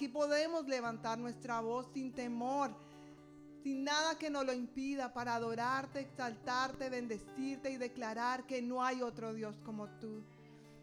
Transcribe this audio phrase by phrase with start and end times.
[0.00, 2.74] Aquí podemos levantar nuestra voz sin temor,
[3.62, 9.02] sin nada que nos lo impida para adorarte, exaltarte, bendecirte y declarar que no hay
[9.02, 10.24] otro Dios como tú.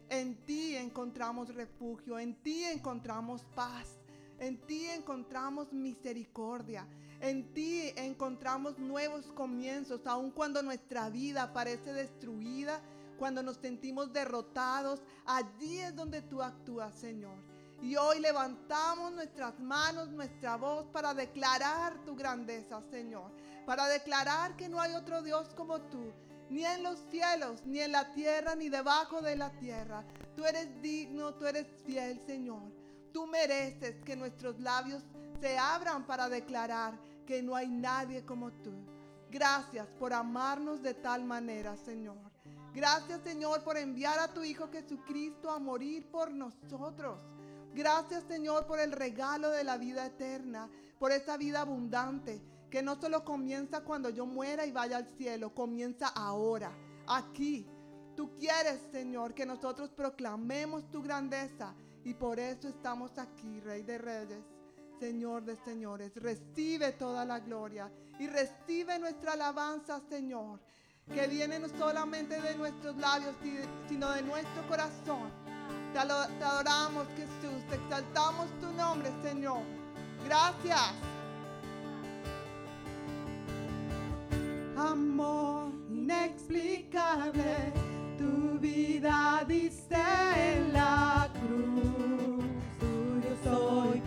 [0.10, 3.98] En ti encontramos refugio, en ti encontramos paz,
[4.38, 6.88] en ti encontramos misericordia,
[7.20, 12.80] en ti encontramos nuevos comienzos, aun cuando nuestra vida parece destruida,
[13.18, 17.47] cuando nos sentimos derrotados, allí es donde tú actúas, Señor.
[17.82, 23.32] Y hoy levantamos nuestras manos, nuestra voz para declarar tu grandeza, Señor.
[23.66, 26.12] Para declarar que no hay otro Dios como tú,
[26.50, 30.04] ni en los cielos, ni en la tierra, ni debajo de la tierra.
[30.36, 32.64] Tú eres digno, tú eres fiel, Señor.
[33.14, 35.04] Tú mereces que nuestros labios
[35.40, 36.98] se abran para declarar
[37.28, 38.74] que no hay nadie como tú.
[39.30, 42.18] Gracias por amarnos de tal manera, Señor.
[42.74, 47.20] Gracias, Señor, por enviar a tu Hijo Jesucristo a morir por nosotros.
[47.78, 50.68] Gracias Señor por el regalo de la vida eterna,
[50.98, 52.42] por esa vida abundante
[52.72, 56.72] que no solo comienza cuando yo muera y vaya al cielo, comienza ahora,
[57.06, 57.68] aquí.
[58.16, 64.00] Tú quieres, Señor, que nosotros proclamemos tu grandeza y por eso estamos aquí, Rey de
[64.00, 64.44] Reyes,
[65.00, 66.16] Señor de Señores.
[66.16, 70.60] Recibe toda la gloria y recibe nuestra alabanza, Señor,
[71.14, 73.36] que viene no solamente de nuestros labios,
[73.88, 75.57] sino de nuestro corazón.
[75.94, 77.64] Te, adoramos, Jesús.
[77.70, 79.62] Te exaltamos tu nombre, Señor.
[80.26, 80.94] Gracias.
[84.78, 87.74] Amor inexplicable,
[88.18, 92.46] tu vida diste en la cruz.
[92.80, 94.02] Tuyo soy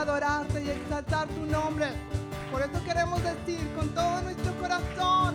[0.00, 1.86] adorarte y exaltar tu nombre.
[2.50, 5.34] Por eso queremos decir con todo nuestro corazón,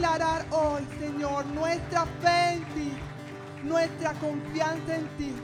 [0.00, 2.92] declarar hoy, Señor, nuestra fe en ti,
[3.64, 5.34] nuestra confianza en ti.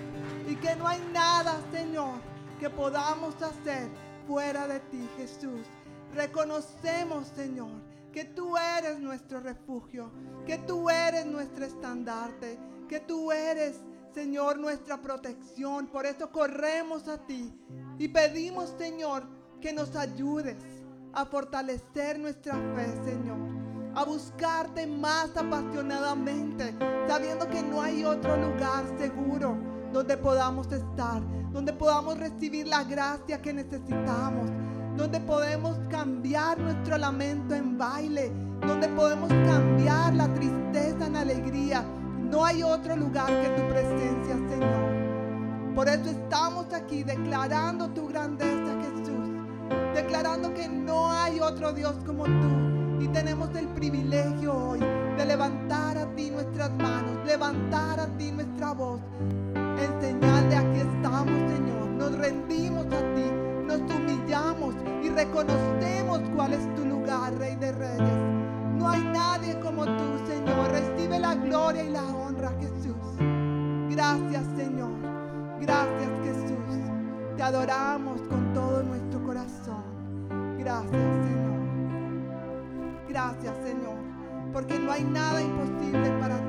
[0.49, 2.21] Y que no hay nada, Señor,
[2.59, 3.87] que podamos hacer
[4.27, 5.67] fuera de ti, Jesús.
[6.15, 7.83] Reconocemos, Señor,
[8.13, 10.11] que tú eres nuestro refugio,
[10.47, 12.59] que tú eres nuestro estandarte,
[12.89, 13.83] que tú eres,
[14.15, 15.87] Señor, nuestra protección.
[15.89, 17.53] Por eso corremos a ti
[17.99, 19.25] y pedimos, Señor,
[19.61, 20.57] que nos ayudes
[21.13, 23.56] a fortalecer nuestra fe, Señor.
[23.97, 26.77] A buscarte más apasionadamente,
[27.09, 29.57] sabiendo que no hay otro lugar seguro
[29.91, 34.51] donde podamos estar, donde podamos recibir la gracia que necesitamos,
[34.99, 38.31] donde podemos cambiar nuestro lamento en baile,
[38.67, 41.83] donde podemos cambiar la tristeza en alegría.
[42.21, 45.75] No hay otro lugar que tu presencia, Señor.
[45.75, 49.31] Por eso estamos aquí declarando tu grandeza, Jesús.
[49.95, 52.76] Declarando que no hay otro Dios como tú.
[53.01, 58.73] Y tenemos el privilegio hoy de levantar a ti nuestras manos, levantar a ti nuestra
[58.73, 59.01] voz.
[59.55, 61.89] En señal de aquí estamos, Señor.
[61.91, 63.31] Nos rendimos a ti,
[63.67, 68.19] nos humillamos y reconocemos cuál es tu lugar, Rey de Reyes.
[68.79, 70.71] No hay nadie como tú, Señor.
[70.71, 72.97] Recibe la gloria y la honra, Jesús.
[73.91, 74.93] Gracias, Señor.
[75.61, 76.57] Gracias, Jesús.
[77.37, 79.85] Te adoramos con todo nuestro corazón.
[80.59, 81.66] Gracias, Señor.
[83.17, 83.97] Gracias, Señor.
[84.53, 86.43] Porque no hay nada imposible para ti.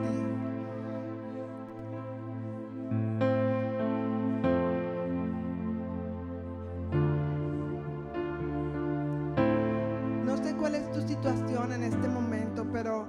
[10.26, 13.08] No sé cuál es tu situación en este momento, pero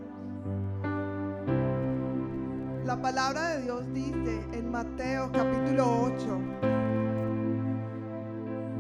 [2.85, 6.41] la palabra de Dios dice en Mateo capítulo 8,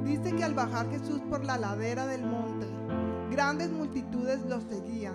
[0.04, 2.67] dice que al bajar Jesús por la ladera del monte,
[3.38, 5.14] grandes multitudes lo seguían.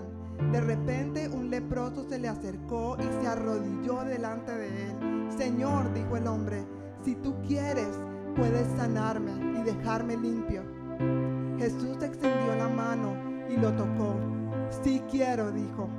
[0.53, 5.27] De repente un leproso se le acercó y se arrodilló delante de él.
[5.37, 6.65] Señor, dijo el hombre,
[7.03, 7.89] si tú quieres,
[8.37, 10.63] puedes sanarme y dejarme limpio.
[11.57, 13.13] Jesús extendió la mano
[13.49, 14.15] y lo tocó.
[14.69, 15.89] Sí quiero, dijo,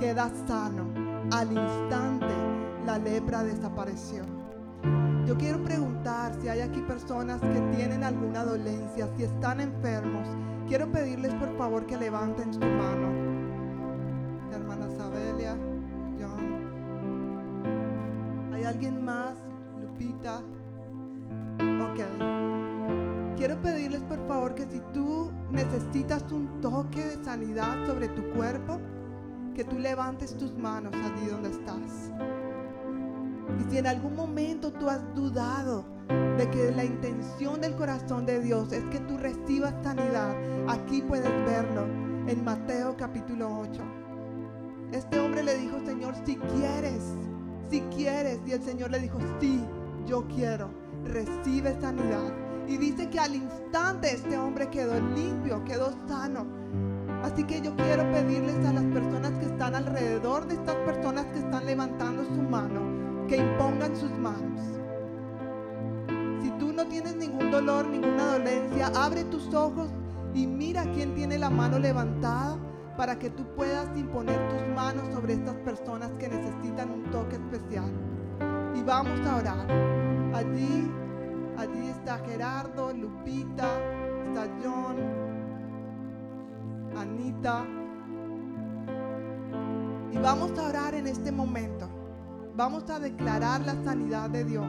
[0.00, 0.88] queda sano.
[1.32, 2.34] Al instante
[2.86, 4.22] la lepra desapareció.
[5.26, 10.26] Yo quiero preguntar si hay aquí personas que tienen alguna dolencia, si están enfermos.
[10.68, 13.12] Quiero pedirles por favor que levanten su mano.
[14.52, 15.56] Hermana Sabelia,
[16.18, 16.64] John.
[18.52, 19.34] ¿Hay alguien más?
[19.80, 20.38] Lupita.
[21.82, 22.00] Ok.
[23.36, 28.80] Quiero pedirles por favor que si tú necesitas un toque de sanidad sobre tu cuerpo,
[29.54, 32.10] que tú levantes tus manos allí donde estás.
[33.60, 35.84] Y si en algún momento tú has dudado
[36.36, 40.34] de que la intención del corazón de Dios es que tú recibas sanidad,
[40.68, 41.84] aquí puedes verlo
[42.26, 43.82] en Mateo capítulo 8.
[44.92, 47.02] Este hombre le dijo, Señor, si quieres,
[47.68, 48.38] si quieres.
[48.46, 49.60] Y el Señor le dijo, sí,
[50.06, 50.70] yo quiero.
[51.04, 52.32] Recibe sanidad.
[52.66, 56.46] Y dice que al instante este hombre quedó limpio, quedó sano.
[57.22, 61.38] Así que yo quiero pedirles a las personas que están alrededor de estas personas que
[61.38, 62.80] están levantando su mano,
[63.28, 64.60] que impongan sus manos.
[66.42, 69.90] Si tú no tienes ningún dolor, ninguna dolencia, abre tus ojos
[70.34, 72.58] y mira quién tiene la mano levantada
[72.96, 77.90] para que tú puedas imponer tus manos sobre estas personas que necesitan un toque especial.
[78.74, 79.66] Y vamos a orar.
[80.34, 80.90] Allí,
[81.56, 83.68] allí está Gerardo, Lupita,
[84.26, 84.96] está John,
[86.96, 87.64] Anita.
[90.12, 92.03] Y vamos a orar en este momento.
[92.56, 94.68] Vamos a declarar la sanidad de Dios,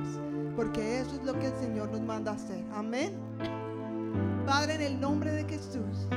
[0.56, 2.63] porque eso es lo que el Señor nos manda hacer.
[2.74, 3.13] Amén.
[4.44, 6.08] Padre, en el nombre de Jesús,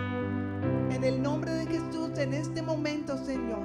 [0.90, 3.60] en el nombre de Jesús, en este momento, Señor,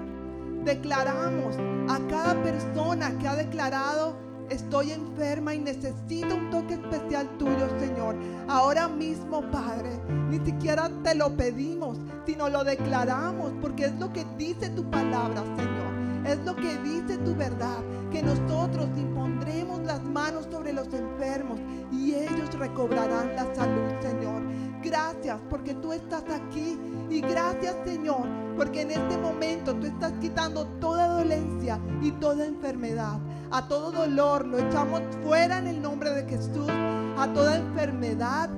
[0.65, 1.55] declaramos
[1.89, 4.17] a cada persona que ha declarado
[4.49, 8.17] estoy enferma y necesito un toque especial tuyo, Señor.
[8.49, 9.89] Ahora mismo, Padre,
[10.29, 15.41] ni siquiera te lo pedimos, sino lo declaramos, porque es lo que dice tu palabra,
[15.55, 15.82] Señor.
[16.25, 17.79] Es lo que dice tu verdad,
[18.11, 21.59] que nosotros impondremos las manos sobre los enfermos
[21.91, 24.41] y ellos recobrarán la salud, Señor.
[24.81, 26.77] Gracias porque tú estás aquí
[27.09, 28.27] y gracias, Señor,
[28.57, 33.19] porque en este momento tú estás quitando toda dolencia y toda enfermedad.
[33.51, 36.69] A todo dolor lo echamos fuera en el nombre de Jesús.
[37.17, 38.49] A toda enfermedad,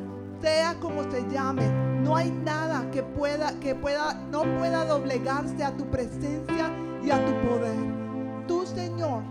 [0.41, 1.67] sea como se llame,
[2.01, 6.69] no hay nada que pueda que pueda no pueda doblegarse a tu presencia
[7.05, 7.77] y a tu poder.
[8.47, 9.21] Tú, Señor,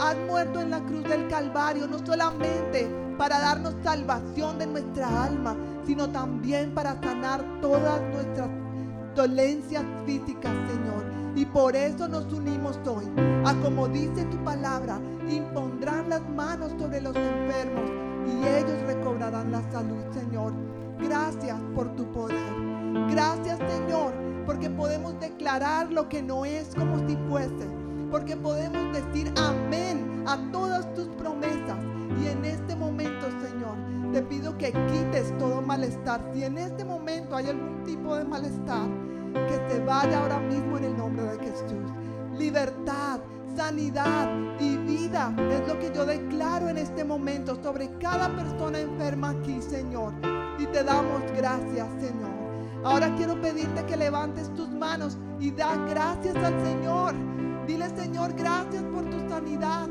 [0.00, 2.88] has muerto en la cruz del Calvario no solamente
[3.18, 8.48] para darnos salvación de nuestra alma, sino también para sanar todas nuestras
[9.14, 11.12] dolencias físicas, Señor.
[11.34, 13.04] Y por eso nos unimos hoy.
[13.44, 17.90] A como dice tu palabra, impondrán las manos sobre los enfermos
[18.26, 20.52] y ellos recobrarán la salud, Señor.
[21.00, 22.52] Gracias por tu poder.
[23.10, 24.12] Gracias, Señor,
[24.46, 27.66] porque podemos declarar lo que no es como si fuese.
[28.10, 31.78] Porque podemos decir amén a todas tus promesas.
[32.22, 33.76] Y en este momento, Señor,
[34.12, 36.20] te pido que quites todo malestar.
[36.34, 38.88] Si en este momento hay algún tipo de malestar,
[39.32, 41.90] que se vaya ahora mismo en el nombre de Jesús.
[42.36, 43.20] Libertad,
[43.56, 44.28] sanidad
[44.60, 49.60] y vida es lo que yo declaro en este momento sobre cada persona enferma aquí,
[49.62, 50.12] Señor.
[50.58, 52.41] Y te damos gracias, Señor.
[52.84, 57.14] Ahora quiero pedirte que levantes tus manos y da gracias al Señor.
[57.66, 59.88] Dile, Señor, gracias por tu sanidad.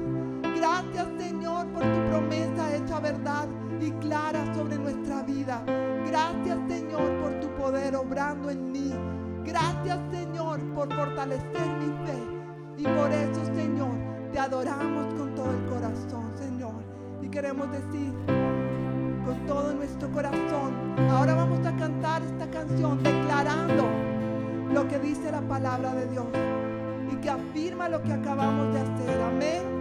[0.55, 3.47] Gracias, Señor, por tu promesa hecha verdad
[3.79, 5.63] y clara sobre nuestra vida.
[6.05, 8.93] Gracias, Señor, por tu poder obrando en mí.
[9.45, 12.19] Gracias, Señor, por fortalecer mi fe.
[12.77, 13.95] Y por eso, Señor,
[14.31, 16.83] te adoramos con todo el corazón, Señor.
[17.21, 18.13] Y queremos decir
[19.25, 20.95] con todo nuestro corazón.
[21.09, 23.85] Ahora vamos a cantar esta canción declarando
[24.73, 26.27] lo que dice la palabra de Dios
[27.11, 29.21] y que afirma lo que acabamos de hacer.
[29.21, 29.80] Amén.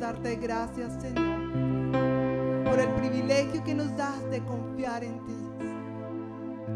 [0.00, 1.52] Darte gracias, Señor,
[2.64, 5.36] por el privilegio que nos das de confiar en ti.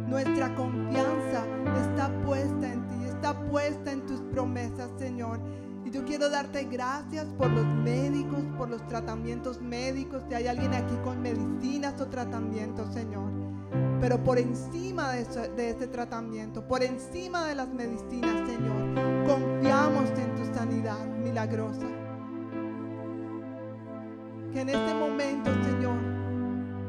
[0.06, 1.46] Nuestra confianza
[1.82, 5.40] está puesta en ti, está puesta en tus promesas, Señor.
[5.86, 10.22] Y yo quiero darte gracias por los médicos, por los tratamientos médicos.
[10.28, 13.32] Si hay alguien aquí con medicinas o tratamientos, Señor.
[14.00, 15.24] Pero por encima de,
[15.56, 21.86] de ese tratamiento, por encima de las medicinas, Señor, confiamos en tu sanidad milagrosa.
[24.54, 25.96] Que en este momento, Señor,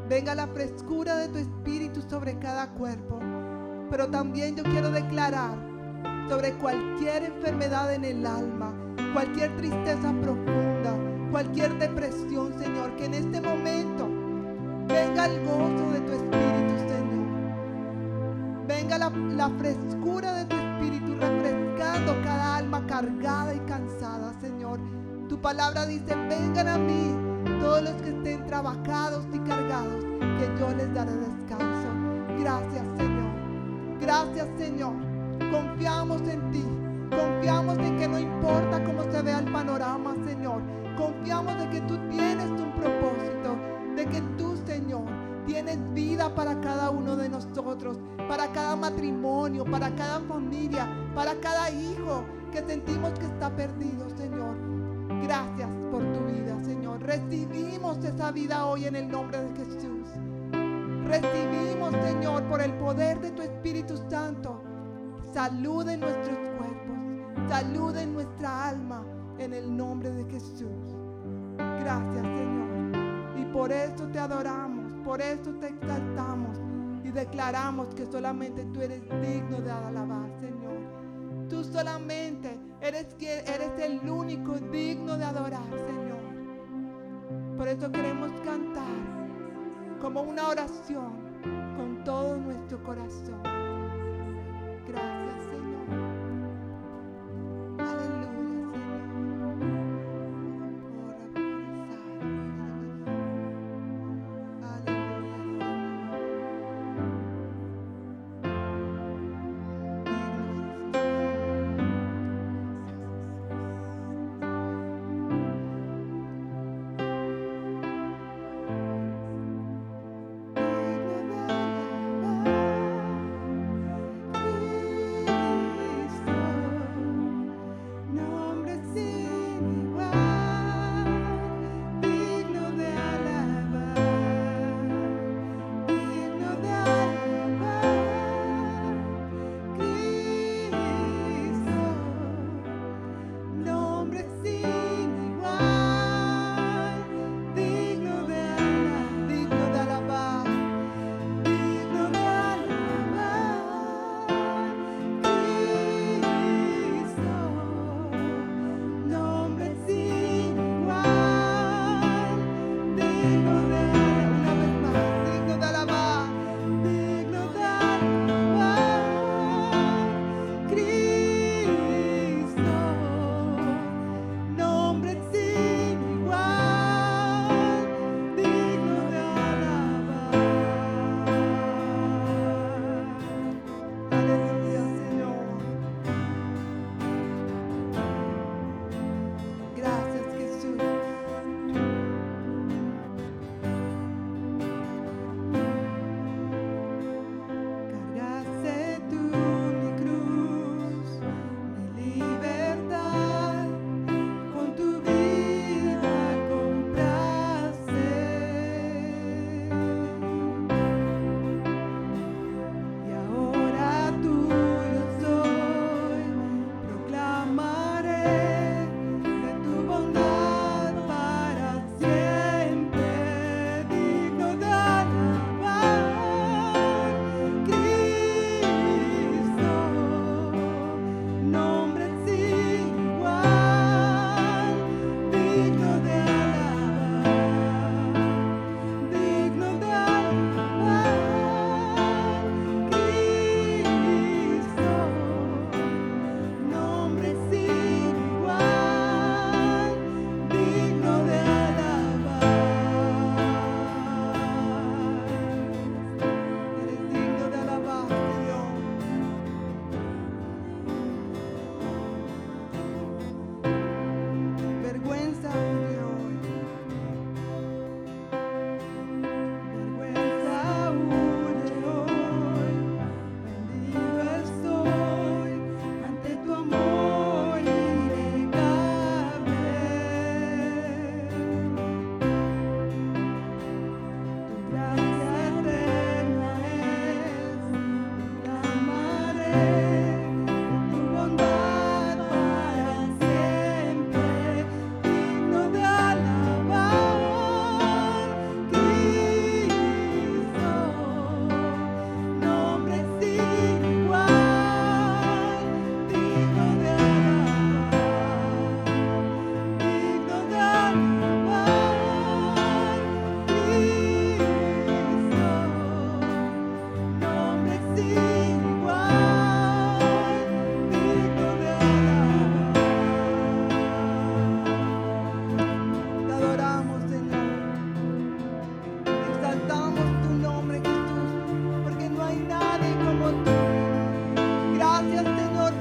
[0.07, 3.19] venga la frescura de tu espíritu sobre cada cuerpo.
[3.89, 5.57] Pero también yo quiero declarar
[6.29, 8.71] sobre cualquier enfermedad en el alma,
[9.13, 10.95] cualquier tristeza profunda,
[11.31, 14.09] cualquier depresión, Señor, que en este momento
[14.87, 18.67] venga el gozo de tu espíritu, Señor.
[18.67, 24.79] Venga la, la frescura de tu espíritu refrescando cada alma cargada y cansada, Señor.
[25.29, 30.03] Tu palabra dice, vengan a mí todos los que estén trabajados y cargados,
[30.39, 31.87] que yo les daré descanso.
[32.39, 33.31] Gracias, Señor.
[33.99, 34.93] Gracias, Señor.
[35.51, 36.63] Confiamos en ti.
[37.09, 40.61] Confiamos en que no importa cómo se vea el panorama, Señor.
[40.97, 43.55] Confiamos de que tú tienes un propósito,
[43.95, 45.03] de que tú, Señor,
[45.45, 51.69] tienes vida para cada uno de nosotros, para cada matrimonio, para cada familia, para cada
[51.69, 54.55] hijo que sentimos que está perdido, Señor.
[55.23, 56.74] Gracias por tu vida, Señor.
[57.05, 60.09] Recibimos esa vida hoy en el nombre de Jesús.
[61.05, 64.59] Recibimos, Señor, por el poder de tu Espíritu Santo,
[65.31, 69.05] salud en nuestros cuerpos, salud en nuestra alma,
[69.37, 70.95] en el nombre de Jesús.
[71.57, 72.97] Gracias, Señor.
[73.39, 76.57] Y por eso te adoramos, por eso te exaltamos
[77.03, 81.45] y declaramos que solamente tú eres digno de alabar, Señor.
[81.49, 83.15] Tú solamente eres
[83.77, 86.04] el único digno de adorar, Señor.
[87.57, 88.83] Por eso queremos cantar
[90.01, 91.13] como una oración
[91.77, 93.41] con todo nuestro corazón.
[94.87, 95.85] Gracias, Señor.
[97.79, 98.34] Aleluya,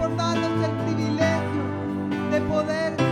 [0.05, 1.63] por darnos el privilegio
[2.31, 3.04] de poder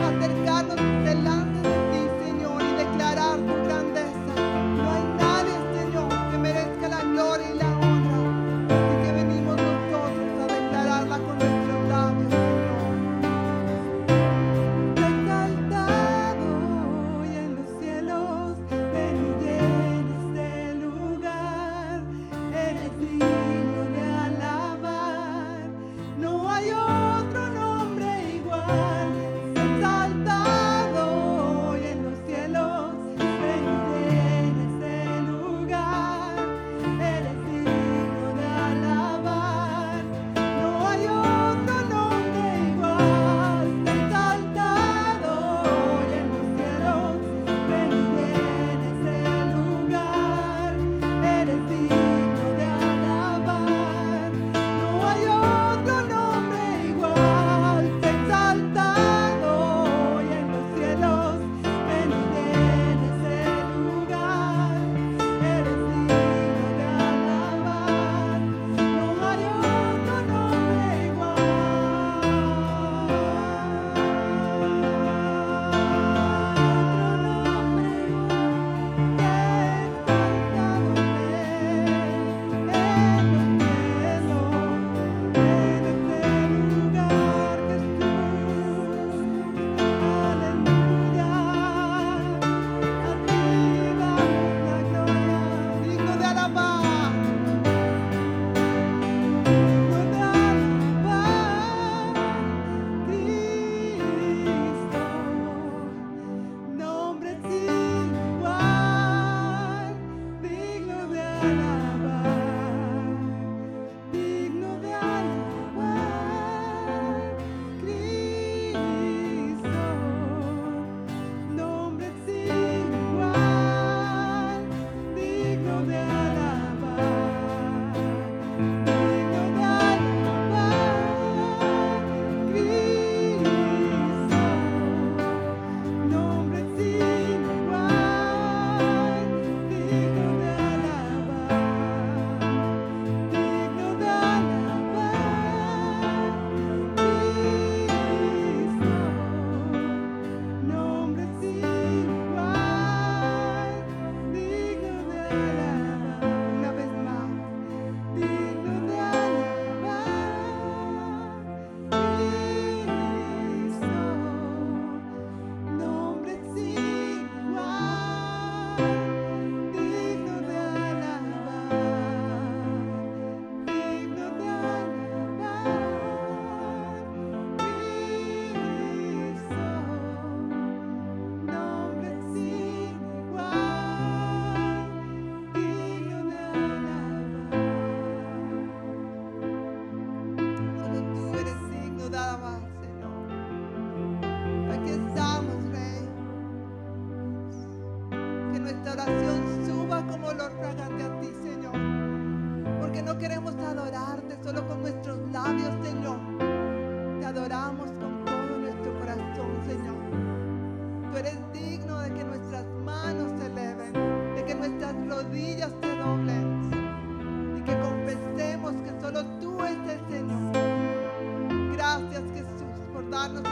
[221.72, 223.42] Gracias Jesús por darnos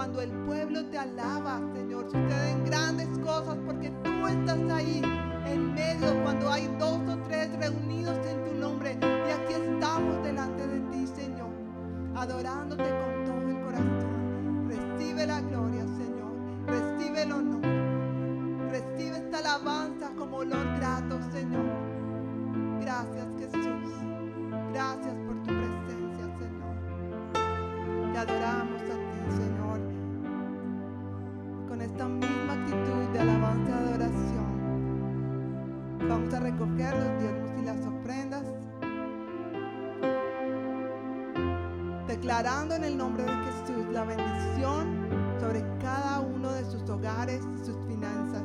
[0.00, 2.39] cuando el pueblo te alaba, Señor, suceden grandes
[42.40, 45.06] declarando en el nombre de Jesús la bendición
[45.40, 48.42] sobre cada uno de sus hogares sus finanzas,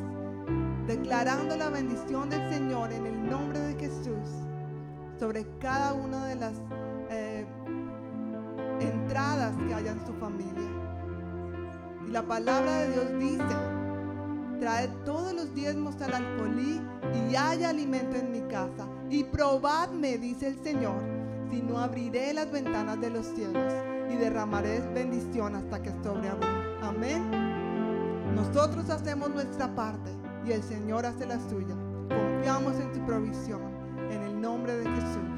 [0.86, 4.28] declarando la bendición del Señor en el nombre de Jesús
[5.18, 6.56] sobre cada una de las
[7.10, 7.46] eh,
[8.82, 10.70] entradas que haya en su familia.
[12.06, 13.56] Y la palabra de Dios dice,
[14.60, 16.82] traed todos los diezmos al alfolí
[17.30, 18.90] y haya alimento en mi casa.
[19.10, 21.15] Y probadme, dice el Señor,
[21.50, 23.74] si no abriré las ventanas de los cielos
[24.10, 26.48] y derramaré bendición hasta que sobreabunde.
[26.82, 27.24] Amén.
[28.36, 30.12] Nosotros hacemos nuestra parte
[30.46, 31.76] y el Señor hace la suya.
[32.10, 33.62] Confiamos en su provisión.
[34.12, 35.35] En el nombre de Jesús.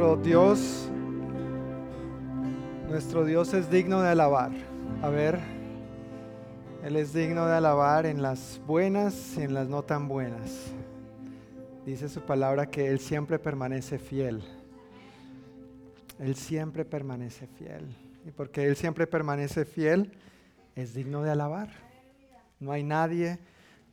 [0.00, 0.88] Nuestro Dios,
[2.88, 4.50] nuestro Dios es digno de alabar.
[5.02, 5.38] A ver,
[6.82, 10.72] Él es digno de alabar en las buenas y en las no tan buenas.
[11.84, 14.42] Dice su palabra que Él siempre permanece fiel.
[16.18, 17.94] Él siempre permanece fiel.
[18.26, 20.12] Y porque Él siempre permanece fiel,
[20.76, 21.68] es digno de alabar.
[22.58, 23.38] No hay nadie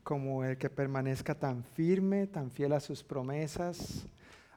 [0.03, 4.07] como el que permanezca tan firme, tan fiel a sus promesas,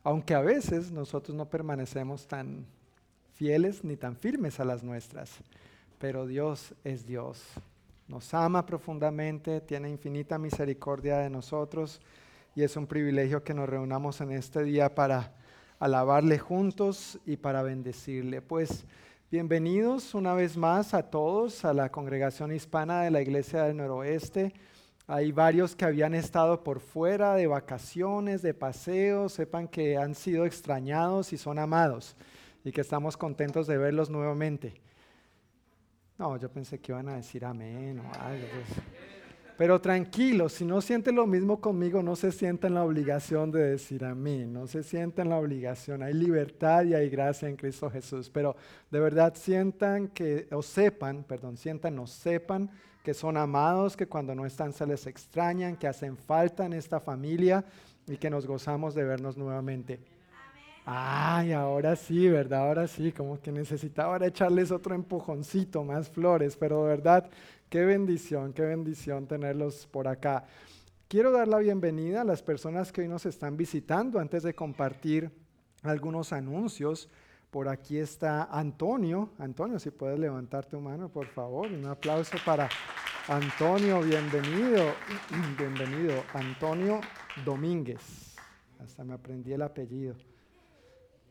[0.02, 2.66] aunque a veces nosotros no permanecemos tan
[3.34, 5.30] fieles ni tan firmes a las nuestras,
[5.98, 7.42] pero Dios es Dios.
[8.08, 12.00] Nos ama profundamente, tiene infinita misericordia de nosotros
[12.54, 15.32] y es un privilegio que nos reunamos en este día para
[15.78, 18.42] alabarle juntos y para bendecirle.
[18.42, 18.84] Pues
[19.30, 24.52] bienvenidos una vez más a todos a la congregación hispana de la Iglesia del Noroeste.
[25.12, 30.46] Hay varios que habían estado por fuera de vacaciones, de paseos, sepan que han sido
[30.46, 32.16] extrañados y son amados
[32.62, 34.80] y que estamos contentos de verlos nuevamente.
[36.16, 38.46] No, yo pensé que iban a decir amén o algo.
[38.54, 38.84] pues.
[39.58, 44.04] Pero tranquilos, si no sienten lo mismo conmigo, no se sientan la obligación de decir
[44.04, 46.04] amén, no se sientan la obligación.
[46.04, 48.54] Hay libertad y hay gracia en Cristo Jesús, pero
[48.92, 52.70] de verdad sientan que, o sepan, perdón, sientan o sepan
[53.02, 57.00] que son amados, que cuando no están se les extrañan, que hacen falta en esta
[57.00, 57.64] familia
[58.06, 60.00] y que nos gozamos de vernos nuevamente.
[60.84, 62.66] Ay, ahora sí, ¿verdad?
[62.66, 67.30] Ahora sí, como que necesitaba ahora echarles otro empujoncito, más flores, pero de verdad,
[67.68, 70.44] qué bendición, qué bendición tenerlos por acá.
[71.06, 75.30] Quiero dar la bienvenida a las personas que hoy nos están visitando antes de compartir
[75.82, 77.08] algunos anuncios.
[77.50, 79.30] Por aquí está Antonio.
[79.38, 81.66] Antonio, si puedes levantar tu mano, por favor.
[81.66, 82.68] Un aplauso para
[83.26, 84.00] Antonio.
[84.02, 84.92] Bienvenido.
[85.58, 86.22] Bienvenido.
[86.32, 87.00] Antonio
[87.44, 88.36] Domínguez.
[88.78, 90.14] hasta me aprendí el apellido.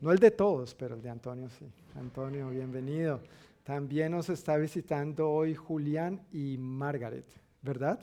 [0.00, 1.66] No el de todos, pero el de Antonio sí.
[1.94, 3.20] Antonio, bienvenido.
[3.64, 7.26] También nos está visitando hoy Julián y Margaret,
[7.60, 8.00] ¿verdad?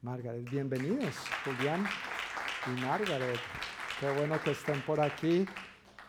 [0.00, 1.84] Margaret, bienvenidos, Julián
[2.66, 3.38] y Margaret.
[4.00, 5.46] Qué bueno que estén por aquí.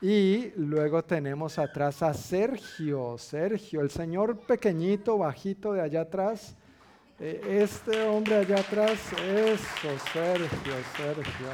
[0.01, 6.55] Y luego tenemos atrás a Sergio, Sergio, el señor pequeñito, bajito de allá atrás.
[7.17, 11.47] Eh, este hombre allá atrás, eso, Sergio, Sergio.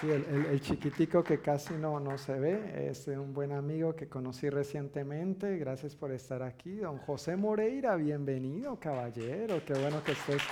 [0.00, 4.48] Sí, el, chiquitico que casi no, no se ve, es un buen amigo que conocí
[4.48, 5.58] recientemente.
[5.58, 6.76] Gracias por estar aquí.
[6.76, 9.62] Don José Moreira, bienvenido, caballero.
[9.64, 10.42] Qué bueno que estés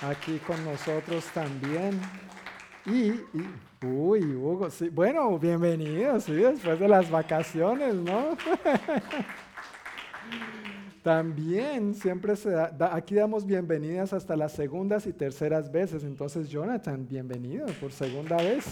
[0.00, 2.00] aquí con nosotros también.
[2.90, 3.12] Y,
[3.86, 8.34] uy, Hugo, sí, bueno, bienvenido, sí, después de las vacaciones, ¿no?
[11.02, 16.02] También siempre se da, aquí damos bienvenidas hasta las segundas y terceras veces.
[16.02, 18.64] Entonces, Jonathan, bienvenido por segunda vez.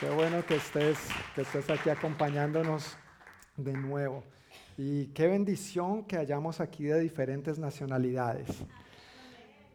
[0.00, 0.98] Qué bueno que estés,
[1.34, 2.96] que estés aquí acompañándonos
[3.56, 4.22] de nuevo.
[4.76, 8.48] Y qué bendición que hayamos aquí de diferentes nacionalidades.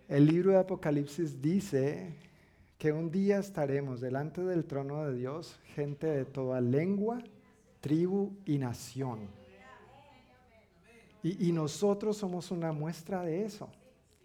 [0.08, 2.14] El libro de Apocalipsis dice
[2.84, 7.24] que un día estaremos delante del trono de Dios, gente de toda lengua,
[7.80, 9.30] tribu y nación.
[11.24, 13.70] Y, nosotros somos una muestra de eso,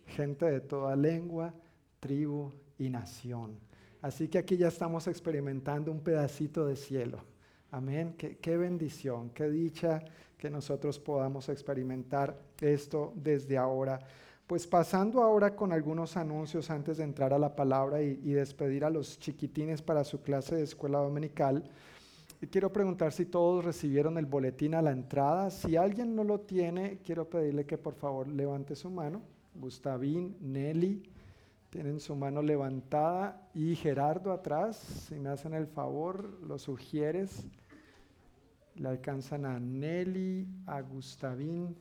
[0.07, 1.55] gente de toda lengua,
[2.01, 3.61] tribu y nación.
[4.03, 7.21] Así que aquí ya estamos experimentando un pedacito de cielo.
[7.71, 8.17] Amén.
[8.19, 10.03] Qué, qué, bendición, qué dicha
[10.37, 14.01] que nosotros podamos experimentar esto desde ahora.
[14.49, 18.89] Pues pasando ahora con algunos anuncios antes de entrar a la palabra y, despedir a
[18.89, 21.65] los chiquitines para su clase de escuela dominical,
[22.51, 25.51] quiero preguntar si todos recibieron el boletín a la entrada.
[25.51, 29.21] Si alguien no lo tiene, quiero pedirle que por favor levante su mano.
[29.55, 31.03] Gustavín, Nelly,
[31.69, 37.45] tienen su mano levantada y Gerardo atrás, si me hacen el favor, lo sugieres.
[38.77, 41.77] Le alcanzan a Nelly, a Gustavín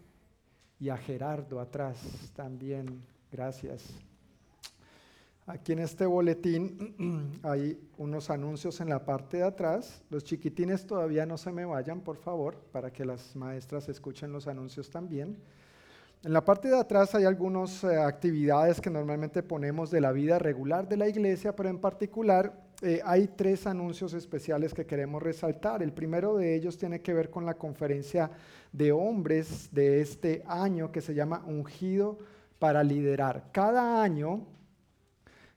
[0.79, 1.97] y a Gerardo atrás
[2.35, 3.01] también.
[3.31, 3.83] Gracias.
[5.45, 10.03] Aquí en este boletín hay unos anuncios en la parte de atrás.
[10.09, 14.47] Los chiquitines todavía no se me vayan, por favor, para que las maestras escuchen los
[14.47, 15.37] anuncios también.
[16.23, 20.37] En la parte de atrás hay algunas eh, actividades que normalmente ponemos de la vida
[20.37, 25.81] regular de la iglesia, pero en particular eh, hay tres anuncios especiales que queremos resaltar.
[25.81, 28.29] El primero de ellos tiene que ver con la conferencia
[28.71, 32.19] de hombres de este año que se llama Ungido
[32.59, 33.49] para liderar.
[33.51, 34.45] Cada año,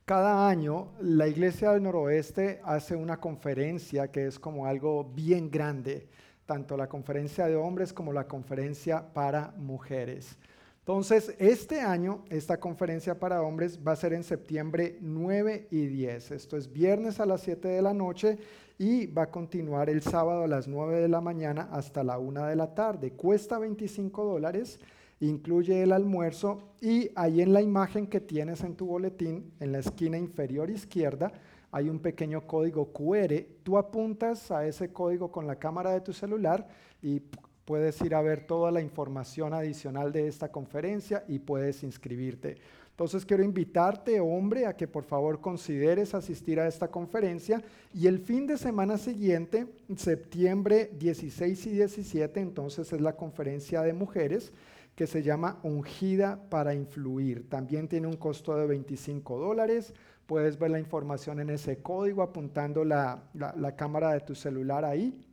[0.06, 6.08] cada año la Iglesia del Noroeste hace una conferencia que es como algo bien grande,
[6.46, 10.38] tanto la conferencia de hombres como la conferencia para mujeres.
[10.81, 16.31] Entonces, este año, esta conferencia para hombres va a ser en septiembre 9 y 10.
[16.31, 18.39] Esto es viernes a las 7 de la noche
[18.78, 22.47] y va a continuar el sábado a las 9 de la mañana hasta la 1
[22.47, 23.12] de la tarde.
[23.12, 24.81] Cuesta 25 dólares,
[25.20, 29.81] incluye el almuerzo y ahí en la imagen que tienes en tu boletín, en la
[29.81, 31.31] esquina inferior izquierda,
[31.72, 33.45] hay un pequeño código QR.
[33.62, 36.66] Tú apuntas a ese código con la cámara de tu celular
[37.03, 37.22] y
[37.70, 42.56] puedes ir a ver toda la información adicional de esta conferencia y puedes inscribirte.
[42.90, 47.62] Entonces quiero invitarte, hombre, a que por favor consideres asistir a esta conferencia
[47.94, 53.92] y el fin de semana siguiente, septiembre 16 y 17, entonces es la conferencia de
[53.92, 54.52] mujeres
[54.96, 57.48] que se llama Ungida para Influir.
[57.48, 59.94] También tiene un costo de 25 dólares.
[60.26, 65.24] Puedes ver la información en ese código apuntando la, la cámara de tu celular ahí.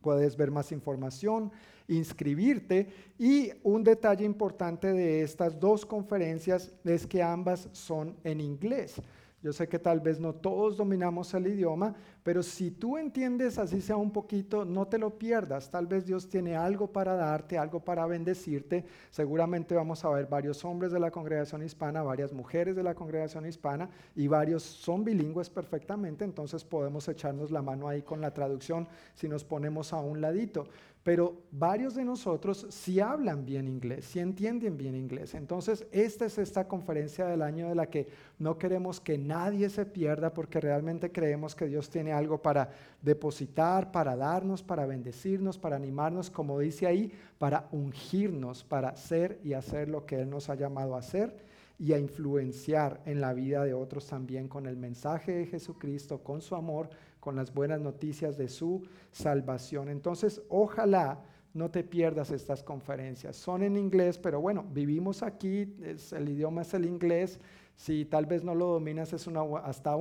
[0.00, 1.52] Puedes ver más información
[1.88, 2.88] inscribirte.
[3.18, 9.00] Y un detalle importante de estas dos conferencias es que ambas son en inglés.
[9.42, 13.80] Yo sé que tal vez no todos dominamos el idioma, pero si tú entiendes así
[13.80, 15.68] sea un poquito, no te lo pierdas.
[15.68, 18.84] Tal vez Dios tiene algo para darte, algo para bendecirte.
[19.10, 23.44] Seguramente vamos a ver varios hombres de la congregación hispana, varias mujeres de la congregación
[23.44, 28.86] hispana y varios son bilingües perfectamente, entonces podemos echarnos la mano ahí con la traducción
[29.14, 30.68] si nos ponemos a un ladito
[31.02, 35.34] pero varios de nosotros sí hablan bien inglés, sí entienden bien inglés.
[35.34, 38.06] Entonces, esta es esta conferencia del año de la que
[38.38, 43.90] no queremos que nadie se pierda porque realmente creemos que Dios tiene algo para depositar,
[43.90, 49.88] para darnos, para bendecirnos, para animarnos, como dice ahí, para ungirnos, para ser y hacer
[49.88, 51.36] lo que Él nos ha llamado a hacer
[51.80, 56.40] y a influenciar en la vida de otros también con el mensaje de Jesucristo, con
[56.40, 56.90] su amor
[57.22, 59.88] con las buenas noticias de su salvación.
[59.88, 61.20] Entonces, ojalá
[61.54, 63.36] no te pierdas estas conferencias.
[63.36, 65.72] Son en inglés, pero bueno, vivimos aquí,
[66.10, 67.38] el idioma es el inglés.
[67.76, 69.94] Si tal vez no lo dominas, es una, hasta,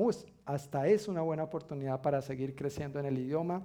[0.45, 3.61] hasta es una buena oportunidad para seguir creciendo en el idioma,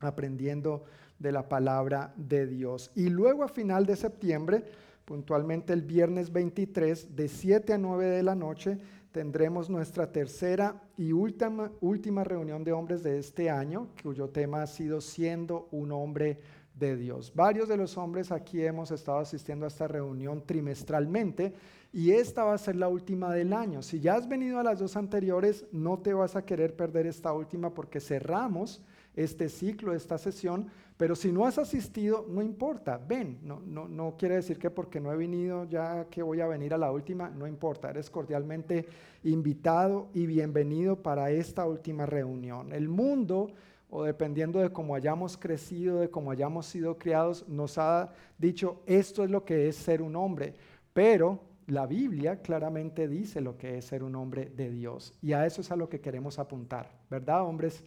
[0.00, 0.84] aprendiendo
[1.18, 2.90] de la palabra de Dios.
[2.94, 4.64] Y luego a final de septiembre,
[5.04, 8.78] puntualmente el viernes 23, de 7 a 9 de la noche,
[9.14, 15.00] tendremos nuestra tercera y última, reunión de hombres de este año, cuyo tema ha sido
[15.00, 16.40] siendo un hombre
[16.74, 17.32] de Dios.
[17.32, 21.54] Varios de los hombres aquí hemos estado asistiendo a esta reunión trimestralmente
[21.92, 23.82] y esta va a ser la última del año.
[23.82, 27.32] Si ya has venido a las dos anteriores, no te vas a querer perder esta
[27.32, 28.82] última porque cerramos
[29.16, 34.16] este ciclo, esta sesión, pero si no has asistido, no importa, ven, no, no, no
[34.16, 37.30] quiere decir que porque no he venido ya que voy a venir a la última,
[37.30, 38.86] no importa, eres cordialmente
[39.24, 42.72] invitado y bienvenido para esta última reunión.
[42.72, 43.48] El mundo
[43.90, 49.22] o dependiendo de cómo hayamos crecido, de cómo hayamos sido criados, nos ha dicho esto
[49.22, 50.54] es lo que es ser un hombre.
[50.92, 55.12] Pero la Biblia claramente dice lo que es ser un hombre de Dios.
[55.22, 57.84] Y a eso es a lo que queremos apuntar, ¿verdad, hombres?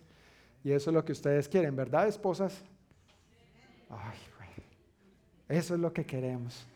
[0.67, 2.61] Y eso es lo que ustedes quieren, ¿verdad, esposas?
[3.89, 4.17] Ay,
[5.47, 6.67] Eso es lo que queremos.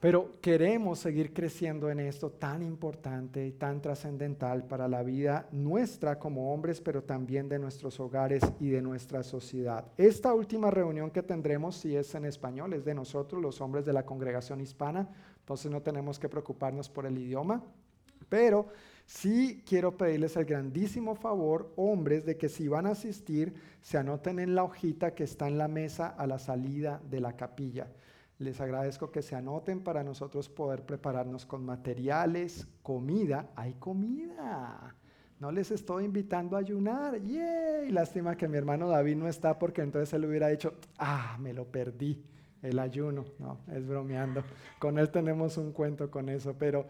[0.00, 6.18] Pero queremos seguir creciendo en esto tan importante y tan trascendental para la vida nuestra
[6.18, 9.86] como hombres, pero también de nuestros hogares y de nuestra sociedad.
[9.96, 13.94] Esta última reunión que tendremos, si es en español, es de nosotros, los hombres de
[13.94, 15.08] la congregación hispana,
[15.40, 17.64] entonces no tenemos que preocuparnos por el idioma,
[18.28, 18.66] pero
[19.08, 24.38] sí quiero pedirles el grandísimo favor, hombres, de que si van a asistir, se anoten
[24.38, 27.88] en la hojita que está en la mesa a la salida de la capilla.
[28.38, 33.50] Les agradezco que se anoten para nosotros poder prepararnos con materiales, comida.
[33.56, 34.94] Hay comida.
[35.40, 37.20] No les estoy invitando a ayunar.
[37.20, 37.90] ¡Yay!
[37.90, 41.64] Lástima que mi hermano David no está porque entonces él hubiera dicho, ah, me lo
[41.64, 42.22] perdí,
[42.60, 43.24] el ayuno.
[43.38, 44.44] No, es bromeando.
[44.78, 46.86] Con él tenemos un cuento con eso, pero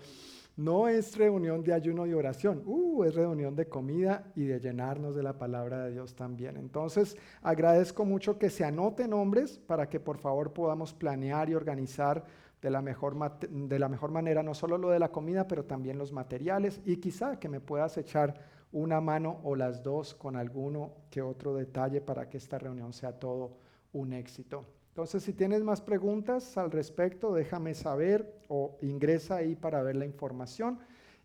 [0.59, 5.15] no es reunión de ayuno y oración, uh, es reunión de comida y de llenarnos
[5.15, 6.57] de la palabra de Dios también.
[6.57, 12.25] Entonces, agradezco mucho que se anoten nombres para que por favor podamos planear y organizar
[12.61, 15.97] de la, mejor de la mejor manera no solo lo de la comida, pero también
[15.97, 18.35] los materiales y quizá que me puedas echar
[18.73, 23.13] una mano o las dos con alguno que otro detalle para que esta reunión sea
[23.13, 23.59] todo
[23.93, 24.65] un éxito.
[24.99, 30.05] Entonces, si tienes más preguntas al respecto, déjame saber o ingresa ahí para ver la
[30.05, 30.81] información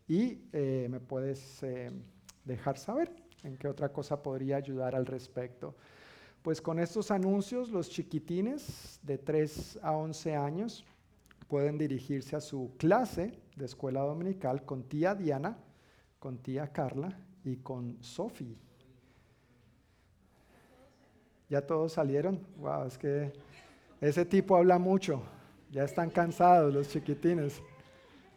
[0.06, 1.90] y eh, me puedes eh,
[2.44, 3.10] dejar saber
[3.42, 5.74] en qué otra cosa podría ayudar al respecto.
[6.42, 10.84] Pues con estos anuncios, los chiquitines de 3 a 11 años
[11.48, 15.58] pueden dirigirse a su clase de escuela dominical con tía Diana,
[16.20, 18.56] con tía Carla y con Sophie.
[21.50, 22.40] ¿Ya todos salieron?
[22.58, 23.32] Wow, es que
[24.08, 25.22] ese tipo habla mucho.
[25.70, 27.62] Ya están cansados los chiquitines.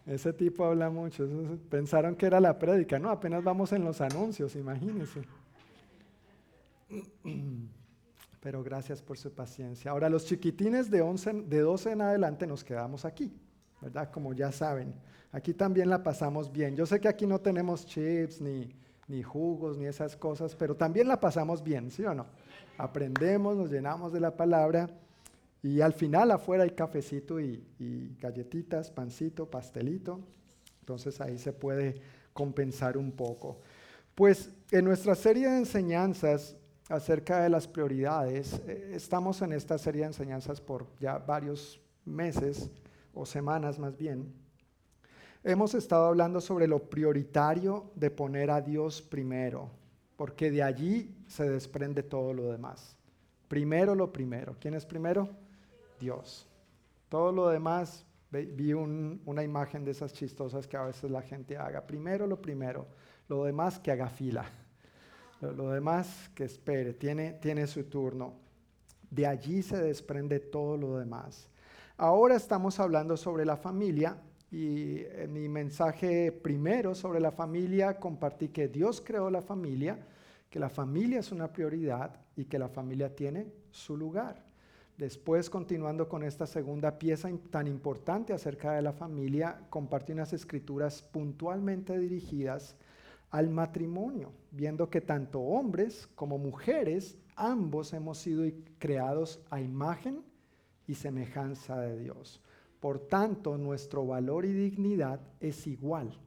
[0.06, 1.28] Ese tipo habla mucho.
[1.70, 2.98] Pensaron que era la prédica.
[2.98, 5.22] No, apenas vamos en los anuncios, imagínense.
[8.40, 9.92] Pero gracias por su paciencia.
[9.92, 13.34] Ahora, los chiquitines de, 11, de 12 en adelante nos quedamos aquí,
[13.82, 14.10] ¿verdad?
[14.10, 14.96] Como ya saben.
[15.34, 16.78] Aquí también la pasamos bien.
[16.78, 18.74] Yo sé que aquí no tenemos chips, ni,
[19.10, 22.26] ni jugos, ni esas cosas, pero también la pasamos bien, ¿sí o no?
[22.78, 24.90] Aprendemos, nos llenamos de la palabra
[25.62, 30.20] y al final afuera hay cafecito y, galletitas, pancito, pastelito.
[30.80, 31.96] Entonces ahí se puede
[32.34, 33.60] compensar un poco.
[34.16, 36.56] Pues en nuestra serie de enseñanzas
[36.90, 42.70] acerca de las prioridades, eh, estamos en esta serie de enseñanzas por ya varios meses
[43.14, 44.34] o semanas más bien.
[45.44, 49.70] Hemos estado hablando sobre lo prioritario de poner a Dios primero,
[50.16, 52.96] porque de allí se desprende todo lo demás.
[53.48, 54.56] Primero lo primero.
[54.60, 55.30] ¿Quién es primero?
[56.00, 56.48] Dios.
[57.10, 61.86] Todo lo demás, vi una imagen de esas chistosas que a veces la gente haga.
[61.86, 62.88] Primero lo primero,
[63.28, 64.46] lo demás que haga fila.
[65.40, 68.34] Lo, demás que espere, tiene, tiene su turno.
[69.10, 71.48] De allí se desprende todo lo demás.
[71.96, 74.18] Ahora estamos hablando sobre la familia
[74.52, 80.00] y en mi mensaje primero sobre la familia compartí que Dios creó la familia,
[80.50, 84.47] que la familia es una prioridad y que la familia tiene su lugar.
[84.98, 91.04] Después, continuando con esta segunda pieza tan importante acerca de la familia, compartí unas escrituras
[91.04, 92.76] puntualmente dirigidas
[93.30, 98.44] al matrimonio, viendo que tanto hombres como mujeres, ambos hemos sido
[98.80, 100.24] creados a imagen
[100.88, 102.42] y semejanza de Dios.
[102.80, 106.18] Por tanto, nuestro valor y dignidad es igual.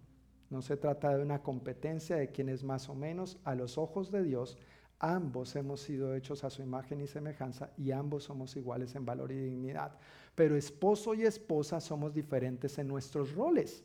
[0.49, 4.13] No se trata de una competencia de quién es más o menos a los ojos
[4.13, 4.59] de Dios,
[5.01, 9.33] Ambos hemos sido hechos a su imagen y semejanza y ambos somos iguales en valor
[9.33, 9.93] y dignidad.
[10.35, 13.83] Pero esposo y esposa somos diferentes en nuestros roles.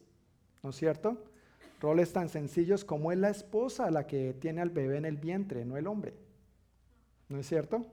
[0.66, 1.24] ¿no es cierto?
[1.80, 5.64] Roles tan sencillos como es la esposa la que tiene al bebé en el vientre,
[5.64, 6.16] no el hombre.
[7.30, 7.86] ¿No es cierto?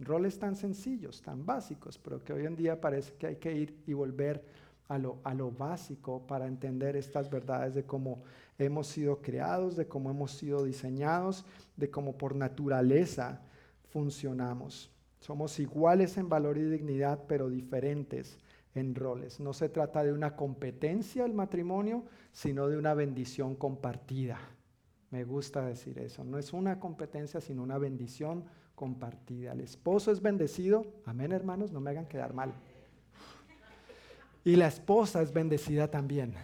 [0.00, 3.82] Roles tan sencillos, tan básicos, pero que hoy en día parece que hay que ir
[3.86, 4.44] y volver
[4.88, 8.24] a lo, básico para entender estas verdades de cómo
[8.64, 11.44] hemos sido creados, de cómo hemos sido diseñados,
[11.76, 13.42] de cómo por naturaleza
[13.90, 14.90] funcionamos.
[15.20, 18.38] Somos iguales en valor y dignidad, pero diferentes
[18.74, 19.38] en roles.
[19.38, 24.38] No se trata de una competencia el matrimonio, sino de una bendición compartida.
[25.10, 26.24] Me gusta decir eso.
[26.24, 28.44] No es una competencia, sino una bendición
[28.74, 29.52] compartida.
[29.52, 30.86] El esposo es bendecido.
[31.04, 32.54] Amén, hermanos, no me hagan quedar mal.
[34.44, 36.34] Y la esposa es bendecida también.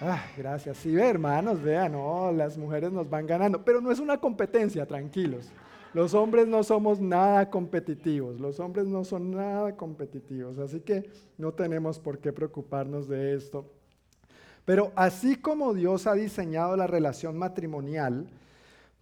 [0.00, 0.78] Ah, gracias.
[0.78, 3.64] Sí, hermanos, vean, no, las mujeres nos van ganando.
[3.64, 5.50] Pero no es una competencia, tranquilos.
[5.94, 11.52] Los hombres no somos nada competitivos, los hombres no son nada competitivos, así que no
[11.52, 13.70] tenemos por qué preocuparnos de esto.
[14.64, 18.26] Pero así como Dios ha diseñado la relación matrimonial,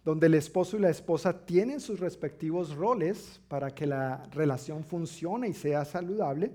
[0.05, 5.47] donde el esposo y la esposa tienen sus respectivos roles para que la relación funcione
[5.47, 6.51] y sea saludable,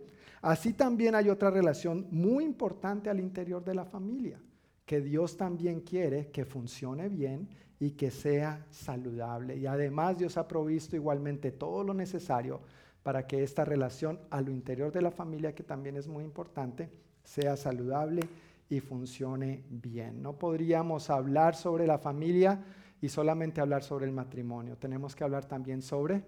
[0.48, 4.40] así también hay otra relación muy importante al interior de la familia,
[4.86, 9.58] que Dios también quiere que funcione bien y que sea saludable.
[9.58, 12.62] Y además Dios ha provisto igualmente todo lo necesario
[13.02, 16.88] para que esta relación a lo interior de la familia, que también es muy importante,
[17.22, 18.22] sea saludable
[18.70, 20.22] y funcione bien.
[20.22, 22.64] No podríamos hablar sobre la familia
[23.02, 24.78] y solamente hablar sobre el matrimonio.
[24.78, 26.24] Tenemos que hablar también sobre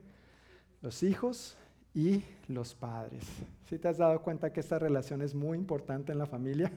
[0.82, 1.56] los hijos
[1.94, 3.24] y los padres.
[3.68, 6.70] ¿Sí te has dado cuenta que esta relación es muy importante en la familia?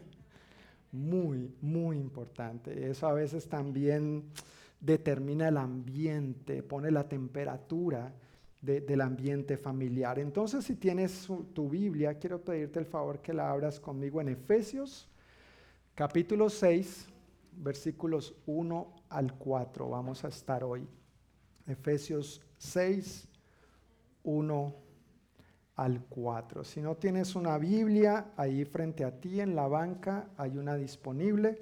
[0.91, 2.89] Muy, muy importante.
[2.89, 4.26] Eso a veces también
[4.80, 8.14] determina el ambiente, pone la temperatura
[8.61, 10.20] del ambiente familiar.
[10.20, 15.09] Entonces, si tienes tu Biblia, quiero pedirte el favor que la abras conmigo en Efesios,
[15.95, 17.07] capítulo 6,
[17.57, 19.89] versículos 1 al 4.
[19.89, 20.88] Vamos a estar hoy.
[21.68, 23.28] Efesios 6,
[24.24, 24.82] 1
[25.76, 26.63] al 4.
[26.63, 31.61] Si no tienes una Biblia, ahí frente a ti en la banca hay una disponible.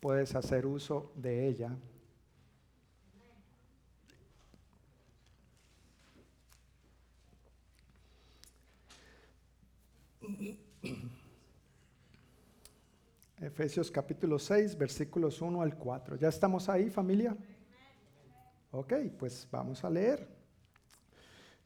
[0.00, 1.76] Puedes hacer uso de ella.
[13.38, 16.16] Efesios capítulo 6, versículos 1 al 4.
[16.16, 17.36] ¿Ya estamos ahí, familia?
[18.72, 20.28] Ok, pues vamos a leer.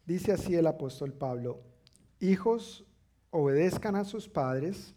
[0.05, 1.70] Dice así el apóstol Pablo,
[2.21, 2.85] hijos,
[3.31, 4.95] obedezcan a sus padres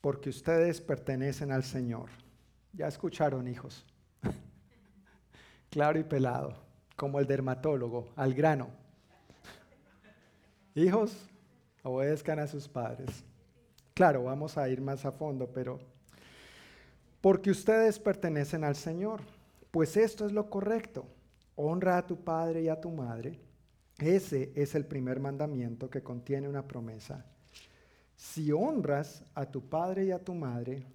[0.00, 2.08] porque ustedes pertenecen al Señor.
[2.72, 3.84] Ya escucharon, hijos.
[5.70, 6.54] claro y pelado,
[6.96, 8.68] como el dermatólogo, al grano.
[10.74, 11.16] Hijos,
[11.82, 13.24] obedezcan a sus padres.
[13.94, 15.78] Claro, vamos a ir más a fondo, pero
[17.20, 19.20] porque ustedes pertenecen al Señor,
[19.70, 21.06] pues esto es lo correcto.
[21.56, 23.40] Honra a tu padre y a tu madre.
[23.98, 27.24] Ese es el primer mandamiento que contiene una promesa.
[28.14, 30.86] Si honras a tu padre y a tu madre,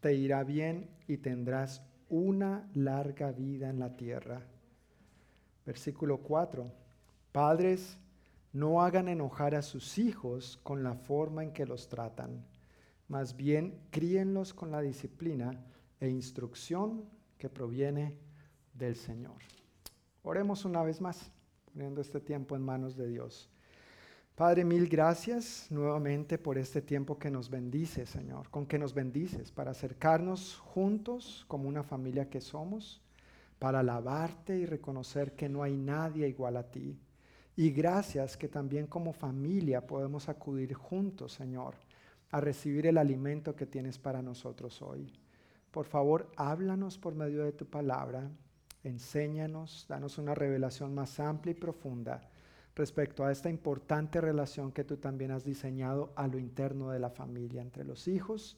[0.00, 4.42] te irá bien y tendrás una larga vida en la tierra.
[5.64, 6.70] Versículo 4.
[7.30, 7.98] Padres,
[8.52, 12.44] no hagan enojar a sus hijos con la forma en que los tratan,
[13.06, 15.64] más bien críenlos con la disciplina
[16.00, 17.04] e instrucción
[17.36, 18.16] que proviene
[18.72, 19.36] del Señor.
[20.22, 21.30] Oremos una vez más,
[21.72, 23.48] poniendo este tiempo en manos de Dios.
[24.34, 29.50] Padre, mil gracias nuevamente por este tiempo que nos bendice, Señor, con que nos bendices
[29.50, 33.00] para acercarnos juntos como una familia que somos,
[33.58, 36.98] para alabarte y reconocer que no hay nadie igual a ti
[37.58, 41.74] y gracias que también como familia podemos acudir juntos, Señor,
[42.30, 45.12] a recibir el alimento que tienes para nosotros hoy.
[45.72, 48.30] Por favor, háblanos por medio de tu palabra,
[48.84, 52.28] enséñanos, danos una revelación más amplia y profunda
[52.78, 57.10] respecto a esta importante relación que tú también has diseñado a lo interno de la
[57.10, 58.56] familia, entre los hijos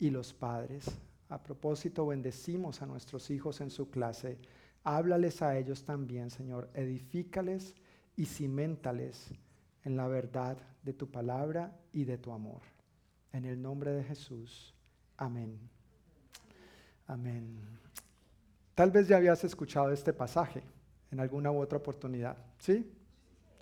[0.00, 0.86] y los padres.
[1.28, 4.38] A propósito, bendecimos a nuestros hijos en su clase.
[4.82, 6.70] Háblales a ellos también, Señor.
[6.74, 7.76] Edifícales
[8.16, 9.30] y cimentales
[9.84, 12.62] en la verdad de tu palabra y de tu amor.
[13.32, 14.74] En el nombre de Jesús.
[15.16, 15.56] Amén.
[17.06, 17.81] Amén.
[18.74, 20.62] Tal vez ya habías escuchado este pasaje
[21.10, 22.90] en alguna u otra oportunidad, ¿sí?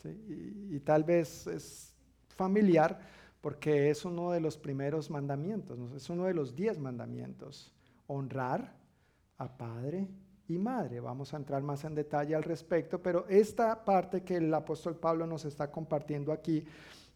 [0.04, 1.94] Y, tal vez es
[2.28, 2.98] familiar
[3.40, 7.72] porque es uno de los primeros mandamientos, es uno de los diez mandamientos.
[8.06, 8.72] Honrar
[9.36, 10.08] a padre
[10.48, 11.00] y madre.
[11.00, 15.26] Vamos a entrar más en detalle al respecto, pero esta parte que el apóstol Pablo
[15.26, 16.64] nos está compartiendo aquí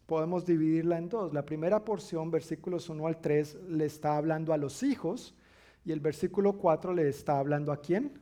[0.05, 1.33] podemos dividirla en dos.
[1.33, 5.33] La primera porción, versículos 1 al 3, le está hablando a los hijos
[5.85, 8.19] y el versículo 4 le está hablando a quién?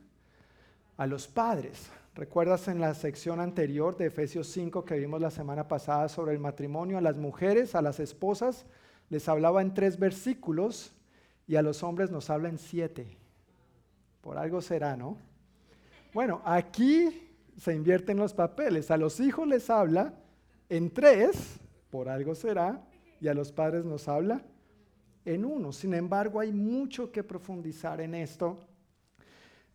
[0.98, 1.90] A los padres.
[2.14, 6.38] ¿Recuerdas en la sección anterior de Efesios 5 que vimos la semana pasada sobre el
[6.38, 6.98] matrimonio?
[6.98, 8.66] A las mujeres, a las esposas,
[9.08, 10.92] les hablaba en tres versículos
[11.46, 13.16] y a los hombres nos habla en siete.
[14.20, 15.16] Por algo será, ¿no?
[16.12, 18.90] Bueno, aquí se invierten los papeles.
[18.90, 20.14] A los hijos les habla
[20.68, 21.58] en tres,
[21.90, 22.82] por algo será,
[23.20, 24.42] y a los padres nos habla
[25.24, 25.72] en uno.
[25.72, 28.58] Sin embargo, hay mucho que profundizar en esto.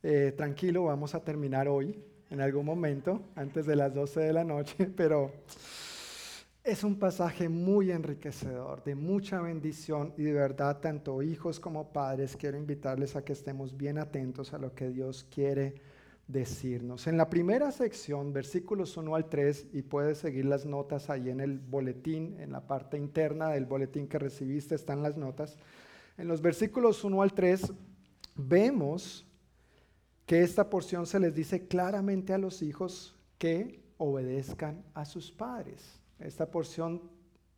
[0.01, 4.43] Eh, tranquilo, vamos a terminar hoy, en algún momento, antes de las 12 de la
[4.43, 5.31] noche, pero
[6.63, 12.37] es un pasaje muy enriquecedor, de mucha bendición y de verdad, tanto hijos como padres,
[12.37, 15.75] quiero invitarles a que estemos bien atentos a lo que Dios quiere
[16.29, 17.07] decirnos.
[17.07, 21.39] En la primera sección, versículos 1 al 3, y puedes seguir las notas ahí en
[21.39, 25.57] el boletín, en la parte interna del boletín que recibiste están las notas.
[26.17, 27.73] En los versículos 1 al 3
[28.35, 29.25] vemos
[30.27, 35.99] que esta porción se les dice claramente a los hijos que obedezcan a sus padres.
[36.19, 37.01] Esta porción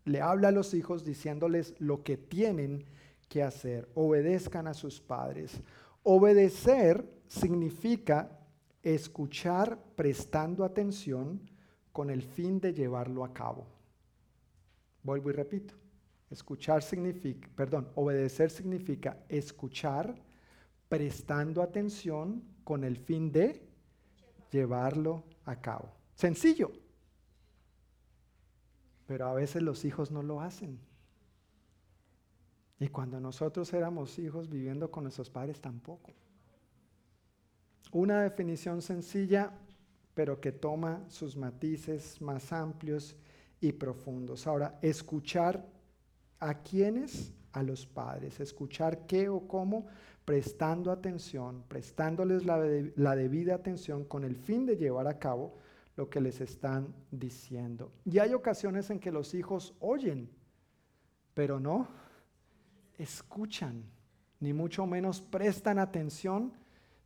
[0.06, 2.86] le habla a los hijos diciéndoles lo que tienen
[3.28, 3.90] que hacer.
[3.96, 5.60] Obedezcan a sus padres.
[6.04, 8.38] Obedecer significa
[8.84, 11.42] escuchar prestando atención
[11.92, 13.68] con el fin de llevarlo a cabo.
[15.04, 15.74] Vuelvo y repito.
[16.30, 20.16] Escuchar significa, perdón, obedecer significa escuchar
[20.88, 23.68] prestando atención con el fin de
[24.50, 25.92] llevarlo a cabo.
[26.16, 26.72] Sencillo.
[29.08, 30.80] Pero a veces los hijos no lo hacen.
[32.80, 36.14] Y cuando nosotros éramos hijos viviendo con nuestros padres tampoco.
[37.92, 39.52] Una definición sencilla,
[40.14, 43.18] pero que toma sus matices más amplios
[43.60, 44.48] y profundos.
[44.48, 45.66] Ahora, escuchar
[46.40, 49.88] a quienes, a los padres, escuchar qué o cómo,
[50.24, 52.58] prestando atención, prestándoles la,
[52.96, 55.58] la, debida atención con el fin de llevar a cabo
[55.98, 57.92] lo que les están diciendo.
[58.06, 60.30] Y hay ocasiones en que los hijos oyen,
[61.34, 61.88] pero no
[62.98, 63.84] escuchan,
[64.40, 66.54] ni mucho menos prestan atención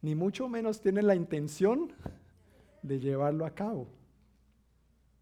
[0.01, 1.93] ni mucho menos tienen la intención
[2.81, 3.87] de llevarlo a cabo.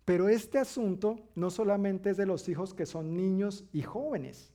[0.05, 4.51] Pero este asunto no solamente es de los hijos que son niños y jóvenes.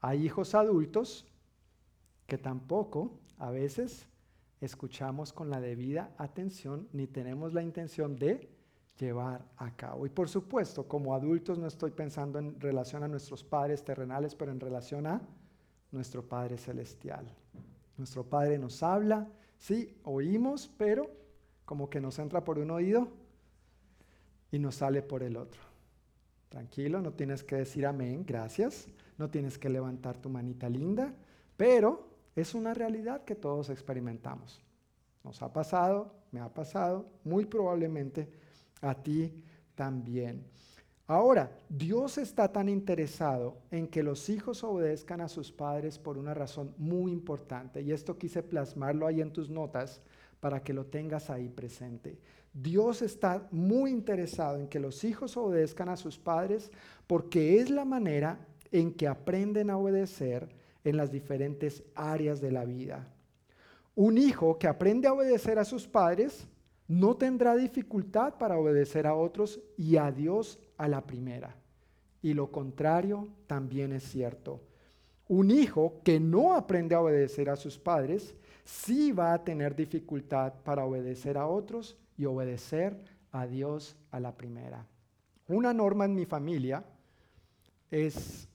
[0.00, 1.26] Hay hijos adultos
[2.26, 4.06] que tampoco a veces
[4.60, 8.48] escuchamos con la debida atención ni tenemos la intención de
[8.98, 10.06] llevar a cabo.
[10.06, 14.52] Y por supuesto, como adultos no estoy pensando en relación a nuestros padres terrenales, pero
[14.52, 15.20] en relación a
[15.90, 17.26] nuestro Padre Celestial.
[18.00, 19.28] Nuestro Padre nos habla,
[19.58, 21.10] sí, oímos, pero
[21.66, 23.08] como que nos entra por un oído
[24.50, 25.60] y nos sale por el otro.
[26.48, 28.88] Tranquilo, no tienes que decir amén, gracias,
[29.18, 31.12] no tienes que levantar tu manita linda,
[31.58, 34.62] pero es una realidad que todos experimentamos.
[35.22, 38.30] Nos ha pasado, me ha pasado, muy probablemente
[38.80, 39.44] a ti
[39.74, 40.46] también.
[41.10, 46.34] Ahora, Dios está tan interesado en que los hijos obedezcan a sus padres por una
[46.34, 50.00] razón muy importante, y esto quise plasmarlo ahí en tus notas
[50.38, 52.20] para que lo tengas ahí presente.
[52.54, 56.70] Dios está muy interesado en que los hijos obedezcan a sus padres
[57.08, 60.48] porque es la manera en que aprenden a obedecer
[60.84, 63.12] en las diferentes áreas de la vida.
[63.96, 66.46] Un hijo que aprende a obedecer a sus padres
[66.90, 71.54] no tendrá dificultad para obedecer a otros y a Dios a la primera.
[72.22, 74.62] Y lo contrario también es cierto.
[75.28, 80.54] Un hijo que no aprende a obedecer a sus padres, sí va a tener dificultad
[80.64, 82.96] para obedecer a otros y obedecer
[83.30, 84.86] a Dios a la primera.
[85.48, 86.82] Una norma en mi familia
[87.90, 88.48] es,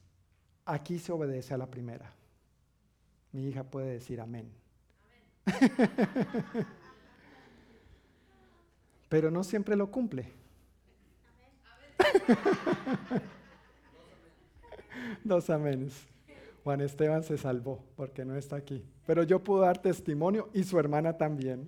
[0.65, 2.11] aquí se obedece a la primera.
[3.33, 4.49] Mi hija puede decir amén.
[9.09, 10.44] Pero no siempre lo cumple.
[15.23, 16.07] Dos amenes.
[16.63, 18.83] Juan Esteban se salvó porque no está aquí.
[19.05, 21.67] Pero yo puedo dar testimonio y su hermana también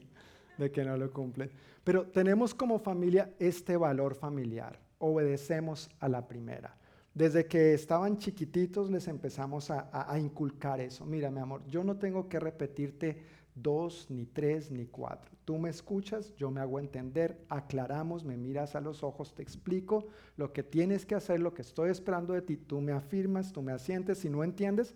[0.58, 1.52] de que no lo cumple.
[1.84, 4.80] Pero tenemos como familia este valor familiar.
[4.98, 6.76] Obedecemos a la primera.
[7.14, 11.06] Desde que estaban chiquititos les empezamos a, a inculcar eso.
[11.06, 13.24] Mira, mi amor, yo no tengo que repetirte
[13.62, 15.32] dos, ni tres, ni cuatro.
[15.46, 20.08] Tú me escuchas, yo me hago entender, aclaramos, me miras a los ojos, te explico
[20.36, 23.62] lo que tienes que hacer, lo que estoy esperando de ti, tú me afirmas, tú
[23.62, 24.96] me asientes, si no entiendes,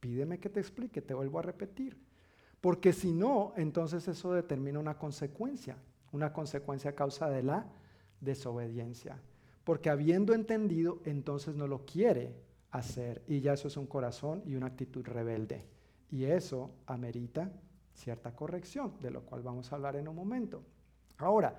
[0.00, 1.96] pídeme que te explique, te vuelvo a repetir.
[2.60, 5.76] Porque si no, entonces eso determina una consecuencia,
[6.12, 7.66] una consecuencia a causa de la
[8.20, 9.20] desobediencia.
[9.64, 12.34] porque habiendo entendido, entonces no lo quiere
[12.70, 13.22] hacer.
[13.28, 15.66] Y ya eso es un corazón y una actitud rebelde.
[16.10, 17.52] Y eso amerita
[17.94, 20.62] cierta corrección, de lo cual vamos a hablar en un momento.
[21.18, 21.58] Ahora,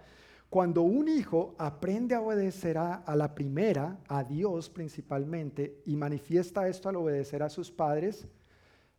[0.53, 6.89] cuando un hijo aprende a obedecer a, la primera, a Dios principalmente, y manifiesta esto
[6.89, 8.27] al obedecer a sus padres,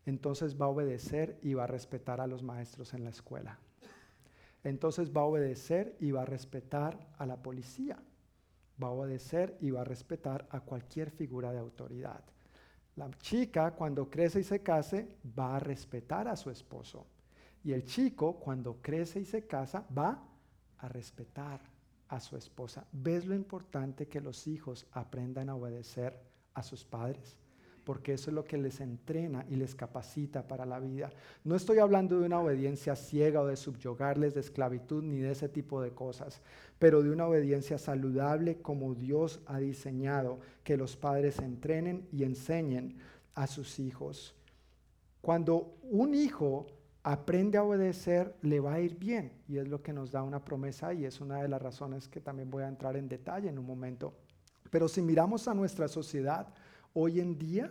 [0.04, 3.60] entonces va a obedecer y va a respetar a los maestros en la escuela.
[4.64, 8.02] Entonces va a obedecer y va a respetar a la policía.
[8.82, 12.24] Va a obedecer y va a respetar a cualquier figura de autoridad.
[12.96, 15.08] La chica cuando crece y se case
[15.38, 17.06] va a respetar a su esposo.
[17.64, 20.22] Y el chico cuando crece y se casa va
[20.78, 21.60] a respetar
[22.08, 22.86] a su esposa.
[22.92, 26.20] ¿Ves lo importante que los hijos aprendan a obedecer
[26.52, 27.36] a sus padres?
[27.84, 31.10] porque eso es lo que les entrena y les capacita para la vida.
[31.44, 35.48] No estoy hablando de una obediencia ciega o de subyugarles de esclavitud ni de ese
[35.48, 36.40] tipo de cosas,
[36.78, 42.96] pero de una obediencia saludable como Dios ha diseñado, que los padres entrenen y enseñen
[43.34, 44.34] a sus hijos.
[45.20, 46.66] Cuando un hijo
[47.04, 49.32] aprende a obedecer, le va a ir bien.
[49.46, 52.20] Y es lo que nos da una promesa y es una de las razones que
[52.20, 54.14] también voy a entrar en detalle en un momento.
[54.70, 56.48] Pero si miramos a nuestra sociedad,
[56.94, 57.70] hoy en día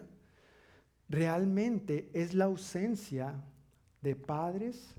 [1.09, 3.43] realmente es la ausencia
[4.01, 4.95] de padres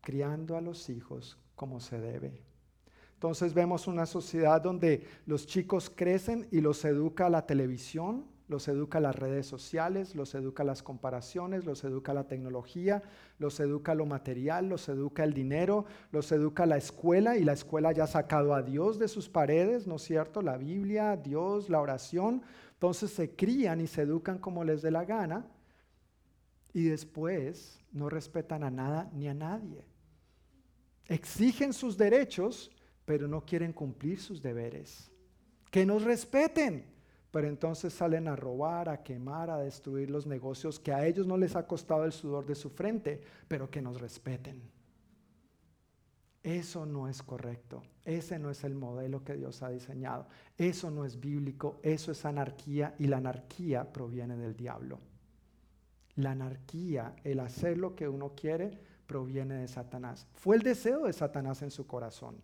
[0.00, 2.42] criando a los hijos como se debe.
[3.14, 9.00] Entonces vemos una sociedad donde los chicos crecen y los educa la televisión, los educa
[9.00, 13.02] las redes sociales, los educa las comparaciones, los educa la tecnología,
[13.38, 17.92] los educa lo material, los educa el dinero, los educa la escuela y la escuela
[17.92, 20.42] ya ha sacado a Dios de sus paredes, ¿no es cierto?
[20.42, 22.42] La Biblia, Dios, la oración,
[22.74, 25.46] entonces se crían y se educan como les dé la gana
[26.72, 29.84] y después no respetan a nada ni a nadie.
[31.06, 32.70] Exigen sus derechos,
[33.04, 35.10] pero no quieren cumplir sus deberes.
[35.70, 36.84] Que nos respeten,
[37.36, 41.36] pero entonces salen a robar, a quemar, a destruir los negocios que a ellos no
[41.36, 44.62] les ha costado el sudor de su frente, pero que nos respeten.
[46.42, 47.82] Eso no es correcto.
[48.06, 50.26] Ese no es el modelo que Dios ha diseñado.
[50.56, 51.78] Eso no es bíblico.
[51.82, 54.98] Eso es anarquía y la anarquía proviene del diablo.
[56.14, 60.26] La anarquía, el hacer lo que uno quiere, proviene de Satanás.
[60.32, 62.36] Fue el deseo de Satanás en su corazón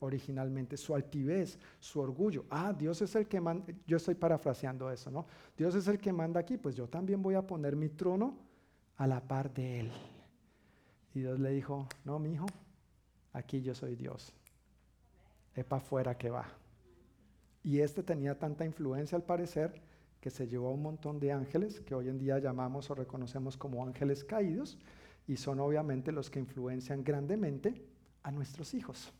[0.00, 2.44] originalmente, su altivez, su orgullo.
[2.50, 5.26] Ah, Dios es el que manda, yo estoy parafraseando eso, ¿no?
[5.56, 8.36] Dios es el que manda aquí, pues yo también voy a poner mi trono
[8.96, 9.92] a la par de él.
[11.14, 12.46] Y Dios le dijo, no, mi hijo,
[13.32, 14.32] aquí yo soy Dios.
[15.54, 16.46] Es para afuera que va.
[17.62, 19.82] Y este tenía tanta influencia al parecer
[20.20, 23.56] que se llevó a un montón de ángeles que hoy en día llamamos o reconocemos
[23.56, 24.78] como ángeles caídos
[25.26, 27.86] y son obviamente los que influencian grandemente
[28.22, 29.12] a nuestros hijos.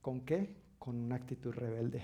[0.00, 0.56] ¿Con qué?
[0.78, 2.02] Con una actitud rebelde,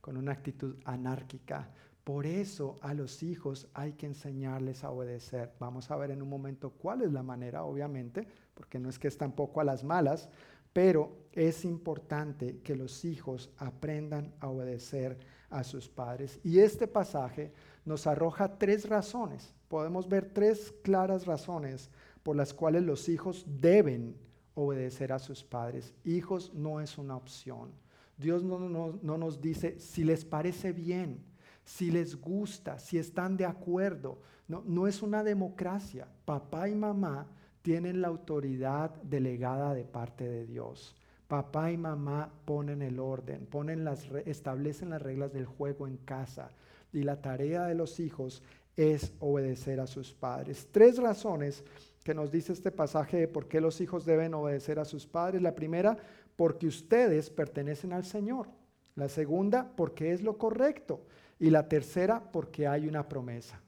[0.00, 1.70] con una actitud anárquica.
[2.02, 5.52] Por eso a los hijos hay que enseñarles a obedecer.
[5.58, 9.08] Vamos a ver en un momento cuál es la manera, obviamente, porque no es que
[9.08, 10.28] es tampoco a las malas,
[10.72, 15.18] pero es importante que los hijos aprendan a obedecer
[15.50, 16.38] a sus padres.
[16.44, 17.52] Y este pasaje
[17.84, 19.54] nos arroja tres razones.
[19.68, 21.90] Podemos ver tres claras razones
[22.22, 24.16] por las cuales los hijos deben
[24.56, 25.94] obedecer a sus padres.
[26.04, 27.70] Hijos no es una opción.
[28.16, 31.22] Dios no, no nos dice si les parece bien,
[31.64, 34.18] si les gusta, si están de acuerdo.
[34.48, 36.08] No, no es una democracia.
[36.24, 37.28] Papá y mamá
[37.62, 40.96] tienen la autoridad delegada de parte de Dios.
[41.28, 46.50] Papá y mamá ponen el orden, ponen las, establecen las reglas del juego en casa.
[46.92, 48.42] Y la tarea de los hijos
[48.76, 50.68] es obedecer a sus padres.
[50.70, 51.64] Tres razones
[52.06, 55.42] que nos dice este pasaje de por qué los hijos deben obedecer a sus padres.
[55.42, 55.96] La primera,
[56.36, 58.46] porque ustedes pertenecen al Señor.
[58.94, 61.04] La segunda, porque es lo correcto.
[61.40, 63.60] Y la tercera, porque hay una promesa.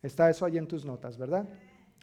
[0.00, 1.48] Está eso ahí en tus notas, ¿verdad?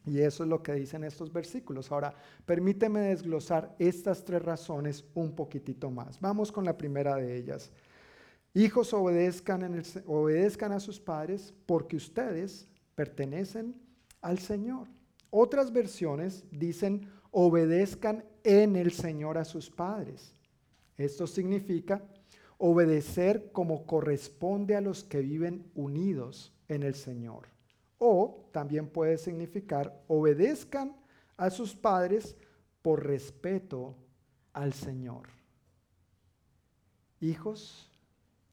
[0.05, 1.89] Y eso es lo que dicen estos versículos.
[1.93, 2.14] Ahora,
[2.45, 6.20] permíteme desglosar estas tres razones un poquitito más.
[6.20, 7.72] Vamos con la primera de ellas.
[8.53, 13.76] Hijos obedezcan, en el, obedezcan a sus padres porque ustedes pertenecen
[14.20, 14.89] al Señor.
[15.36, 20.31] Otras versiones dicen obedezcan en el Señor a sus padres.
[20.95, 22.03] Esto significa
[22.59, 27.47] obedecer como corresponde a los que viven unidos en el Señor.
[27.97, 30.95] O también puede significar obedezcan
[31.36, 32.36] a sus padres
[32.84, 33.95] por respeto
[34.53, 35.29] al Señor.
[37.21, 37.91] Hijos,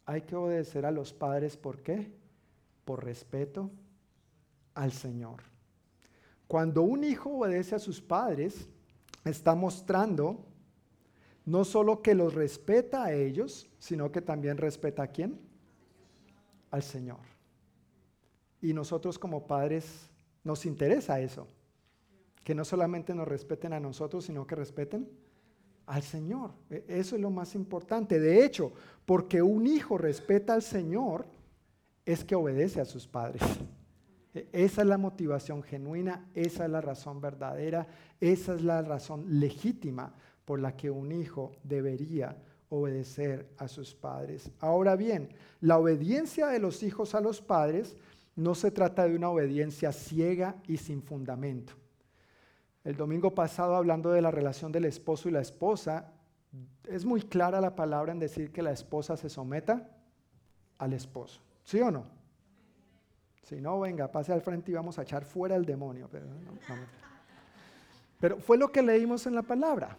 [0.07, 2.11] hay que obedecer a los padres ¿por qué?
[2.87, 3.71] Por respeto
[4.73, 5.51] al Señor.
[6.51, 8.69] Cuando un hijo obedece a sus padres,
[9.25, 10.49] está mostrando
[11.45, 15.39] No solo que los respeta a ellos, sino que también respeta a quién?
[16.73, 17.21] Al Señor.
[18.61, 20.11] Y nosotros como padres
[20.43, 21.47] nos interesa eso.
[22.43, 25.09] Que no solamente nos respeten a nosotros, sino que respeten
[25.87, 26.51] al Señor.
[26.69, 28.19] E, eso es lo más importante.
[28.19, 28.73] De hecho,
[29.07, 31.27] porque un hijo respeta al Señor,
[32.05, 33.43] es que obedece a sus padres.
[34.35, 37.87] E, esa es la motivación genuina, esa es la razón verdadera,
[38.21, 40.15] esa es la razón legítima
[40.45, 42.37] por la que un hijo debería
[42.71, 44.51] obedecer a sus padres.
[44.61, 47.97] Ahora bien, la obediencia de los hijos a los padres
[48.37, 51.75] no se trata de una obediencia ciega y sin fundamento.
[52.85, 56.13] El domingo pasado, hablando de la relación del esposo y la esposa,
[56.89, 59.91] es muy clara la palabra en decir que la esposa se someta
[60.79, 61.43] al esposo.
[61.63, 62.20] ¿Sí o no?
[63.43, 66.09] Si no, venga, pase al frente y vamos a echar fuera el demonio.
[68.19, 69.99] Pero, fue lo que leímos en la palabra,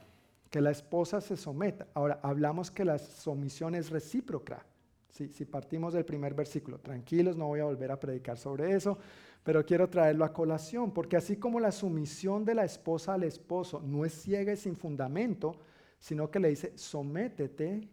[0.49, 1.87] que la esposa se someta.
[1.93, 4.65] Ahora, hablamos que la sumisión es recíproca.
[5.09, 8.97] Si partimos del primer versículo, tranquilos, no voy a volver a predicar sobre eso,
[9.43, 13.81] pero quiero traerlo a colación, porque así como la sumisión de la esposa al esposo
[13.81, 15.57] no es ciega y sin fundamento,
[15.99, 17.89] sino que le dice, sométete,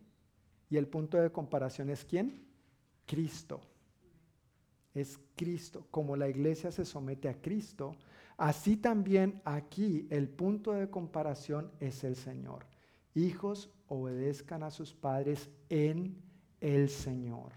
[0.70, 2.46] y el punto de comparación es quién?
[3.07, 3.61] Cristo.
[4.95, 5.86] Es Cristo.
[5.91, 7.97] Como la iglesia se somete a Cristo,
[8.36, 12.66] así también aquí el punto de comparación es el Señor.
[13.14, 16.22] Hijos, obedezcan a sus padres en
[16.61, 17.53] el Señor.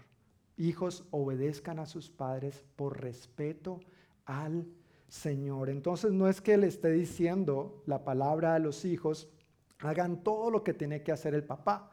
[0.56, 3.80] Hijos, obedezcan a sus padres por respeto
[4.24, 4.66] al
[5.08, 5.68] Señor.
[5.68, 9.28] Entonces no es que le esté diciendo la palabra a los hijos,
[9.78, 11.91] hagan todo lo que tiene que hacer el papá.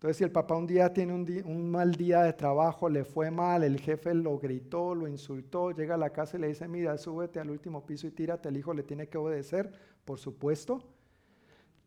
[0.00, 3.62] Entonces si el papá un día tiene un, mal día de trabajo, le fue mal,
[3.62, 7.38] el jefe lo gritó, lo insultó, llega a la casa y le dice, mira, súbete
[7.38, 9.70] al último piso y tírate, el hijo le tiene que obedecer.
[10.06, 10.82] Por supuesto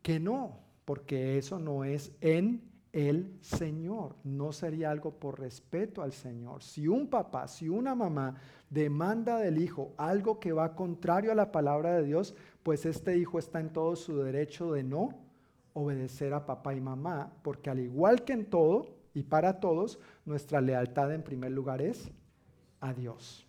[0.00, 2.62] que no, porque eso no es en
[2.92, 4.14] el Señor.
[4.22, 6.62] No sería algo por respeto al Señor.
[6.62, 8.36] Si un papá, si una mamá
[8.70, 13.40] demanda del hijo algo que va contrario a la palabra de Dios, pues este hijo
[13.40, 15.23] está en todo su derecho de no
[15.74, 20.60] obedecer a papá y mamá, porque al igual que en todo y para todos, nuestra
[20.60, 22.10] lealtad en primer lugar es
[22.80, 23.46] a Dios.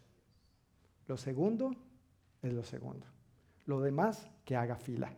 [1.08, 1.72] Lo segundo
[2.42, 3.08] es lo segundo.
[3.66, 5.12] Lo demás, que haga fila.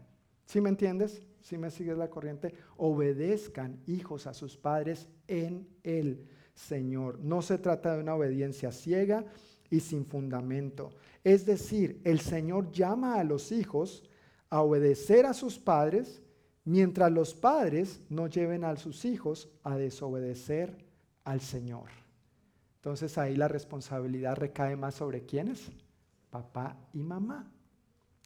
[0.46, 1.28] ¿Sí me entiendes?
[1.48, 7.20] si me sigues la corriente, obedezcan hijos a sus padres en el Señor.
[7.20, 9.24] No se trata de una obediencia ciega
[9.70, 10.90] y sin fundamento.
[11.24, 14.04] Es decir, el Señor llama a los hijos
[14.50, 16.22] a obedecer a sus padres,
[16.68, 20.78] mientras los padres no lleven a sus hijos a desobedecer
[21.24, 21.86] al Señor.
[22.76, 25.72] Entonces ahí la responsabilidad recae más sobre quiénes?
[26.30, 27.50] Papá y mamá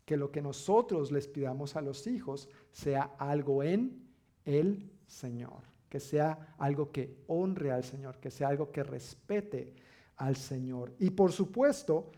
[0.06, 4.10] que lo que nosotros les pidamos a los hijos sea algo en
[4.44, 9.76] el Señor, que sea algo que honre al Señor, que sea algo que respete
[10.18, 10.94] al Señor.
[10.98, 12.12] Y por supuesto,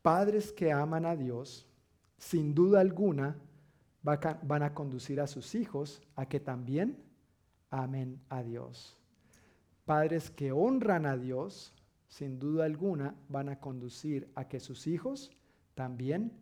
[0.00, 1.66] padres que aman a Dios,
[2.16, 3.36] sin duda alguna,
[4.06, 6.96] van a conducir a sus hijos a que también
[7.70, 8.96] amen a Dios.
[9.84, 11.72] Padres que honran a Dios,
[12.08, 15.30] sin duda alguna, van a conducir a que sus hijos
[15.74, 16.32] también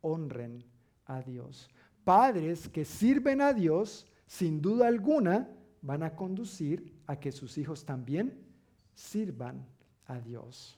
[0.00, 0.64] honren
[1.06, 1.68] a Dios.
[2.04, 5.48] Padres que sirven a Dios, sin duda alguna,
[5.82, 8.46] van a conducir a que sus hijos también
[8.94, 9.66] sirvan
[10.06, 10.76] a Dios.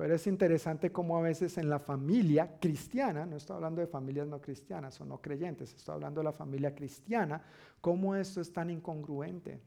[0.00, 4.26] Pero es interesante cómo a veces en la familia cristiana, no estoy hablando de familias
[4.26, 7.42] no cristianas o no creyentes, estoy hablando de la familia cristiana,
[7.82, 9.60] cómo esto es tan incongruente.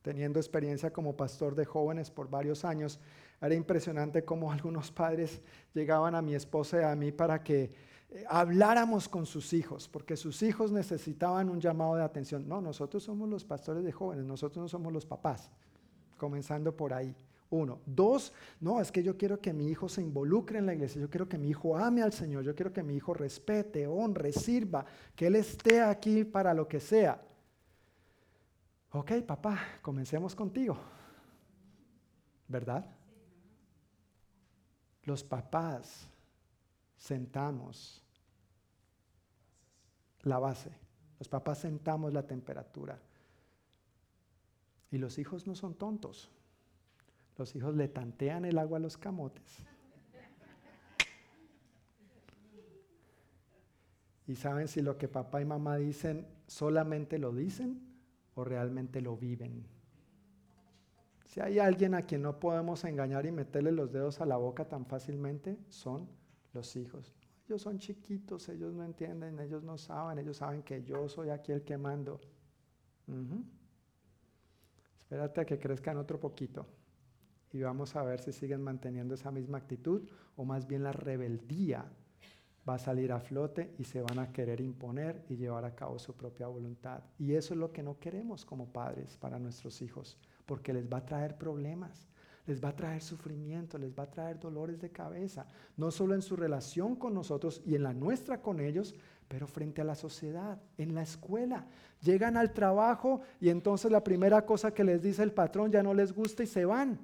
[0.00, 2.98] Teniendo experiencia como pastor de jóvenes por varios años,
[3.42, 5.42] era impresionante cómo algunos padres
[5.74, 7.70] llegaban a mi esposa y a mí para que
[8.08, 12.48] eh, habláramos con sus hijos, porque sus hijos necesitaban un llamado de atención.
[12.48, 15.50] No, nosotros somos los pastores de jóvenes, nosotros no somos los papás,
[16.16, 17.14] comenzando por ahí.
[17.50, 17.80] Uno.
[17.86, 21.08] Dos, no, es que yo quiero que mi hijo se involucre en la iglesia, yo
[21.08, 24.84] quiero que mi hijo ame al Señor, yo quiero que mi hijo respete, honre, sirva,
[25.16, 27.22] que él esté aquí para lo que sea.
[28.92, 30.76] Ok, papá, comencemos contigo.
[32.48, 32.86] ¿Verdad?
[35.02, 36.08] Los papás
[36.96, 38.02] sentamos
[40.22, 40.70] la base.
[41.18, 43.00] Los papás sentamos la temperatura.
[44.90, 46.30] Y los hijos no son tontos.
[47.38, 49.62] Los hijos le tantean el agua a los camotes.
[54.26, 57.80] Y saben si lo que papá y mamá dicen solamente lo dicen
[58.34, 59.64] o realmente lo viven.
[61.24, 64.68] Si hay alguien a quien no podemos engañar y meterle los dedos a la boca
[64.68, 66.08] tan fácilmente, son
[66.52, 67.14] los hijos.
[67.46, 71.52] Ellos son chiquitos, ellos no entienden, ellos no saben, ellos saben que yo soy aquí
[71.52, 72.20] el que mando.
[73.06, 73.44] Ujú.
[74.98, 76.66] Espérate a que crezcan otro poquito
[77.52, 81.90] y vamos a ver si siguen manteniendo esa misma actitud o más bien la rebeldía
[82.68, 85.98] va a salir a flote y se van a querer imponer y llevar a cabo
[85.98, 87.02] su propia voluntad.
[87.18, 90.98] Y eso es lo que no queremos como padres para nuestros hijos, porque les va
[90.98, 92.08] a traer problemas,
[92.46, 95.46] les va a traer sufrimiento, les va a traer dolores de cabeza,
[95.76, 98.94] no solo en su relación con nosotros y en la nuestra con ellos,
[99.28, 101.66] pero frente a la sociedad, en la escuela.
[102.02, 105.94] Llegan al trabajo y entonces la primera cosa que les dice el patrón ya no
[105.94, 106.98] les gusta y se van.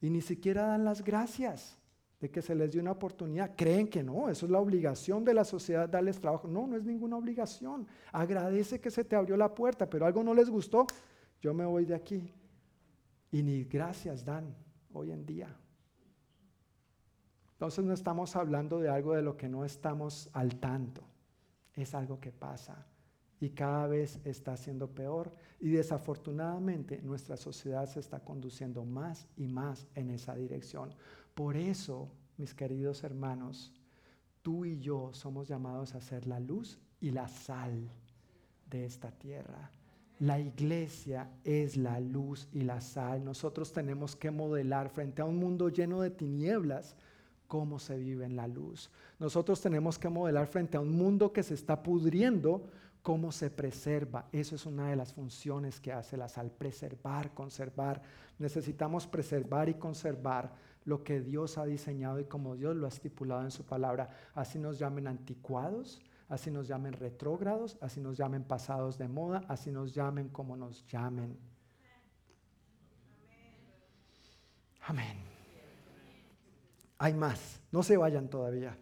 [0.00, 1.78] Y ni siquiera dan las gracias
[2.20, 3.54] de que se les dio una oportunidad.
[3.56, 6.48] Creen que no, eso es la obligación de la sociedad darles trabajo.
[6.48, 7.86] No, no es ninguna obligación.
[8.12, 10.86] Agradece que se te abrió la puerta, pero algo no les gustó,
[11.40, 12.32] yo me voy de aquí.
[13.30, 14.54] Y ni gracias dan
[14.92, 15.54] hoy en día.
[17.52, 21.02] Entonces no estamos hablando de algo de lo que no estamos al tanto.
[21.74, 22.86] Es algo que pasa
[23.40, 29.46] y cada vez está siendo peor y desafortunadamente nuestra sociedad se está conduciendo más y
[29.46, 30.94] más en esa dirección.
[31.34, 33.72] Por eso, mis queridos hermanos,
[34.42, 37.90] tú y yo somos llamados a ser la luz y la sal
[38.70, 39.70] de esta tierra.
[40.18, 43.22] La iglesia es la luz y la sal.
[43.22, 46.96] Nosotros tenemos que modelar frente a un mundo lleno de tinieblas
[47.46, 48.90] cómo se vive en la luz.
[49.18, 52.68] Nosotros tenemos que modelar frente a un mundo que se está pudriendo
[53.06, 54.26] cómo se preserva.
[54.32, 58.02] Eso es una de las funciones que hace la sal, preservar, conservar.
[58.40, 60.52] Necesitamos preservar y conservar
[60.84, 64.10] lo que Dios ha diseñado y como Dios lo ha estipulado en su palabra.
[64.34, 69.70] Así nos llamen anticuados, así nos llamen retrógrados, así nos llamen pasados de moda, así
[69.70, 71.38] nos llamen como nos llamen.
[74.80, 75.16] Amén.
[76.98, 78.76] Hay más, no se vayan todavía.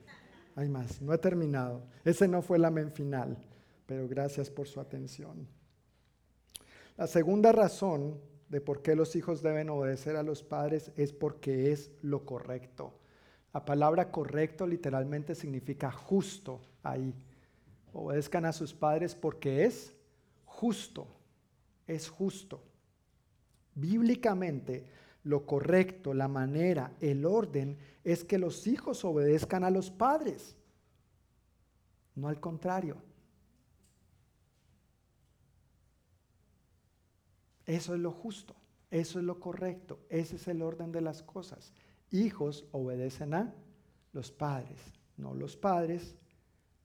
[0.57, 1.83] Hay más, no he terminado.
[2.07, 3.37] Ese no fue el amén final
[3.87, 5.47] pero gracias por su atención.
[6.97, 11.73] La segunda razón de por qué los hijos deben obedecer a los padres es porque
[11.73, 12.95] es lo correcto.
[13.53, 17.15] La palabra correcto literalmente significa justo ahí.
[17.93, 19.95] Obedezcan a sus padres porque es
[20.45, 21.07] justo,
[21.87, 22.63] es justo.
[23.75, 24.87] Bíblicamente,
[25.25, 30.55] lo correcto, la manera, el orden es que los hijos obedezcan a los padres,
[32.15, 32.99] no al contrario.
[37.67, 38.55] Eso es lo justo,
[38.91, 41.73] eso es lo correcto, ese es el orden de las cosas.
[42.11, 43.55] Hijos obedecen a
[44.13, 44.81] los padres,
[45.17, 46.17] no los padres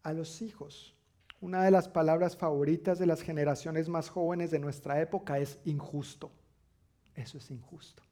[0.03, 0.95] a los hijos.
[1.41, 6.31] Una de las palabras favoritas de las generaciones más jóvenes de nuestra época es injusto.
[7.15, 8.03] Eso es injusto.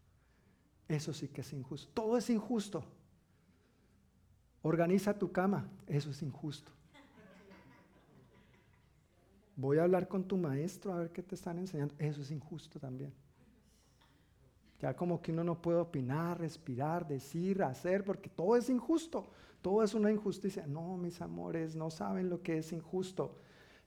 [0.87, 1.91] Eso sí que es injusto.
[1.93, 2.83] Todo es injusto.
[4.61, 5.69] Organiza tu cama.
[5.87, 6.71] Eso es injusto.
[9.57, 11.95] Voy a hablar con tu maestro a ver qué te están enseñando.
[11.97, 13.11] Eso es injusto también.
[14.79, 19.25] Ya como que uno no puede opinar, respirar, decir, hacer, porque todo es injusto.
[19.63, 20.67] Todo es una injusticia.
[20.67, 23.35] No, mis amores, no saben lo que es injusto.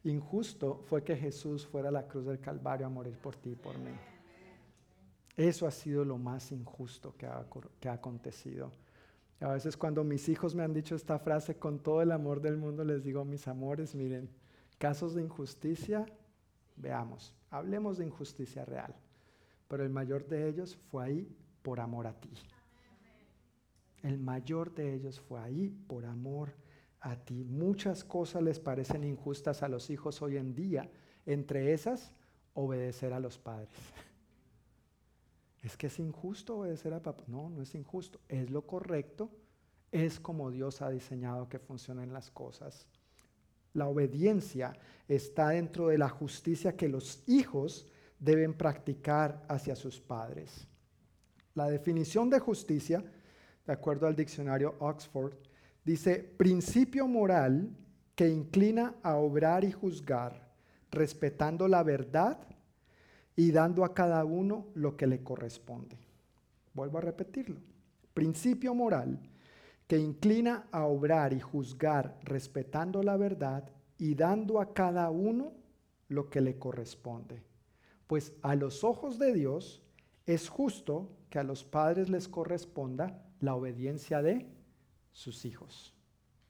[0.02, 3.54] Injusto fue que Jesús fuera a la cruz del Calvario a morir por ti y
[3.54, 3.92] por mí.
[5.36, 7.46] Eso ha sido lo más injusto que ha,
[7.78, 8.72] que ha acontecido.
[9.38, 12.56] A veces cuando mis hijos me han dicho esta frase con todo el amor del
[12.56, 14.28] mundo, les digo, mis amores, miren,
[14.80, 16.06] Casos de injusticia,
[16.74, 18.96] veamos, hablemos de injusticia real,
[19.68, 22.30] pero el mayor de ellos fue ahí por amor a ti.
[24.02, 26.54] El mayor de ellos fue ahí por amor
[27.00, 27.44] a ti.
[27.44, 30.90] Muchas cosas les parecen injustas a los hijos hoy en día,
[31.26, 32.14] entre esas,
[32.54, 33.68] obedecer a los padres.
[35.62, 37.22] Es que es injusto obedecer a papá.
[37.26, 39.30] No, no es injusto, es lo correcto,
[39.92, 42.88] es como Dios ha diseñado que funcionen las cosas.
[43.74, 44.72] La obediencia
[45.08, 47.86] está dentro de la justicia que los hijos
[48.18, 50.66] deben practicar hacia sus padres.
[51.54, 53.02] La definición de justicia,
[53.66, 55.34] de acuerdo al diccionario Oxford,
[55.84, 57.70] dice principio moral
[58.14, 60.48] que inclina a obrar y juzgar,
[60.90, 62.38] respetando la verdad
[63.36, 65.96] y dando a cada uno lo que le corresponde.
[66.74, 67.60] Vuelvo a repetirlo.
[68.12, 69.18] Principio moral
[69.90, 73.68] que inclina a obrar y juzgar respetando la verdad
[73.98, 75.52] y dando a cada uno
[76.06, 77.42] lo que le corresponde.
[78.06, 79.82] Pues a los ojos de Dios
[80.26, 84.46] es justo que a los padres les corresponda la obediencia de
[85.10, 85.92] sus hijos.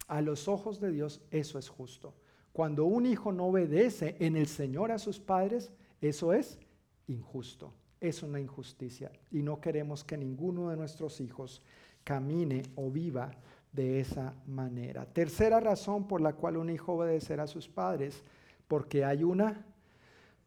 [0.07, 2.15] A los ojos de Dios eso es justo.
[2.53, 5.73] Cuando un hijo no obedece en el Señor a sus padres,
[6.03, 6.59] eso es
[7.07, 7.73] injusto.
[8.03, 11.63] Es una injusticia y no queremos que ninguno de nuestros hijos
[12.05, 13.31] camine o viva
[13.73, 15.05] de esa manera.
[15.07, 18.23] Tercera razón por la cual un hijo obedecerá a sus padres,
[18.67, 19.65] porque hay una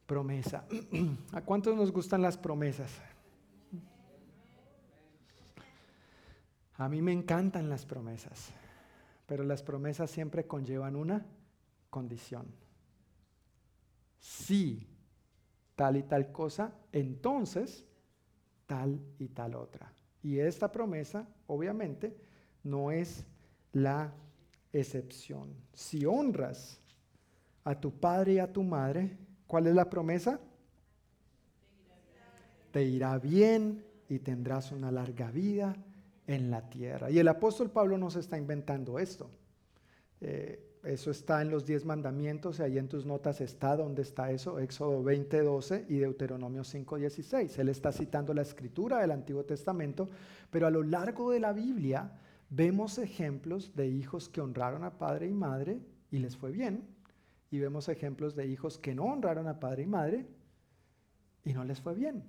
[0.05, 0.65] Promesa.
[1.31, 2.91] ¿A cuántos nos gustan las promesas?
[6.75, 8.51] A mí me encantan las promesas,
[9.25, 11.25] pero las promesas siempre conllevan una
[11.89, 12.47] condición.
[14.19, 14.87] Si
[15.75, 17.85] tal y tal cosa, entonces
[18.65, 19.92] tal y tal otra.
[20.23, 22.15] Y esta promesa, obviamente,
[22.63, 23.25] no es
[23.73, 24.13] la
[24.71, 25.53] excepción.
[25.73, 26.79] Si honras
[27.63, 30.39] a tu padre y a tu madre, ¿cuál es la promesa?
[32.71, 35.75] Te irá bien y tendrás una larga vida
[36.25, 37.11] en la tierra.
[37.11, 39.29] Y el apóstol Pablo nos está inventando esto.
[40.21, 44.31] Eh, eso está en los diez mandamientos y ahí en tus notas está donde está
[44.31, 47.57] eso, Éxodo 20, 12 y Deuteronomio 5, 16.
[47.57, 50.09] Él está citando la escritura del Antiguo Testamento,
[50.49, 52.11] pero a lo largo de la Biblia
[52.49, 55.79] vemos ejemplos de hijos que honraron a padre y madre
[56.11, 56.83] y les fue bien,
[57.49, 60.27] y vemos ejemplos de hijos que no honraron a padre y madre
[61.45, 62.23] y no les fue bien.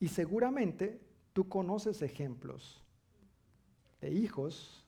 [0.00, 1.00] Y seguramente
[1.32, 2.82] tú conoces ejemplos
[4.00, 4.85] de hijos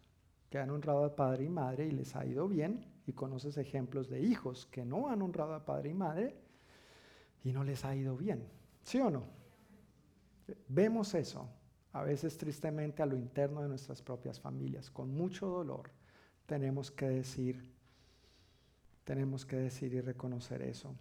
[0.51, 4.09] que han honrado a padre y madre y les ha ido bien, y conoces ejemplos
[4.09, 6.37] de hijos que no han honrado a padre y madre
[7.43, 8.47] y no les ha ido bien.
[8.83, 9.25] ¿Sí o no?
[10.69, 11.49] Vemos eso,
[11.93, 15.91] a veces tristemente a lo interno de nuestras propias familias, con mucho dolor.
[16.47, 17.75] Tenemos que decir,
[19.05, 20.95] tenemos que decir y reconocer eso.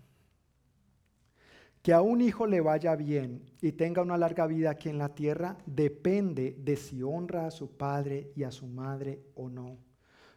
[1.88, 5.16] Que a un hijo le vaya bien y tenga una larga vida aquí en la
[5.16, 9.78] tierra depende de si honra a su padre y a su madre o no.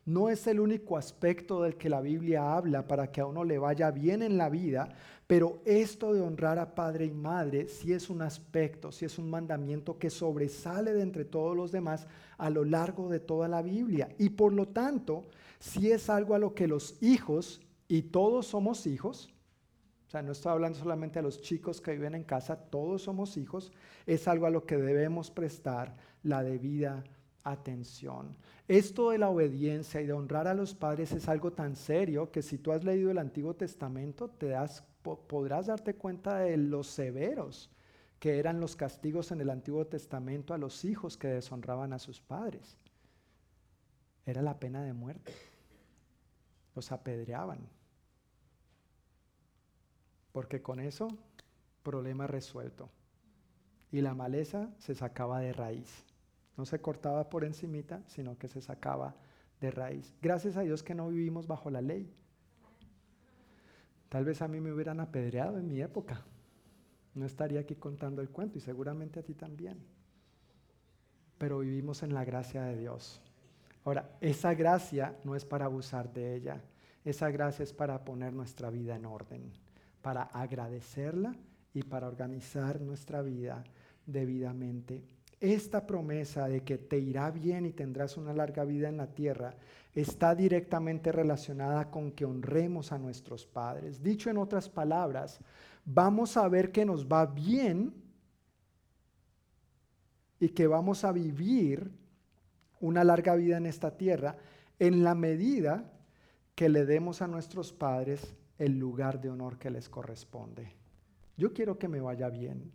[0.04, 3.58] No es el único aspecto del que la Biblia habla para que a uno le
[3.58, 4.90] vaya bien en la vida,
[5.26, 9.28] pero esto de honrar a padre y madre sí es un aspecto, sí es un
[9.28, 12.06] mandamiento que sobresale de entre todos los demás
[12.38, 14.08] a lo largo de toda la Biblia.
[14.18, 15.24] Y por lo tanto,
[15.58, 19.34] sí es algo a lo que los hijos, y todos somos hijos,
[20.10, 23.36] o sea, no estoy hablando solamente a los chicos que viven en casa, todos somos
[23.36, 23.70] hijos,
[24.06, 27.04] es algo a lo que debemos prestar la debida
[27.44, 28.36] atención.
[28.66, 32.42] Esto de la obediencia y de honrar a los padres es algo tan serio que
[32.42, 34.82] si tú has leído el Antiguo Testamento, te das,
[35.28, 37.70] podrás darte cuenta de los severos
[38.18, 42.20] que eran los castigos en el Antiguo Testamento a los hijos que deshonraban a sus
[42.20, 42.76] padres.
[44.26, 45.32] Era la pena de muerte.
[46.74, 47.60] Los apedreaban
[50.32, 51.08] porque con eso,
[51.82, 52.88] problema resuelto.
[53.90, 56.04] Y la maleza se sacaba de raíz.
[56.56, 59.16] No se cortaba por encimita, sino que se sacaba
[59.60, 60.14] de raíz.
[60.22, 62.12] Gracias a Dios que no vivimos bajo la ley.
[64.08, 66.22] Tal vez a mí me hubieran apedreado en mi época.
[67.14, 69.78] No estaría aquí contando el cuento y seguramente a ti también.
[71.38, 73.20] Pero vivimos en la gracia de Dios.
[73.84, 76.62] Ahora, esa gracia no es para abusar de ella.
[77.04, 79.50] Esa gracia es para poner nuestra vida en orden
[80.02, 81.34] para agradecerla
[81.72, 83.64] y para organizar nuestra vida
[84.06, 85.02] debidamente.
[85.40, 89.54] Esta promesa de que te irá bien y tendrás una larga vida en la tierra
[89.94, 94.02] está directamente relacionada con que honremos a nuestros padres.
[94.02, 95.40] Dicho en otras palabras,
[95.84, 97.94] vamos a ver que nos va bien
[100.38, 101.90] y que vamos a vivir
[102.80, 104.36] una larga vida en esta tierra
[104.78, 105.90] en la medida
[106.54, 110.70] que le demos a nuestros padres el lugar de honor que les corresponde.
[111.38, 112.70] Yo quiero que me vaya bien.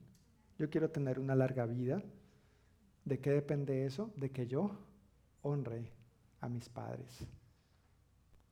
[0.57, 2.01] Yo quiero tener una larga vida.
[3.05, 4.11] ¿De qué depende eso?
[4.15, 4.71] De que yo
[5.43, 5.91] honre
[6.41, 7.27] a mis padres.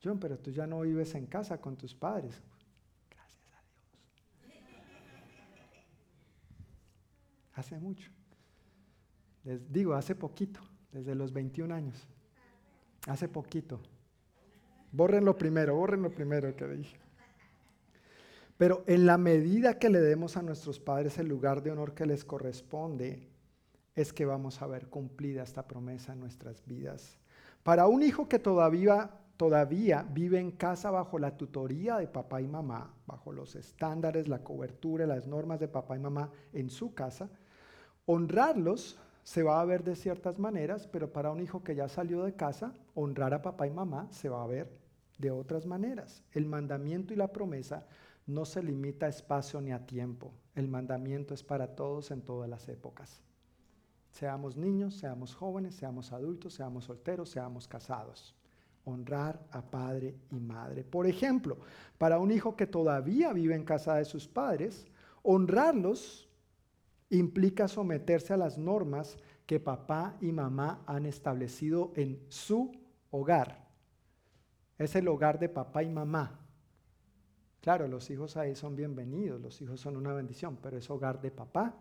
[0.02, 2.40] John, pero tú ya no vives en casa con tus padres.
[3.10, 4.14] Gracias a Dios.
[7.54, 8.12] Hace mucho.
[9.42, 10.60] Les digo, hace poquito,
[10.92, 12.06] desde los 21 años.
[13.08, 13.80] Hace poquito.
[14.92, 17.03] Borren lo primero, borren lo primero que dije.
[18.56, 22.06] Pero en la medida que le demos a nuestros padres el lugar de honor que
[22.06, 23.28] les corresponde,
[23.94, 27.18] es que vamos a ver cumplida esta promesa en nuestras vidas.
[27.62, 32.46] Para un hijo que todavía, todavía vive en casa bajo la tutoría de papá y
[32.46, 37.30] mamá, bajo los estándares, la cobertura, las normas de papá y mamá en su casa,
[38.06, 42.24] honrarlos se va a ver de ciertas maneras, pero para un hijo que ya salió
[42.24, 44.68] de casa, honrar a papá y mamá se va a ver
[45.18, 46.22] de otras maneras.
[46.32, 47.86] El mandamiento y la promesa
[48.26, 50.32] no se limita a espacio ni a tiempo.
[50.54, 53.22] El mandamiento es para todos en todas las épocas.
[54.10, 58.34] Seamos niños, seamos jóvenes, seamos adultos, seamos solteros, seamos casados.
[58.84, 60.84] Honrar a padre y madre.
[60.84, 61.58] Por ejemplo,
[61.98, 64.86] para un hijo que todavía vive en casa de sus padres,
[65.22, 66.28] honrarlos
[67.10, 72.72] implica someterse a las normas que papá y mamá han establecido en su
[73.10, 73.68] hogar.
[74.78, 76.43] Es el hogar de papá y mamá
[77.64, 81.30] Claro, los hijos ahí son bienvenidos, los hijos son una bendición, pero es hogar de
[81.30, 81.74] papá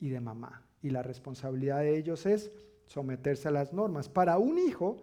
[0.00, 0.62] y de mamá.
[0.80, 2.50] Y la responsabilidad de ellos es
[2.86, 4.08] someterse a las normas.
[4.08, 4.96] Para un hijo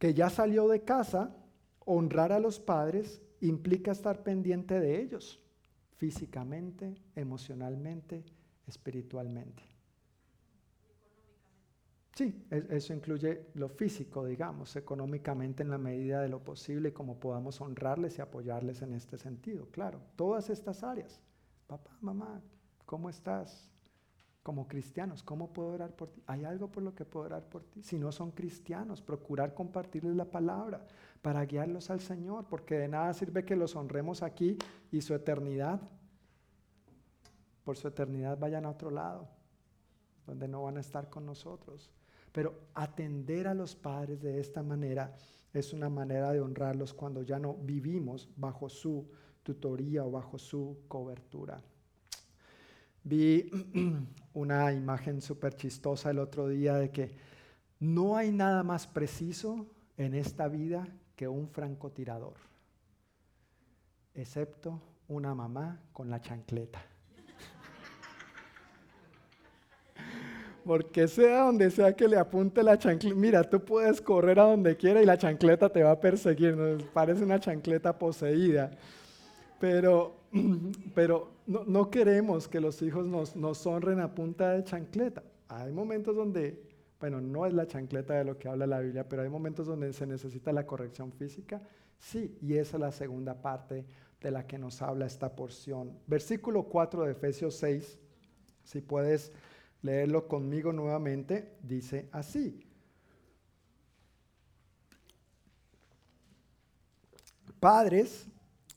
[0.00, 1.36] que ya salió de casa,
[1.78, 5.40] honrar a los padres implica estar pendiente de ellos,
[5.92, 8.24] físicamente, emocionalmente,
[8.66, 9.62] espiritualmente.
[12.14, 17.60] Sí, eso incluye lo físico, digamos, económicamente en la medida de lo posible, como podamos
[17.62, 19.68] honrarles y apoyarles en este sentido.
[19.70, 21.22] Claro, todas estas áreas.
[21.66, 22.42] Papá, mamá,
[22.84, 23.70] ¿cómo estás?
[24.42, 26.22] Como cristianos, ¿cómo puedo orar por ti?
[26.26, 27.82] ¿Hay algo por lo que puedo orar por ti?
[27.82, 30.84] Si no son cristianos, procurar compartirles la palabra
[31.22, 34.58] para guiarlos al Señor, porque de nada sirve que los honremos aquí
[34.90, 35.80] y su eternidad,
[37.64, 39.30] por su eternidad vayan a otro lado,
[40.26, 41.90] donde no van a estar con nosotros.
[42.32, 45.14] Pero atender a los padres de esta manera
[45.52, 49.06] es una manera de honrarlos cuando ya no vivimos bajo su
[49.42, 51.62] tutoría o bajo su cobertura.
[53.04, 53.50] Vi
[54.34, 57.14] una imagen súper chistosa el otro día de que
[57.80, 60.86] no hay nada más preciso en esta vida
[61.16, 62.34] que un francotirador,
[64.14, 66.91] excepto una mamá con la chancleta.
[70.64, 74.76] Porque sea donde sea que le apunte la chancleta, mira, tú puedes correr a donde
[74.76, 76.56] quiera y la chancleta te va a perseguir,
[76.92, 78.70] parece una chancleta poseída.
[79.58, 80.16] Pero,
[80.94, 85.22] pero no, queremos que los hijos nos, nos honren a punta de chancleta.
[85.48, 86.62] Hay momentos donde,
[87.00, 89.92] bueno, no es la chancleta de lo que habla la Biblia, pero hay momentos donde
[89.92, 91.60] se necesita la corrección física.
[91.98, 93.84] Sí, y esa es la segunda parte
[94.20, 95.98] de la que nos habla esta porción.
[96.06, 97.98] Versículo 4 de Efesios 6,
[98.64, 99.32] si puedes
[99.82, 102.60] leerlo conmigo nuevamente, dice así.
[107.60, 108.26] Padres,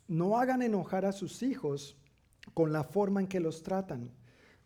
[0.07, 1.97] no hagan enojar a sus hijos
[2.53, 4.11] con la forma en que los tratan,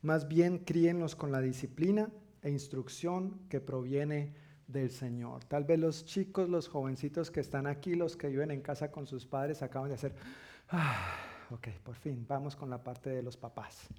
[0.01, 2.09] más bien críenlos con la disciplina
[2.41, 4.33] e instrucción que proviene
[4.67, 5.45] del Señor.
[5.45, 9.07] Tal vez los chicos, los jovencitos que están aquí, los que viven en casa con
[9.07, 10.13] sus padres, acaban de hacer,
[10.69, 11.15] ah,
[11.49, 13.89] ok, por fin, vamos con la parte de los papás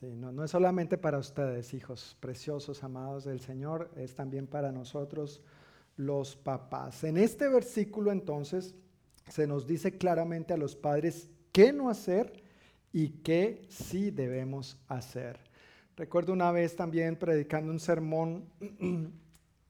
[0.00, 5.42] no, es solamente para ustedes, hijos preciosos, amados del Señor, es también para nosotros
[5.96, 7.04] los papás.
[7.04, 8.74] En este versículo entonces
[9.28, 12.42] se nos dice claramente a los padres qué no hacer
[12.92, 15.38] y qué sí debemos hacer.
[15.96, 18.46] Recuerdo una vez también predicando un sermón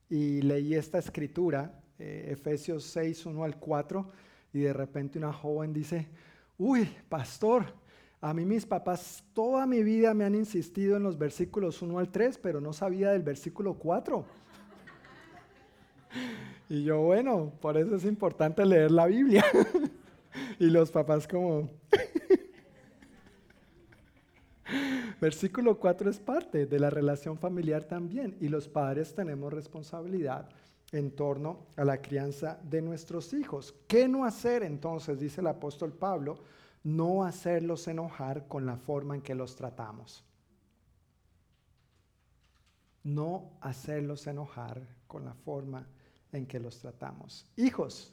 [0.09, 4.07] y leí esta escritura, eh, Efesios 6, 1 al 4,
[4.53, 6.09] y de repente una joven dice,
[6.57, 7.75] uy, pastor,
[8.21, 12.11] a mí mis papás toda mi vida me han insistido en los versículos 1 al
[12.11, 14.25] 3, pero no sabía del versículo 4.
[16.69, 19.45] Y yo, bueno, por eso es importante leer la Biblia.
[20.59, 21.71] y los papás como...
[25.21, 30.49] Versículo 4 es parte de la relación familiar también y los padres tenemos responsabilidad
[30.93, 33.75] en torno a la crianza de nuestros hijos.
[33.87, 35.21] ¿Qué no hacer entonces?
[35.21, 36.39] Dice el apóstol Pablo
[36.83, 40.25] no hacerlos enojar con la forma en que los tratamos.
[43.03, 45.87] No hacerlos enojar con la forma
[46.33, 47.47] en que los tratamos.
[47.57, 48.13] Hijos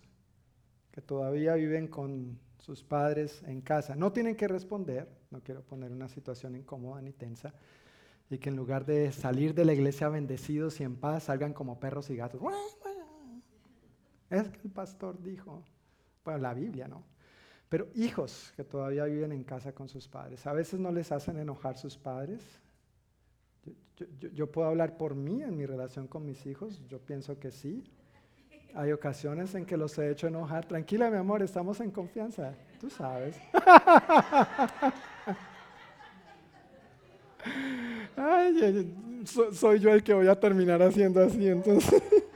[0.92, 5.92] que todavía viven con sus padres en casa, no tienen que responder, no quiero poner
[5.92, 7.54] una situación incómoda ni tensa,
[8.30, 11.80] y que en lugar de salir de la iglesia bendecidos y en paz, salgan como
[11.80, 12.42] perros y gatos.
[14.30, 15.64] Es que el pastor dijo,
[16.26, 17.04] bueno, la Biblia, ¿no?
[17.70, 21.38] Pero hijos que todavía viven en casa con sus padres, a veces no les hacen
[21.38, 22.42] enojar sus padres.
[24.34, 27.84] Yo, puedo hablar por mí en mi relación con mis hijos, yo pienso que sí.
[28.76, 30.66] Hay ocasiones en que los he hecho enojar.
[30.66, 32.54] Tranquila, mi amor, estamos en confianza.
[32.80, 33.36] Tú sabes.
[39.54, 42.02] Soy yo el que voy a terminar haciendo así, entonces.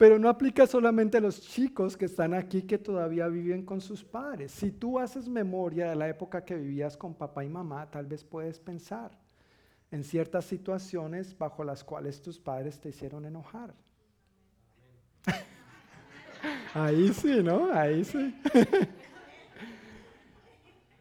[0.00, 4.02] Pero no aplica solamente a los chicos que están aquí que todavía viven con sus
[4.02, 4.50] padres.
[4.50, 8.24] Si tú haces memoria de la época que vivías con papá y mamá, tal vez
[8.24, 9.10] puedes pensar
[9.90, 13.74] en ciertas situaciones bajo las cuales tus padres te hicieron enojar.
[16.72, 17.70] Ahí sí, ¿no?
[17.70, 18.34] Ahí sí.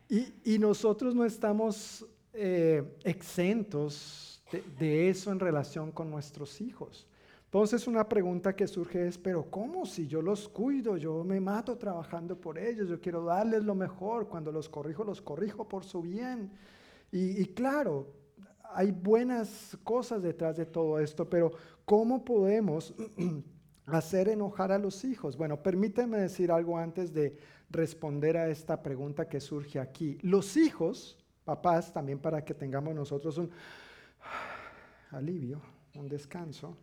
[0.43, 4.43] y, nosotros no estamos eh, exentos
[4.77, 7.08] de eso en relación con nuestros hijos.
[7.49, 10.97] Entonces una pregunta que surge es, pero ¿cómo si yo los cuido?
[10.97, 15.19] Yo me mato trabajando por ellos, yo quiero darles lo mejor, cuando los corrijo, los
[15.19, 16.51] corrijo por su bien.
[17.11, 18.13] Y, claro,
[18.71, 21.49] hay buenas cosas detrás de todo esto, pero
[21.85, 22.93] ¿cómo podemos
[23.87, 25.35] hacer enojar a los hijos?
[25.35, 27.35] Bueno, permíteme decir algo antes de
[27.71, 30.19] responder a esta pregunta que surge aquí.
[30.21, 33.49] Los hijos, papás, también para que tengamos nosotros un
[35.09, 35.59] alivio,
[35.95, 36.77] un descanso,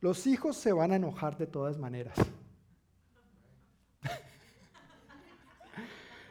[0.00, 2.16] los hijos se van a enojar de todas maneras.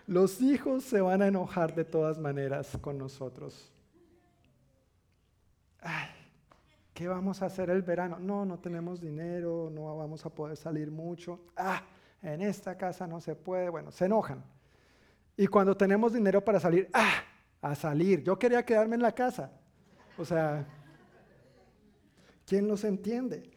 [0.08, 3.72] Los hijos se van a enojar de todas maneras con nosotros.
[6.94, 8.20] ¿Qué vamos a hacer el verano?
[8.20, 11.40] No, no tenemos dinero, no vamos a poder salir mucho.
[11.58, 11.84] Ah,
[12.22, 13.70] en esta casa no se puede.
[13.70, 14.44] Bueno, se enojan.
[15.36, 17.24] Y cuando tenemos dinero para salir, ah,
[17.62, 18.24] a salir.
[18.24, 19.52] Yo quería quedarme en la casa.
[20.18, 20.66] O sea,
[22.46, 23.55] ¿quién los entiende?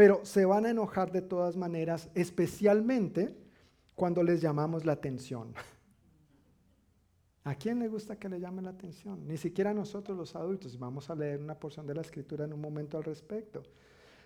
[0.00, 3.36] Pero se van a enojar de todas maneras, especialmente
[3.94, 5.52] cuando les llamamos la atención.
[7.44, 9.28] ¿A quién le gusta que le llame la atención?
[9.28, 10.78] Ni siquiera nosotros los adultos.
[10.78, 13.62] Vamos a leer una porción de la escritura en un momento al respecto.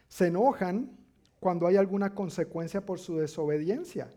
[0.06, 0.96] Se enojan
[1.40, 4.08] cuando hay alguna consecuencia por su desobediencia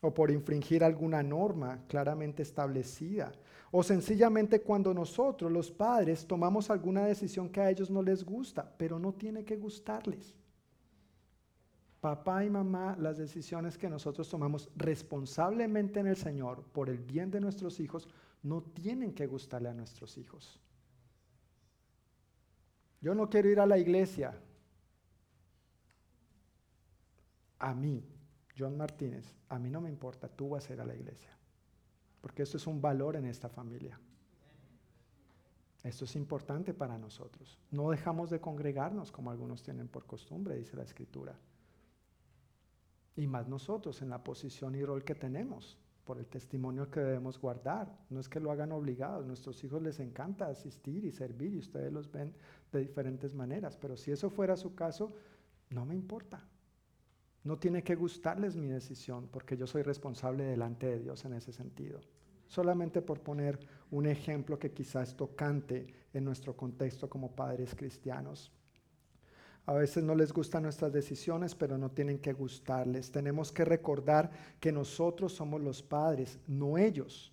[0.00, 3.32] o por infringir alguna norma claramente establecida.
[3.72, 8.72] O sencillamente cuando nosotros, los padres, tomamos alguna decisión que a ellos no les gusta,
[8.78, 10.36] pero no tiene que gustarles.
[12.02, 17.30] Papá y mamá, las decisiones que nosotros tomamos responsablemente en el Señor por el bien
[17.30, 18.08] de nuestros hijos,
[18.42, 20.58] no tienen que gustarle a nuestros hijos.
[23.00, 24.36] Yo no quiero ir a la iglesia.
[27.60, 28.04] A mí,
[28.58, 31.30] John Martínez, a mí no me importa, tú vas a ir a la iglesia.
[32.20, 34.00] Porque esto es un valor en esta familia.
[35.84, 37.60] Esto es importante para nosotros.
[37.70, 41.38] No dejamos de congregarnos como algunos tienen por costumbre, dice la escritura.
[43.16, 47.38] Y más nosotros en la posición y rol que tenemos, por el testimonio que debemos
[47.38, 47.96] guardar.
[48.10, 51.92] No es que lo hagan obligados, nuestros hijos les encanta asistir y servir y ustedes
[51.92, 52.34] los ven
[52.72, 55.14] de diferentes maneras, pero si eso fuera su caso,
[55.70, 56.46] no me importa.
[57.44, 61.52] No tiene que gustarles mi decisión porque yo soy responsable delante de Dios en ese
[61.52, 62.00] sentido.
[62.46, 63.58] Solamente por poner
[63.90, 68.52] un ejemplo que quizás tocante en nuestro contexto como padres cristianos.
[69.64, 73.12] A veces no les gustan nuestras decisiones, pero no tienen que gustarles.
[73.12, 77.32] Tenemos que recordar que nosotros somos los padres, no ellos.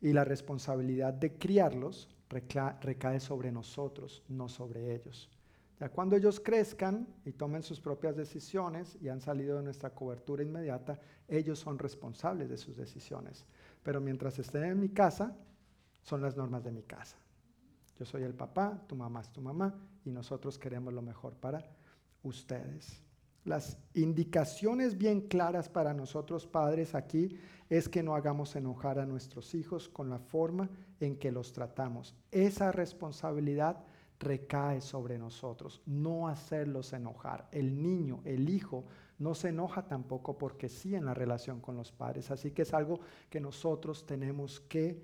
[0.00, 5.28] Y la responsabilidad de criarlos recae sobre nosotros, no sobre ellos.
[5.80, 10.44] Ya cuando ellos crezcan y tomen sus propias decisiones y han salido de nuestra cobertura
[10.44, 13.44] inmediata, ellos son responsables de sus decisiones.
[13.82, 15.36] Pero mientras estén en mi casa,
[16.02, 17.16] son las normas de mi casa.
[17.98, 19.74] Yo soy el papá, tu mamá es tu mamá
[20.04, 21.64] y nosotros queremos lo mejor para
[22.22, 23.02] ustedes.
[23.44, 29.54] Las indicaciones bien claras para nosotros padres aquí es que no hagamos enojar a nuestros
[29.54, 30.70] hijos con la forma
[31.00, 32.14] en que los tratamos.
[32.30, 33.84] Esa responsabilidad
[34.18, 37.46] recae sobre nosotros, no hacerlos enojar.
[37.52, 38.86] El niño, el hijo,
[39.18, 42.30] no se enoja tampoco porque sí en la relación con los padres.
[42.30, 45.02] Así que es algo que nosotros tenemos que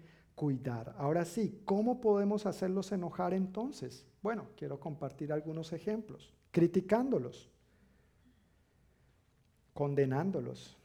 [0.96, 4.06] Ahora sí, ¿cómo podemos hacerlos enojar entonces?
[4.22, 6.32] Bueno, quiero compartir algunos ejemplos.
[6.50, 7.50] Criticándolos,
[9.74, 10.79] condenándolos,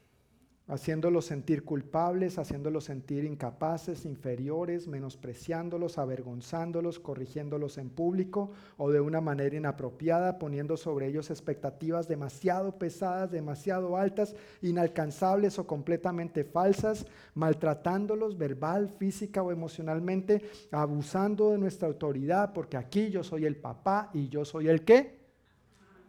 [0.68, 9.22] haciéndolos sentir culpables, haciéndolos sentir incapaces, inferiores, menospreciándolos, avergonzándolos, corrigiéndolos en público o de una
[9.22, 17.06] manera inapropiada, poniendo sobre ellos expectativas demasiado pesadas, demasiado altas, inalcanzables o completamente falsas,
[17.36, 24.10] maltratándolos verbal, física o emocionalmente, abusando de nuestra autoridad, porque aquí yo soy el papá
[24.14, 25.20] y yo soy el que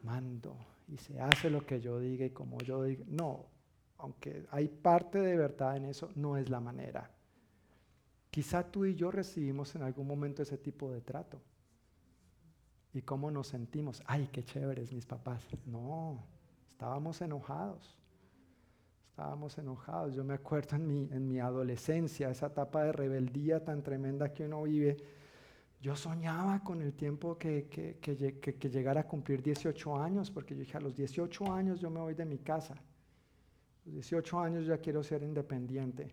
[0.03, 0.57] mando.
[0.89, 3.05] Y se hace lo que yo diga y como yo diga.
[3.09, 3.45] No,
[3.99, 7.11] aunque hay parte de verdad en eso, no es la manera.
[8.31, 11.41] Quizá tú y yo recibimos en algún momento ese tipo de trato.
[12.93, 14.03] ¿Y cómo nos sentimos?
[14.07, 15.47] Ay, qué chéveres mis papás.
[15.67, 16.25] No,
[16.71, 17.97] estábamos enojados.
[19.11, 20.15] Estábamos enojados.
[20.15, 24.45] Yo me acuerdo en mi, en mi adolescencia, esa etapa de rebeldía tan tremenda que
[24.45, 24.97] uno vive.
[25.81, 30.55] Yo soñaba con el tiempo que, que, que, que, llegara a cumplir 18 años, porque
[30.55, 32.75] yo dije, a los 18 años yo me voy de mi casa.
[33.87, 36.13] 18 años ya quiero ser independiente.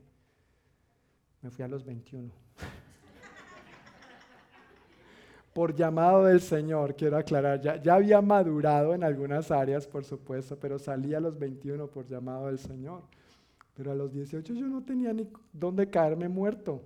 [1.42, 2.32] Me fui a los 21.
[5.54, 10.58] por llamado del Señor, quiero aclarar, ya, ya, había madurado en algunas áreas, por supuesto,
[10.60, 13.04] pero salí a los 21 por llamado del Señor.
[13.74, 16.84] Pero a los 18 yo no tenía ni dónde caerme muerto.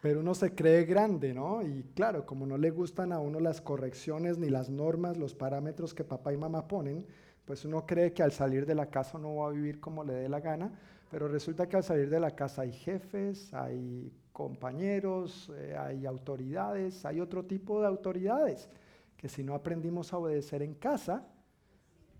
[0.00, 1.62] Pero uno se cree grande, ¿no?
[1.62, 5.94] Y claro, como no le gustan a uno las correcciones ni las normas, los parámetros
[5.94, 7.06] que papá y mamá ponen,
[7.44, 10.14] pues uno cree que al salir de la casa no va a vivir como le
[10.14, 10.72] dé la gana,
[11.10, 17.04] pero resulta que al salir de la casa hay jefes, hay compañeros, eh, hay autoridades,
[17.04, 18.68] hay otro tipo de autoridades,
[19.16, 21.26] que si no aprendimos a obedecer en casa,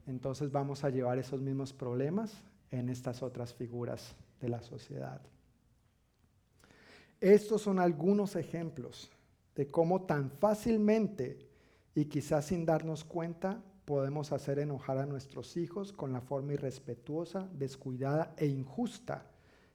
[0.07, 5.21] entonces vamos a llevar esos mismos problemas en estas otras figuras de la sociedad.
[7.21, 9.11] Estos son algunos ejemplos
[9.55, 11.39] de cómo tan fácilmente
[11.95, 13.63] y quizás sin darnos cuenta
[13.93, 19.27] podemos hacer enojar a nuestros hijos con la forma irrespetuosa, descuidada e injusta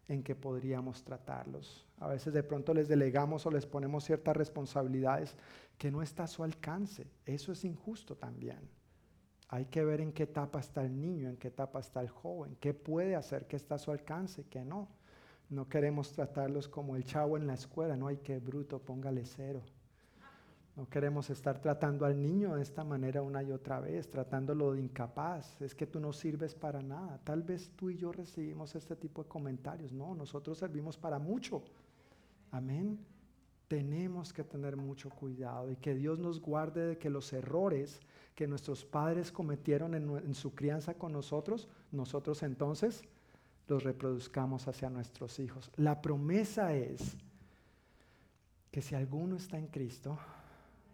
[0.08, 1.86] en que podríamos tratarlos.
[2.00, 5.36] A veces de pronto les delegamos o les ponemos ciertas responsabilidades
[5.78, 7.06] que no está a su alcance.
[7.28, 8.58] Eso es injusto también.
[9.50, 12.58] Hay que ver en qué etapa está el niño, en qué etapa está el joven,
[12.60, 14.88] qué puede hacer, qué está a su alcance, qué no.
[15.48, 19.62] No queremos tratarlos como el chavo en la escuela, no hay que bruto, póngale cero.
[20.78, 24.82] No queremos estar tratando al niño de esta manera una y otra vez, tratándolo de
[24.82, 25.60] incapaz.
[25.60, 27.20] Es que tú no sirves para nada.
[27.24, 29.92] Tal vez tú y yo recibimos este tipo de comentarios.
[29.92, 31.64] No, nosotros servimos para mucho.
[32.52, 33.00] Amén.
[33.68, 38.00] Tenemos que tener mucho cuidado y que Dios nos guarde de que los errores
[38.36, 43.04] que nuestros padres cometieron en, en su crianza con nosotros, nosotros entonces
[43.68, 45.72] los reproduzcamos hacia nuestros hijos.
[45.76, 47.18] La promesa es
[48.70, 50.20] que si alguno está en Cristo,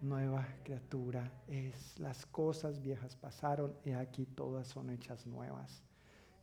[0.04, 1.98] nueva criatura es.
[2.00, 5.84] Las cosas viejas pasaron y aquí todas son hechas nuevas.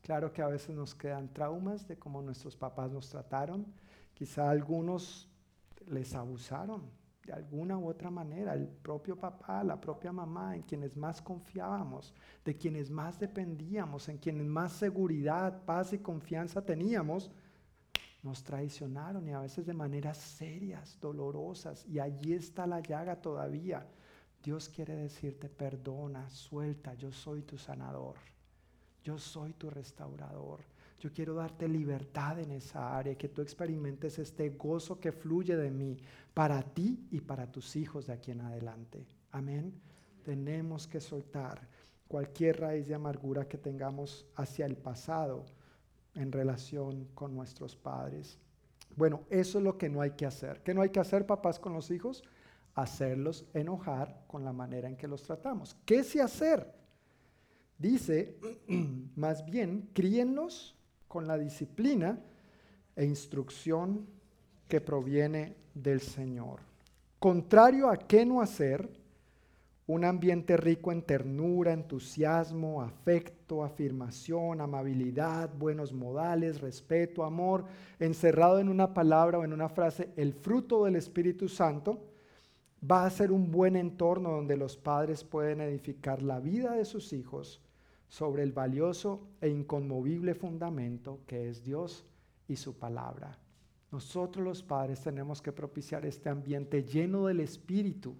[0.02, 3.66] Claro que a veces nos quedan traumas de cómo nuestros papás nos trataron.
[4.14, 5.28] Quizá algunos
[5.86, 6.90] les abusaron
[7.26, 8.54] de alguna u otra manera.
[8.54, 12.14] El propio papá, la propia mamá, en quienes más confiábamos,
[12.44, 17.30] de quienes más dependíamos, en quienes más seguridad, paz y confianza teníamos,
[18.22, 21.86] nos traicionaron y a veces de maneras serias, dolorosas.
[21.86, 23.86] Y allí está la llaga todavía.
[24.42, 28.16] Dios quiere decirte, perdona, suelta, yo soy tu sanador.
[29.02, 30.60] Yo soy tu restaurador.
[30.98, 35.70] Yo quiero darte libertad en esa área, que tú experimentes este gozo que fluye de
[35.70, 35.96] mí
[36.34, 39.06] para ti y para tus hijos de aquí en adelante.
[39.30, 39.72] Amén.
[40.22, 41.66] Tenemos que soltar
[42.06, 45.46] cualquier raíz de amargura que tengamos hacia el pasado
[46.14, 48.38] en relación con nuestros padres.
[48.96, 50.62] Bueno, eso es lo que no hay que hacer.
[50.62, 52.22] ¿Qué no hay que hacer, papás, con los hijos?
[52.74, 55.76] Hacerlos enojar con la manera en que los tratamos.
[55.84, 56.72] ¿Qué sí hacer?
[57.78, 58.36] Dice,
[59.16, 60.76] más bien, críenlos
[61.08, 62.20] con la disciplina
[62.94, 64.06] e instrucción
[64.68, 66.60] que proviene del Señor.
[67.18, 68.99] Contrario a qué no hacer,
[69.92, 77.64] un ambiente rico en ternura, entusiasmo, afecto, afirmación, amabilidad, buenos modales, respeto, amor,
[77.98, 82.04] encerrado en una palabra o en una frase, el fruto del Espíritu Santo,
[82.88, 87.12] va a ser un buen entorno donde los padres pueden edificar la vida de sus
[87.12, 87.60] hijos
[88.06, 92.06] sobre el valioso e inconmovible fundamento que es Dios
[92.46, 93.40] y su palabra.
[93.90, 98.14] Nosotros los padres tenemos que propiciar este ambiente lleno del Espíritu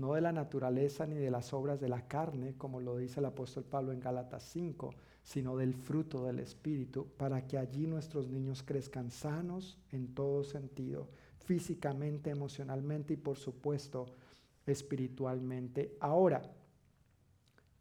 [0.00, 3.26] no de la naturaleza ni de las obras de la carne, como lo dice el
[3.26, 8.62] apóstol Pablo en Gálatas 5, sino del fruto del Espíritu, para que allí nuestros niños
[8.62, 11.08] crezcan sanos en todo sentido,
[11.44, 14.06] físicamente, emocionalmente y por supuesto
[14.66, 15.96] espiritualmente.
[16.00, 16.42] Ahora,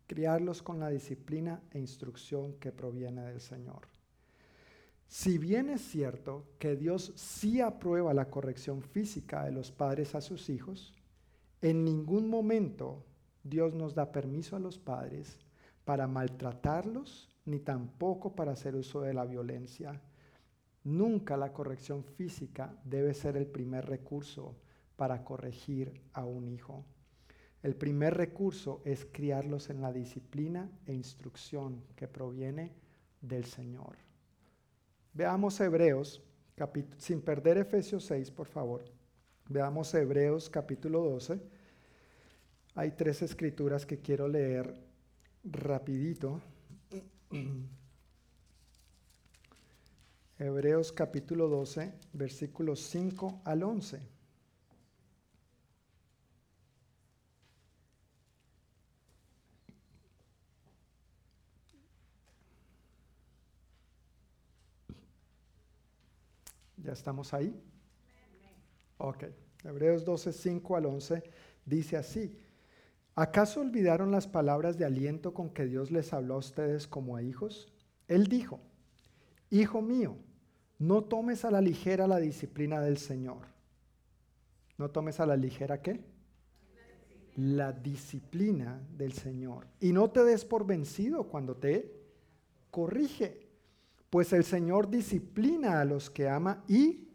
[0.06, 3.88] criarlos con la disciplina e instrucción que proviene del Señor.
[5.08, 10.22] Si bien es cierto que Dios sí aprueba la corrección física de los padres a
[10.22, 10.94] sus hijos,
[11.62, 13.06] en ningún momento
[13.44, 15.40] Dios nos da permiso a los padres
[15.84, 20.02] para maltratarlos, ni tampoco para hacer uso de la violencia.
[20.84, 24.56] Nunca la corrección física debe ser el primer recurso
[24.96, 26.86] para corregir a un hijo.
[27.62, 32.74] El primer recurso es criarlos en la disciplina e instrucción que proviene
[33.20, 33.98] del Señor.
[35.14, 36.22] Veamos Hebreos,
[36.98, 38.99] sin perder Efesios 6, por favor.
[39.52, 41.40] Veamos Hebreos capítulo 12.
[42.76, 44.76] Hay tres escrituras que quiero leer
[45.44, 46.40] rapidito.
[50.38, 54.00] Hebreos capítulo 12, versículos 5 al 11.
[66.78, 67.60] ¿Ya estamos ahí?
[69.00, 69.24] Ok,
[69.64, 71.24] Hebreos 12, 5 al 11
[71.66, 72.38] dice así.
[73.16, 77.24] ¿Acaso olvidaron las palabras de aliento con que Dios les habló a ustedes como a
[77.24, 77.72] hijos?
[78.08, 78.60] Él dijo,
[79.50, 80.18] Hijo mío,
[80.78, 83.48] no tomes a la ligera la disciplina del Señor.
[84.78, 86.04] ¿No tomes a la ligera qué?
[87.38, 89.66] La disciplina del Señor.
[89.80, 91.94] Y no te des por vencido cuando te
[92.70, 93.48] corrige,
[94.10, 97.09] pues el Señor disciplina a los que ama y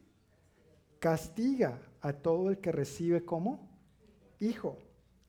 [1.05, 3.69] castiga a todo el que recibe como
[4.41, 4.79] hijo.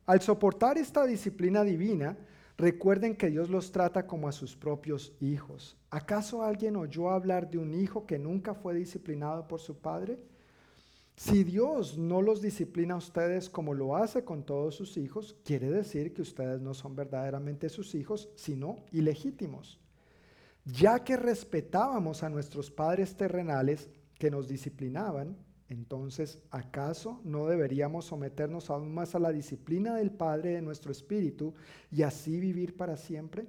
[0.05, 2.17] Al soportar esta disciplina divina,
[2.57, 5.75] Recuerden que Dios los trata como a sus propios hijos.
[5.89, 10.17] ¿Acaso alguien oyó hablar de un hijo que nunca fue disciplinado por su padre?
[11.17, 15.69] Si Dios no los disciplina a ustedes como lo hace con todos sus hijos, quiere
[15.69, 19.81] decir que ustedes no son verdaderamente sus hijos, sino ilegítimos.
[20.63, 25.35] Ya que respetábamos a nuestros padres terrenales que nos disciplinaban,
[25.67, 31.55] entonces, ¿acaso no deberíamos someternos aún más a la disciplina del Padre de nuestro espíritu
[31.91, 33.47] y así vivir para siempre?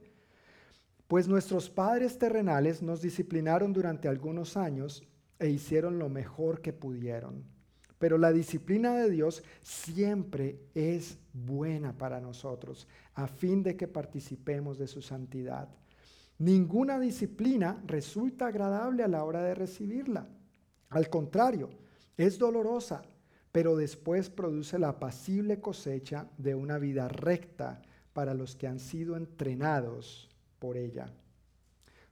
[1.09, 5.05] Pues nuestros padres terrenales nos disciplinaron durante algunos años
[5.39, 7.45] e hicieron lo mejor que pudieron.
[7.99, 14.79] Pero la disciplina de Dios siempre es buena para nosotros, a fin de que participemos
[14.79, 15.69] de su santidad.
[16.39, 20.27] Ninguna disciplina resulta agradable a la hora de recibirla.
[20.91, 21.71] Al contrario,
[22.17, 23.03] es dolorosa,
[23.53, 27.83] pero después produce la apacible cosecha de una vida recta
[28.13, 30.29] para los que han sido entrenados
[30.59, 31.13] por ella.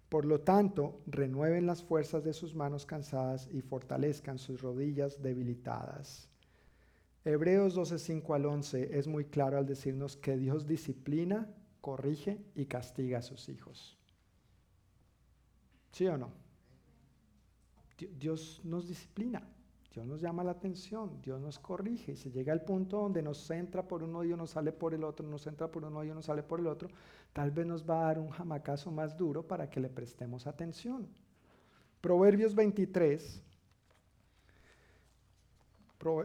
[0.09, 6.29] Por lo tanto, renueven las fuerzas de sus manos cansadas y fortalezcan sus rodillas debilitadas.
[7.25, 11.49] Hebreos 12:5 al 11 es muy claro al decirnos que Dios disciplina,
[11.81, 13.99] corrige y castiga a sus hijos.
[15.93, 16.33] ¿Sí o no?
[18.19, 19.43] Dios nos disciplina.
[19.95, 23.49] Dios nos llama la atención, Dios nos corrige y se llega al punto donde nos
[23.53, 26.25] entra por un oído, nos sale por el otro, nos entra por un oído, nos
[26.25, 26.89] sale por el otro,
[27.33, 31.07] tal vez nos va a dar un jamacazo más duro para que le prestemos atención.
[32.01, 33.41] Proverbios 23.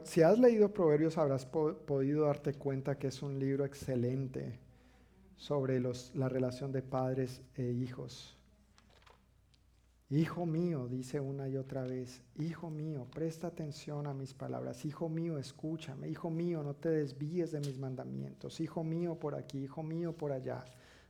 [0.03, 4.59] Si has leído Proverbios habrás podido darte cuenta que es un libro excelente
[5.37, 8.38] sobre la relación de padres e hijos.
[10.11, 14.83] Hijo mío, dice una y otra vez, Hijo mío, presta atención a mis palabras.
[14.83, 16.09] Hijo mío, escúchame.
[16.09, 18.59] Hijo mío, no te desvíes de mis mandamientos.
[18.59, 19.59] Hijo mío, por aquí.
[19.59, 20.65] Hijo mío, por allá.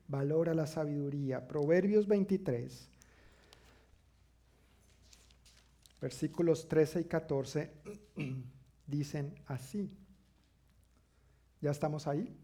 [0.10, 1.48] Valora la sabiduría.
[1.48, 2.90] Proverbios 23,
[6.02, 7.72] versículos 13 y 14
[8.88, 9.90] dicen así.
[11.62, 12.36] ¿Ya estamos ahí?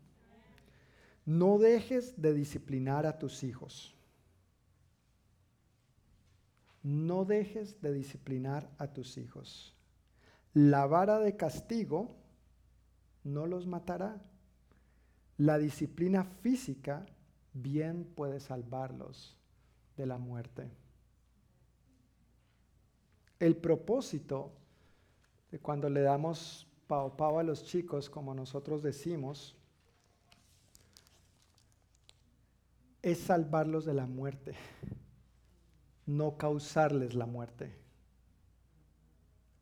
[1.26, 3.95] No dejes de disciplinar a tus hijos
[6.86, 9.74] no dejes de disciplinar a tus hijos.
[10.54, 12.16] La vara de castigo
[13.24, 14.22] no los matará.
[15.38, 17.04] La disciplina física
[17.54, 19.36] bien puede salvarlos
[19.98, 20.70] de la muerte.
[23.40, 24.52] El propósito
[25.50, 29.56] de cuando le damos pao pao a los chicos, como nosotros decimos,
[33.02, 34.54] es salvarlos de la muerte
[36.06, 37.78] no causarles la muerte.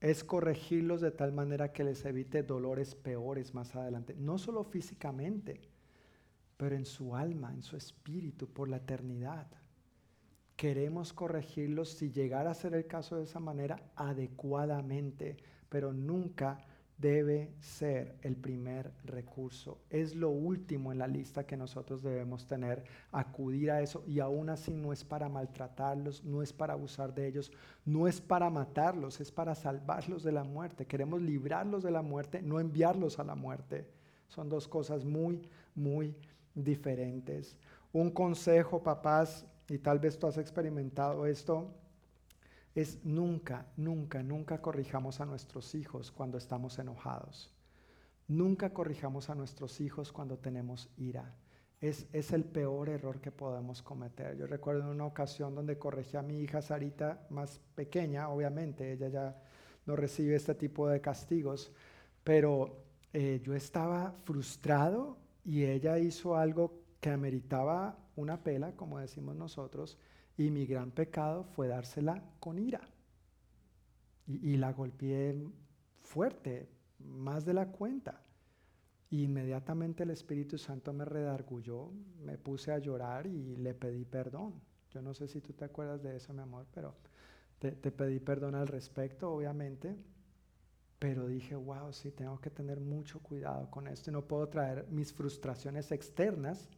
[0.02, 5.62] Es corregirlos de tal manera que les evite dolores peores más adelante, no solo físicamente,
[6.58, 9.48] pero en su alma, en su espíritu, por la eternidad.
[10.56, 15.38] Queremos corregirlos si llegara a ser el caso de esa manera adecuadamente,
[15.70, 16.60] pero nunca
[17.04, 19.82] debe ser el primer recurso.
[19.90, 24.50] Es lo último en la lista que nosotros debemos tener, acudir a eso y aún
[24.50, 27.52] así no es para maltratarlos, no es para abusar de ellos,
[27.84, 30.88] no es para matarlos, es para salvarlos de la muerte.
[30.88, 33.86] Queremos librarlos de la muerte, no enviarlos a la muerte.
[34.30, 35.42] Son dos cosas muy,
[35.76, 36.16] muy
[36.56, 37.58] diferentes.
[37.92, 41.70] Un consejo, papás, y tal vez tú has experimentado esto,
[42.76, 47.54] es nunca, nunca, nunca corrijamos a nuestros hijos cuando estamos enojados.
[48.28, 51.36] Nunca corrijamos a nuestros hijos cuando tenemos ira.
[51.82, 54.38] Es, es, el peor error que podemos cometer.
[54.38, 59.42] Yo recuerdo una ocasión donde corregí a mi hija Sarita, más pequeña, obviamente, ella ya
[59.86, 61.74] no recibe este tipo de castigos,
[62.24, 69.36] pero eh, yo estaba frustrado y ella hizo algo que ameritaba una pela, como decimos
[69.36, 69.98] nosotros,
[70.38, 72.82] y mi gran pecado fue dársela con ira.
[74.26, 75.36] Y, la golpeé
[76.02, 76.70] fuerte,
[77.00, 78.22] más de la cuenta.
[79.10, 81.92] inmediatamente el Espíritu Santo me redargulló,
[82.24, 84.54] me puse a llorar y le pedí perdón.
[84.90, 86.96] Yo no sé si tú te acuerdas de eso, mi amor, pero
[87.60, 89.96] te, te pedí perdón al respecto, obviamente.
[91.00, 94.88] Pero dije, wow, sí, tengo que tener mucho cuidado con esto y no puedo traer
[94.90, 96.70] mis frustraciones externas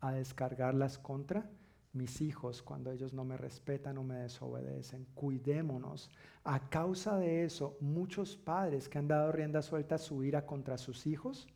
[0.00, 1.50] a descargarlas contra
[1.96, 5.06] mis hijos cuando ellos no me respetan o me desobedecen.
[5.14, 6.10] Cuidémonos.
[6.44, 10.78] A causa de eso, muchos padres que han dado rienda suelta a su ira contra
[10.78, 11.48] sus hijos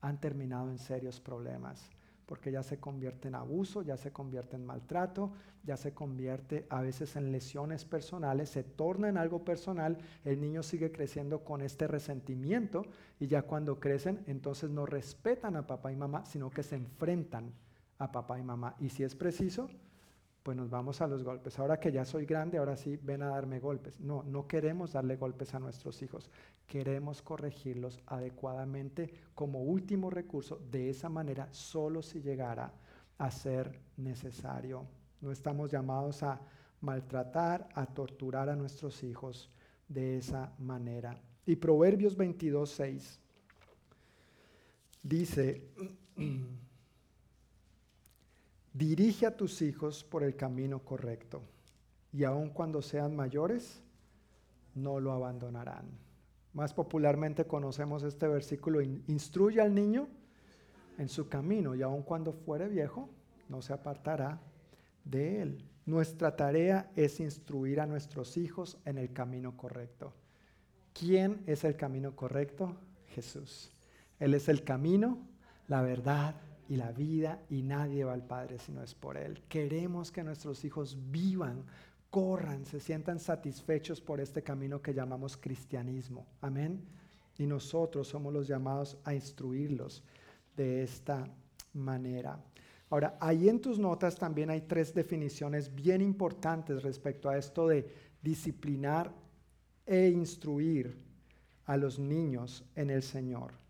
[0.00, 1.90] han terminado en serios problemas,
[2.26, 5.32] porque ya se convierte en abuso, ya se convierte en maltrato,
[5.64, 10.62] ya se convierte a veces en lesiones personales, se torna en algo personal, el niño
[10.62, 12.84] sigue creciendo con este resentimiento
[13.20, 17.52] y ya cuando crecen entonces no respetan a papá y mamá, sino que se enfrentan
[17.98, 18.74] a papá y mamá.
[18.78, 19.68] Y si es preciso,
[20.42, 21.58] pues nos vamos a los golpes.
[21.58, 24.00] Ahora que ya soy grande, ahora sí ven a darme golpes.
[24.00, 26.30] No, no queremos darle golpes a nuestros hijos.
[26.66, 30.60] Queremos corregirlos adecuadamente como último recurso.
[30.70, 32.72] De esa manera, solo si llegara
[33.18, 34.86] a ser necesario.
[35.20, 36.40] No estamos llamados a
[36.80, 39.48] maltratar, a torturar a nuestros hijos
[39.86, 41.20] de esa manera.
[41.46, 43.20] Y Proverbios 22, 6
[45.02, 45.68] dice,
[48.72, 51.42] dirige a tus hijos por el camino correcto
[52.12, 53.82] y aun cuando sean mayores,
[54.74, 55.86] no lo abandonarán.
[56.52, 60.08] Más popularmente conocemos este versículo, instruye al niño
[60.98, 63.08] en su camino y aun cuando fuere viejo,
[63.48, 64.40] no se apartará
[65.04, 65.64] de él.
[65.86, 70.12] Nuestra tarea es instruir a nuestros hijos en el camino correcto.
[70.92, 72.76] ¿Quién es el camino correcto?
[73.08, 73.72] Jesús.
[74.20, 75.18] Él es el camino,
[75.68, 76.36] la verdad
[76.72, 79.42] y la vida y nadie va al Padre si no es por Él.
[79.46, 81.66] Queremos que nuestros hijos vivan,
[82.08, 86.24] corran, se sientan satisfechos por este camino que llamamos cristianismo.
[86.40, 86.82] Amén.
[87.36, 90.02] Y nosotros somos los llamados a instruirlos
[90.56, 91.28] de esta
[91.74, 92.42] manera.
[92.88, 97.86] Ahora, ahí en tus notas también hay tres definiciones bien importantes respecto a esto de
[98.22, 99.12] disciplinar
[99.84, 100.96] e instruir
[101.66, 103.60] a los niños en el Señor.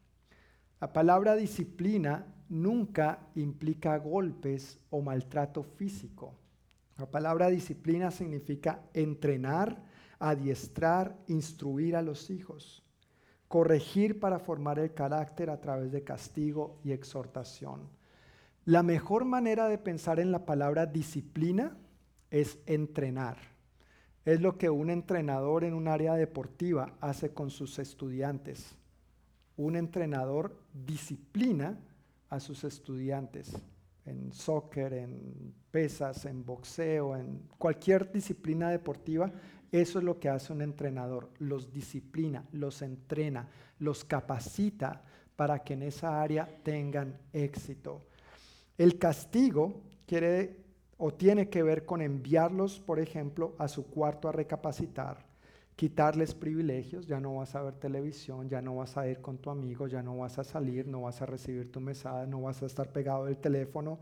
[0.81, 6.35] La palabra disciplina nunca implica golpes o maltrato físico.
[6.99, 9.83] La palabra disciplina significa entrenar,
[10.19, 12.83] adiestrar, instruir a los hijos,
[13.49, 17.89] corregir para formar el carácter a través de castigo y exhortación.
[18.67, 21.79] La mejor manera de pensar en la palabra disciplina
[22.31, 23.39] es entrenar.
[24.27, 28.77] Es lo que un entrenador en un área deportiva hace con sus estudiantes.
[29.57, 31.79] Un entrenador disciplina
[32.33, 33.53] a sus estudiantes
[34.07, 39.31] en soccer, en pesas, en boxeo, en cualquier disciplina deportiva.
[39.71, 41.31] Eso es lo que hace un entrenador.
[41.39, 43.49] Los disciplina, los entrena,
[43.81, 45.05] los capacita
[45.37, 48.07] para que en esa área tengan éxito.
[48.79, 50.57] El castigo quiere
[50.97, 55.27] o tiene que ver con enviarlos, por ejemplo, a su cuarto a recapacitar,
[55.83, 59.51] quitarles privilegios, ya no vas a ver televisión, ya no vas a ir con tu
[59.51, 62.67] amigo, ya no vas a salir, no vas a recibir tu mesada, no vas a
[62.67, 63.99] estar pegado del teléfono,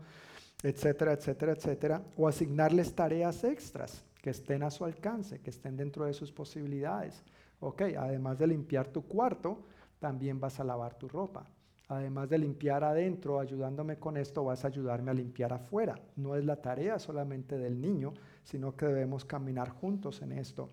[0.61, 6.05] etcétera, etcétera, etcétera, o asignarles tareas extras que estén a su alcance, que estén dentro
[6.05, 7.23] de sus posibilidades.
[7.59, 9.63] Ok, además de limpiar tu cuarto,
[9.97, 11.47] también vas a lavar tu ropa
[11.87, 15.99] además de limpiar adentro, ayudándome con esto, vas a ayudarme a limpiar afuera.
[16.15, 18.13] No es la tarea solamente del niño,
[18.45, 20.69] sino que debemos caminar juntos en esto.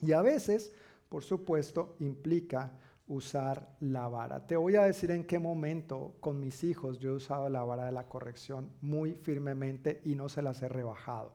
[0.00, 0.72] Y a veces,
[1.08, 2.72] por supuesto, implica
[3.08, 4.46] usar la vara.
[4.46, 7.86] Te voy a decir en qué momento con mis hijos yo he usado la vara
[7.86, 11.32] de la corrección muy firmemente y no se las he rebajado.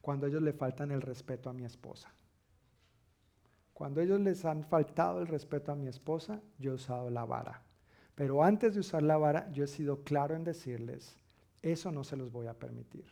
[0.00, 2.10] Cuando ellos le faltan el respeto a mi esposa.
[3.74, 7.62] Cuando ellos les han faltado el respeto a mi esposa, yo he usado la vara.
[8.14, 11.16] Pero antes de usar la vara, yo he sido claro en decirles,
[11.62, 13.06] eso no se los voy a permitir.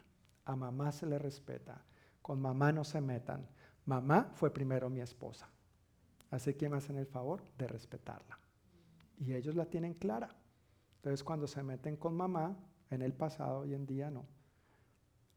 [0.44, 1.82] A mamá se le respeta,
[2.20, 3.48] con mamá no se metan.
[3.88, 5.48] Mamá fue primero mi esposa.
[6.30, 8.38] Así que me hacen el favor de respetarla.
[9.16, 10.36] Y ellos la tienen clara.
[10.96, 12.54] Entonces cuando se meten con mamá,
[12.90, 14.26] en el pasado, hoy en día no,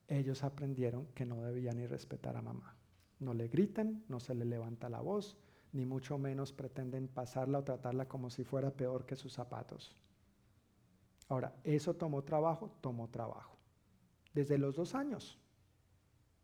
[0.10, 2.76] ellos aprendieron que no debían ni respetar a mamá.
[3.20, 5.38] No le griten, no se le levanta la voz,
[5.72, 9.96] ni mucho menos pretenden pasarla o tratarla como si fuera peor que sus zapatos.
[11.30, 12.70] Ahora, ¿eso tomó trabajo?
[12.82, 13.58] Tomó trabajo.
[14.34, 15.41] Desde los dos años.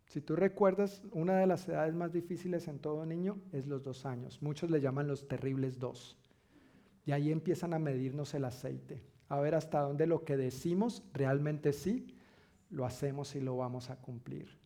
[0.08, 4.06] Si tú recuerdas, una de las edades más difíciles en todo niño es los dos
[4.06, 4.42] años.
[4.42, 6.18] Muchos le llaman los terribles dos.
[7.06, 11.74] Y ahí empiezan a medirnos el aceite, a ver hasta dónde lo que decimos realmente
[11.74, 12.16] sí,
[12.70, 14.58] lo hacemos y lo vamos a cumplir.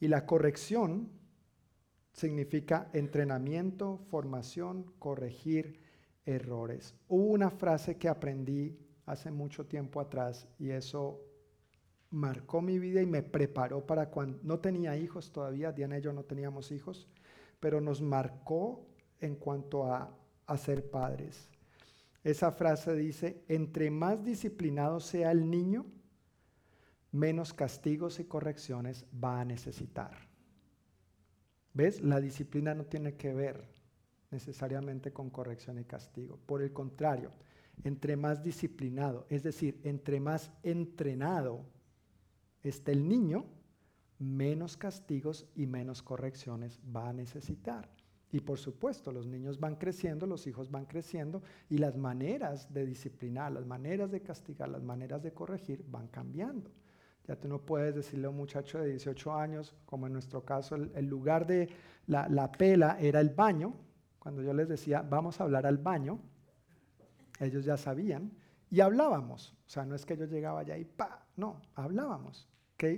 [0.00, 1.08] Y la corrección
[2.12, 5.80] significa entrenamiento, formación, corregir
[6.24, 6.94] errores.
[7.08, 11.20] Hubo una frase que aprendí hace mucho tiempo atrás y eso
[12.16, 16.12] marcó mi vida y me preparó para cuando no tenía hijos todavía, Diana y yo
[16.12, 17.06] no teníamos hijos,
[17.60, 18.86] pero nos marcó
[19.20, 20.16] en cuanto a,
[20.46, 21.48] a ser padres.
[22.24, 25.84] Esa frase dice, entre más disciplinado sea el niño,
[27.12, 30.16] menos castigos y correcciones va a necesitar.
[31.74, 32.00] ¿Ves?
[32.00, 33.68] La disciplina no tiene que ver
[34.30, 36.38] necesariamente con corrección y castigo.
[36.46, 37.30] Por el contrario,
[37.84, 41.75] entre más disciplinado, es decir, entre más entrenado
[42.68, 43.46] esté el niño,
[44.18, 47.88] menos castigos y menos correcciones va a necesitar.
[48.32, 52.84] Y por supuesto, los niños van creciendo, los hijos van creciendo y las maneras de
[52.84, 56.70] disciplinar, las maneras de castigar, las maneras de corregir van cambiando.
[57.26, 60.76] Ya tú no puedes decirle a un muchacho de 18 años, como en nuestro caso,
[60.76, 61.68] el, lugar de
[62.06, 63.74] la, la, pela era el baño.
[64.18, 66.20] Cuando yo les decía, vamos a hablar al baño,
[67.40, 68.32] ellos ya sabían
[68.70, 69.56] y hablábamos.
[69.66, 72.48] O sea, no es que yo llegaba allá y pa, no, hablábamos.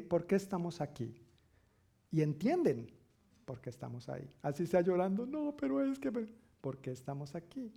[0.09, 1.15] ¿Por qué estamos aquí?
[2.11, 2.91] Y entienden
[3.45, 4.29] por qué estamos ahí.
[4.43, 6.11] Así sea llorando, no, pero es que,
[6.61, 7.73] ¿por qué estamos aquí?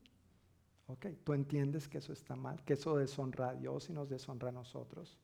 [0.88, 4.50] Ok, tú entiendes que eso está mal, que eso deshonra a Dios y nos deshonra
[4.50, 5.18] a nosotros.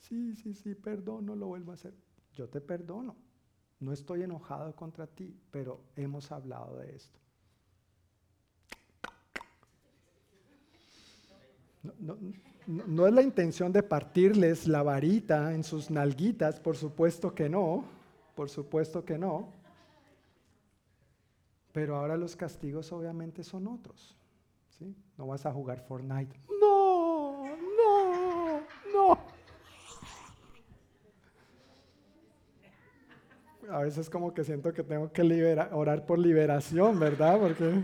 [0.00, 1.94] Sí, sí, sí, perdón, no lo vuelvo a hacer.
[2.34, 3.14] Yo te perdono.
[3.78, 7.18] No estoy enojado contra ti, pero hemos hablado de esto.
[11.98, 12.16] No,
[13.06, 17.84] es la intención de partirles la varita en sus nalguitas, por supuesto que no,
[18.34, 19.48] por supuesto que no.
[21.72, 24.16] Pero ahora los castigos obviamente son otros.
[24.78, 24.94] ¿sí?
[25.16, 26.38] No vas a jugar Fortnite.
[26.60, 28.60] No, no,
[28.92, 29.18] no.
[33.70, 35.22] A veces como que siento que tengo que
[35.72, 37.40] orar por liberación, ¿verdad?
[37.40, 37.82] Porque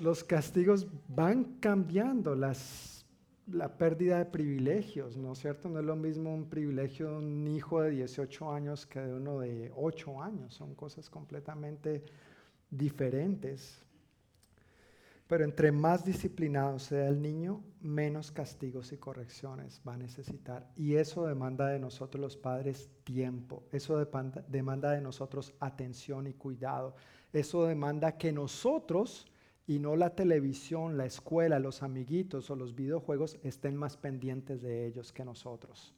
[0.00, 3.04] los, castigos van cambiando, las,
[3.46, 5.68] la pérdida de privilegios, ¿no es cierto?
[5.68, 9.40] No es lo mismo un privilegio de un hijo de 18 años que de uno
[9.40, 12.04] de 8 años, son cosas completamente
[12.70, 13.84] diferentes.
[15.26, 20.70] Pero entre más disciplinado sea el niño, menos castigos y correcciones va a necesitar.
[20.76, 23.98] Y eso demanda de nosotros los padres tiempo, eso
[24.48, 26.94] demanda de nosotros atención y cuidado,
[27.32, 29.26] eso demanda que nosotros
[29.66, 34.86] y no la televisión, la escuela, los amiguitos o los videojuegos estén más pendientes de
[34.86, 35.94] ellos que nosotros.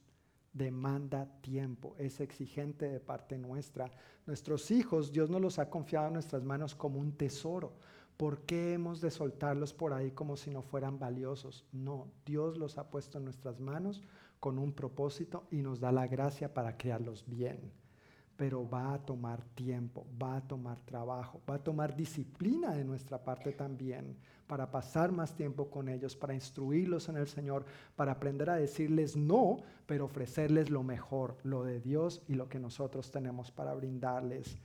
[0.53, 3.91] Demanda tiempo, es exigente de parte nuestra.
[4.25, 7.73] Nuestros hijos, Dios nos los ha confiado en nuestras manos como un tesoro.
[8.15, 11.65] ¿Por qué hemos de soltarlos por ahí como si no fueran valiosos?
[11.71, 14.01] No, Dios los ha puesto en nuestras manos
[14.39, 17.71] con un propósito y nos da la gracia para crearlos bien
[18.37, 23.23] pero va a tomar tiempo, va a tomar trabajo, va a tomar disciplina de nuestra
[23.23, 24.15] parte también
[24.45, 27.65] para pasar más tiempo con ellos, para instruirlos en el Señor,
[27.95, 29.57] para aprender a decirles no,
[29.87, 34.55] pero ofrecerles lo mejor, lo de Dios y lo que nosotros tenemos para brindarles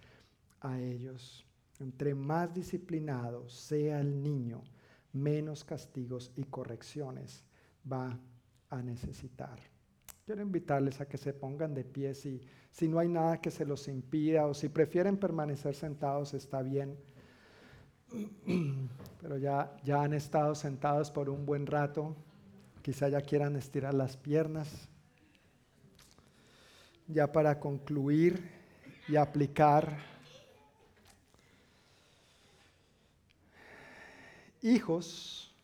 [0.61, 1.47] a ellos.
[1.81, 4.63] Entre más disciplinado sea el niño,
[5.13, 7.43] menos castigos y correcciones
[7.91, 8.19] va
[8.71, 9.72] a necesitar.
[10.25, 12.41] Quiero invitarles a que se pongan de pie si
[12.73, 16.97] si no hay nada que se los impida o si prefieren permanecer sentados, está bien.
[19.21, 22.17] Pero ya, ya han estado sentados por un buen rato.
[22.81, 24.89] Quizá ya quieran estirar las piernas.
[27.07, 28.43] Ya para concluir
[29.07, 29.99] y aplicar.
[34.63, 35.55] Hijos,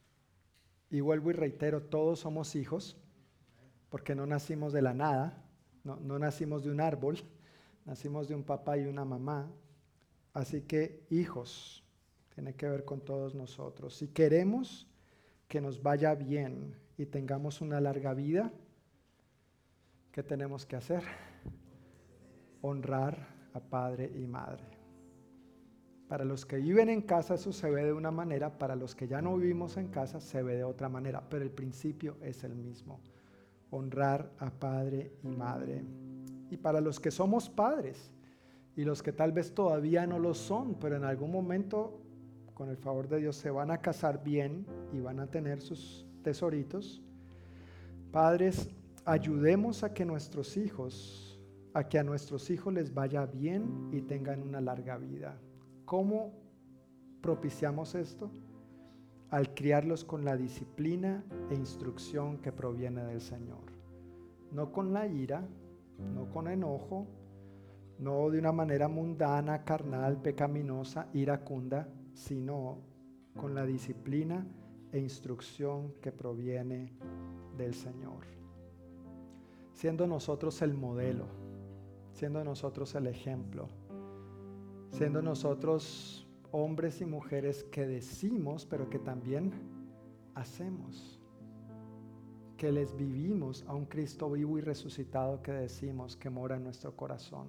[0.90, 2.96] y vuelvo y reitero, todos somos hijos,
[3.90, 5.44] porque no nacimos de la nada
[5.96, 7.18] no, nacimos de un árbol,
[7.84, 9.50] nacimos de un papá y una mamá.
[10.32, 11.84] Así que hijos,
[12.34, 13.96] tiene que ver con todos nosotros.
[13.96, 14.86] Si queremos
[15.48, 18.52] que nos vaya bien y tengamos una larga vida,
[20.12, 21.02] ¿qué tenemos que hacer?
[22.60, 24.64] Honrar a padre y madre.
[26.06, 29.08] Para los que viven en casa eso se ve de una manera, para los que
[29.08, 32.54] ya no vivimos en casa se ve de otra manera, pero el principio es el
[32.54, 33.00] mismo
[33.70, 35.84] honrar a padre y madre.
[36.50, 38.12] Y para los que somos padres
[38.76, 42.00] y los que tal vez todavía no lo son, pero en algún momento,
[42.54, 46.06] con el favor de Dios, se van a casar bien y van a tener sus
[46.22, 47.02] tesoritos,
[48.10, 48.70] padres,
[49.04, 51.40] ayudemos a que nuestros hijos,
[51.74, 55.38] a que a nuestros hijos les vaya bien y tengan una larga vida.
[55.84, 56.32] ¿Cómo
[57.20, 58.30] propiciamos esto?
[59.30, 63.72] Al criarlos con la disciplina e instrucción que proviene del Señor.
[64.52, 65.46] No con la ira,
[66.14, 67.06] no con enojo,
[67.98, 72.78] no de una manera mundana, carnal, pecaminosa, iracunda, sino
[73.38, 74.46] con la disciplina
[74.92, 76.92] e instrucción que proviene
[77.56, 78.24] del Señor.
[79.72, 81.26] Siendo nosotros el modelo,
[82.12, 83.68] siendo nosotros el ejemplo,
[84.90, 89.52] siendo nosotros hombres y mujeres que decimos, pero que también
[90.34, 91.20] hacemos.
[92.56, 96.96] Que les vivimos a un Cristo vivo y resucitado que decimos que mora en nuestro
[96.96, 97.46] corazón.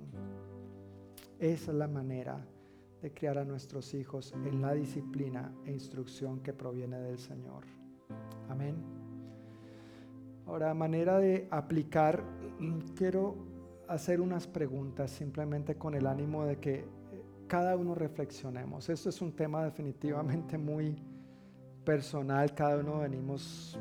[1.39, 2.45] Esa es la manera
[3.01, 7.63] de criar a nuestros hijos en la disciplina e instrucción que proviene del Señor.
[8.49, 8.75] Amén.
[10.45, 12.23] Ahora, manera de aplicar,
[12.95, 13.35] quiero
[13.87, 16.85] hacer unas preguntas simplemente con el ánimo de que
[17.49, 18.87] cada uno reflexionemos.
[18.87, 20.95] Esto es un tema definitivamente muy
[21.83, 23.77] personal, cada uno venimos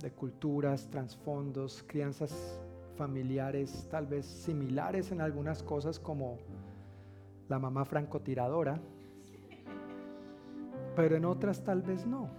[0.00, 2.58] de culturas, trasfondos, crianzas
[2.96, 6.38] familiares tal vez similares en algunas cosas como
[7.48, 8.80] la mamá francotiradora,
[10.96, 12.30] pero en otras tal vez no,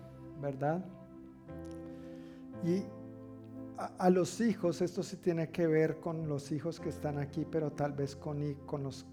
[0.42, 0.84] ¿verdad?
[2.64, 2.84] Y
[3.78, 7.72] a, los hijos, esto sí tiene que ver con los hijos que están aquí, pero
[7.72, 9.06] tal vez con, con los...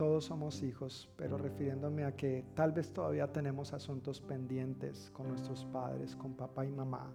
[0.00, 5.66] Todos somos hijos, pero refiriéndome a que tal vez todavía tenemos asuntos pendientes con nuestros
[5.66, 7.12] padres, con papá y mamá.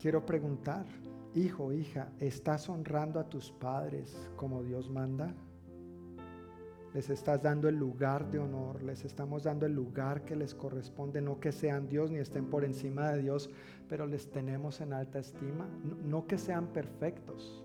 [0.00, 0.86] Quiero preguntar,
[1.34, 5.34] hijo, hija, ¿estás honrando a tus padres como Dios manda?
[6.94, 11.20] les estás dando el lugar de honor, les estamos dando el lugar que les corresponde,
[11.20, 13.50] no que sean Dios ni estén por encima de Dios,
[13.88, 15.68] pero les tenemos en alta estima,
[16.02, 17.62] no, que sean perfectos,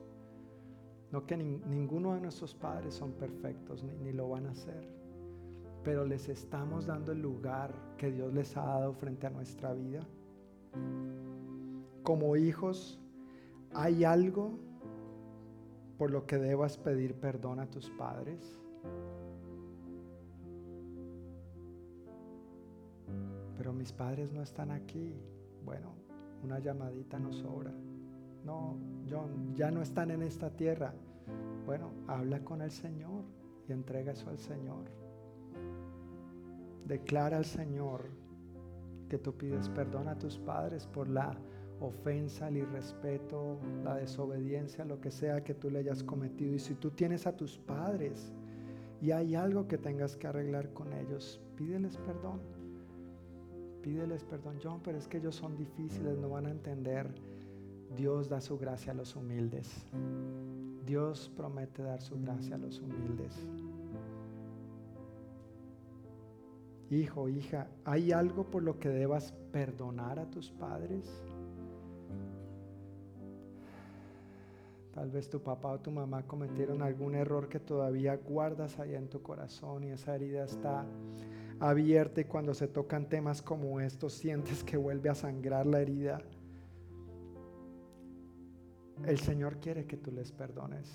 [1.14, 4.90] no que ninguno de nuestros padres son perfectos ni, ni lo van a ser,
[5.84, 10.02] pero les estamos dando el lugar que Dios les ha dado frente a nuestra vida.
[12.02, 13.00] Como hijos,
[13.76, 14.58] ¿hay algo
[16.00, 18.60] por lo que debas pedir perdón a tus padres?
[23.56, 25.16] pero mis padres no están aquí.
[25.64, 25.94] Bueno,
[26.44, 27.72] una llamadita no sobra.
[28.44, 28.78] No,
[29.10, 30.94] John, ya no están en esta tierra.
[31.66, 33.24] Bueno, habla con el Señor
[33.68, 34.86] y entrega eso al Señor.
[36.86, 38.10] Declara al Señor
[39.08, 41.38] que tú pides perdón a tus padres por la
[41.80, 46.54] ofensa, el irrespeto, la desobediencia, lo que sea que tú le hayas cometido.
[46.54, 48.34] Y si tú tienes a tus padres
[49.02, 52.42] y hay algo que tengas que arreglar con ellos, pídeles perdón
[53.84, 57.14] pídeles perdón, John, pero es que ellos son difíciles, no van a entender.
[57.96, 59.86] Dios da su gracia a los humildes.
[60.86, 63.34] Dios promete dar su gracia a los humildes.
[66.90, 71.24] Hijo, hija, ¿hay algo por lo que debas perdonar a tus padres?
[74.94, 79.10] Tal vez tu papá o tu mamá cometieron algún error que todavía guardas allá en
[79.10, 80.86] tu corazón y esa herida está
[81.60, 86.22] abierta y cuando se tocan temas como estos sientes que vuelve a sangrar la herida.
[89.06, 90.90] El Señor quiere que tú les perdones.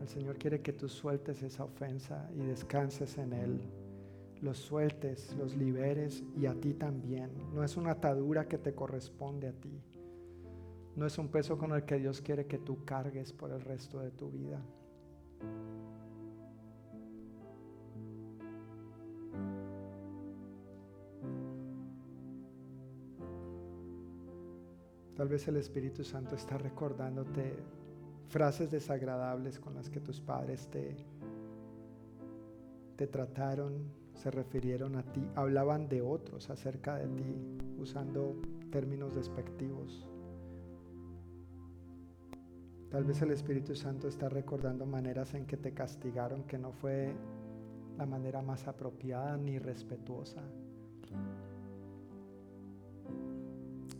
[0.00, 3.60] El Señor quiere que tú sueltes esa ofensa y descanses en Él.
[4.40, 7.30] Los sueltes, los liberes y a ti también.
[7.54, 9.80] No es una atadura que te corresponde a ti.
[10.96, 14.00] No es un peso con el que Dios quiere que tú cargues por el resto
[14.00, 14.60] de tu vida.
[25.16, 27.56] Tal vez el Espíritu Santo está recordándote
[28.28, 30.96] frases desagradables con las que tus padres te,
[33.08, 37.36] trataron, se refirieron a ti, hablaban de otros acerca de ti,
[37.78, 38.40] usando
[38.70, 40.08] términos despectivos.
[42.90, 47.12] Tal vez el Espíritu Santo está recordando maneras en que te castigaron que no fue
[47.98, 50.42] la manera más apropiada ni respetuosa.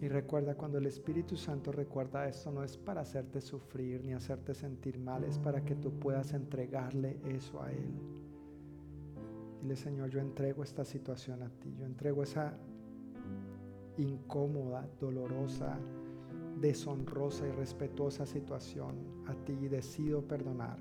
[0.03, 4.53] Y recuerda, cuando el Espíritu Santo recuerda esto, no es para hacerte sufrir ni hacerte
[4.53, 7.95] sentir mal, es para que tú puedas entregarle eso a Él.
[9.61, 12.59] Dile, Señor, yo entrego esta situación a ti, yo entrego esa
[13.97, 15.79] incómoda, dolorosa,
[16.61, 18.97] deshonrosa y respetuosa situación
[19.29, 20.81] a ti y decido perdonar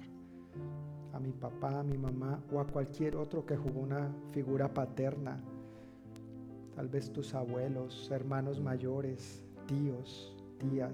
[1.13, 5.43] a mi papá, a mi mamá o a cualquier otro que jugó una figura paterna
[6.81, 10.91] tal vez tus abuelos, hermanos mayores, tíos, tías.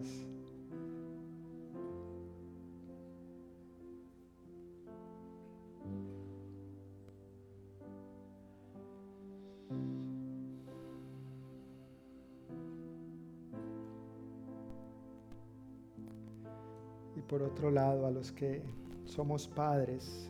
[17.16, 18.62] Y por otro lado, a los que
[19.06, 20.30] somos padres,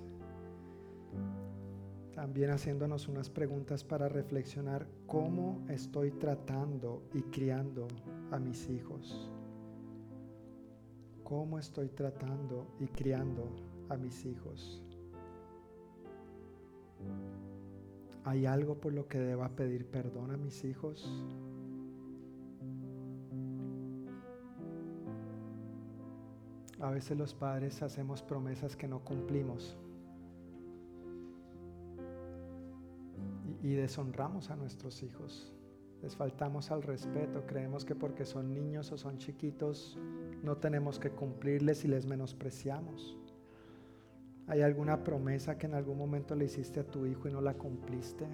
[2.18, 7.88] también haciéndonos unas preguntas para reflexionar cómo estoy tratando y criando
[8.32, 9.30] a mis hijos.
[11.24, 13.48] ¿Cómo estoy tratando y criando
[13.90, 14.82] a mis hijos?
[18.24, 21.08] ¿Hay algo por lo que deba pedir perdón a mis hijos?
[26.80, 29.78] A veces los padres hacemos promesas que no cumplimos
[33.62, 35.54] y deshonramos a nuestros hijos.
[36.02, 39.98] Les faltamos al respeto, creemos que porque son niños o son chiquitos
[40.44, 43.18] no tenemos que cumplirles y les menospreciamos.
[44.48, 47.56] ¿Hay alguna promesa que en algún momento le hiciste a tu hijo y no la
[47.56, 48.26] cumpliste?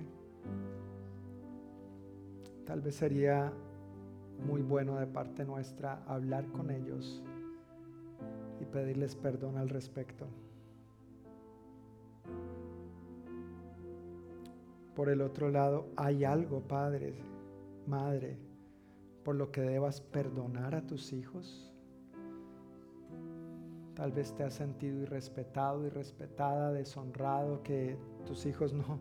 [2.65, 3.51] Tal vez sería
[4.45, 7.23] muy bueno de parte nuestra hablar con ellos
[8.59, 10.27] y pedirles perdón al respecto.
[14.95, 17.15] Por el otro lado, hay algo, padre,
[17.87, 18.37] madre,
[19.23, 21.73] por lo que debas perdonar a tus hijos.
[23.95, 28.99] Tal vez te has sentido irrespetado, irrespetada, deshonrado, que tus hijos no,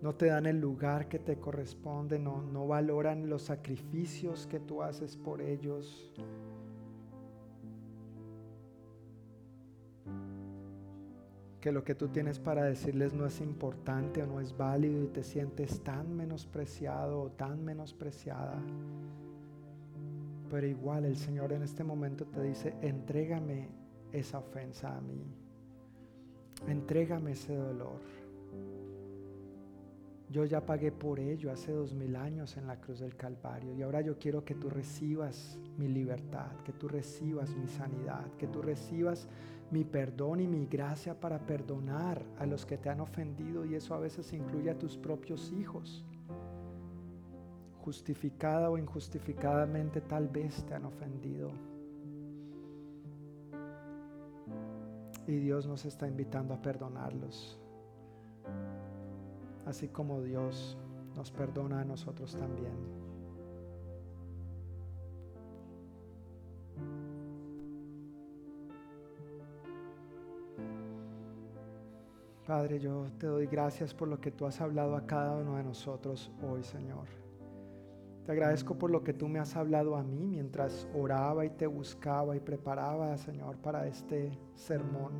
[0.00, 4.82] no te dan el lugar que te corresponde, no, no valoran los sacrificios que tú
[4.82, 6.12] haces por ellos.
[11.68, 15.08] Que lo que tú tienes para decirles no es importante o no es válido y
[15.08, 18.58] te sientes tan menospreciado o tan menospreciada.
[20.50, 23.68] Pero igual el Señor en este momento te dice, entrégame
[24.12, 25.22] esa ofensa a mí.
[26.66, 28.00] Entrégame ese dolor.
[30.30, 33.82] Yo ya pagué por ello hace dos mil años en la cruz del Calvario y
[33.82, 38.62] ahora yo quiero que tú recibas mi libertad, que tú recibas mi sanidad, que tú
[38.62, 39.28] recibas
[39.70, 43.94] mi perdón y mi gracia para perdonar a los que te han ofendido y eso
[43.94, 46.04] a veces incluye a tus propios hijos.
[47.84, 51.50] Justificada o injustificadamente tal vez te han ofendido.
[55.26, 57.60] Y Dios nos está invitando a perdonarlos.
[59.66, 60.78] Así como Dios
[61.14, 62.98] nos perdona a nosotros también.
[72.48, 75.64] Padre, yo te doy gracias por lo que tú has hablado a cada uno de
[75.64, 77.06] nosotros hoy, Señor.
[78.24, 81.66] Te agradezco por lo que tú me has hablado a mí mientras oraba y te
[81.66, 85.12] buscaba y preparaba, Señor, para este sermón.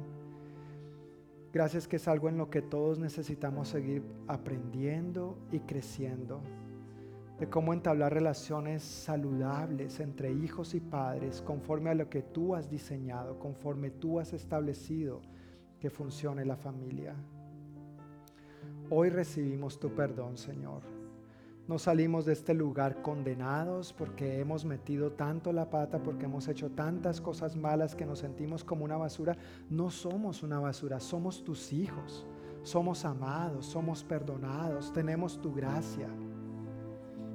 [1.53, 6.41] Gracias que es algo en lo que todos necesitamos seguir aprendiendo y creciendo.
[7.39, 12.71] De cómo entablar relaciones saludables entre hijos y padres conforme a lo que tú has
[12.71, 15.21] diseñado, conforme tú has establecido
[15.81, 17.15] que funcione la familia.
[18.91, 20.83] Hoy recibimos tu perdón, Señor.
[21.67, 26.71] No salimos de este lugar condenados porque hemos metido tanto la pata, porque hemos hecho
[26.71, 29.37] tantas cosas malas que nos sentimos como una basura.
[29.69, 32.27] No somos una basura, somos tus hijos.
[32.63, 36.09] Somos amados, somos perdonados, tenemos tu gracia.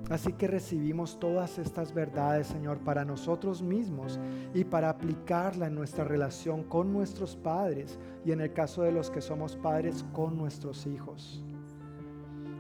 [0.10, 4.20] Así que recibimos todas estas verdades, Señor, para nosotros mismos
[4.54, 9.10] y para aplicarla en nuestra relación con nuestros padres y en el caso de los
[9.10, 11.44] que somos padres, con nuestros hijos.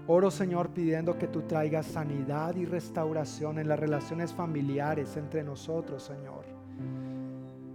[0.07, 6.03] Oro Señor pidiendo que tú traigas sanidad y restauración en las relaciones familiares entre nosotros,
[6.03, 6.45] Señor.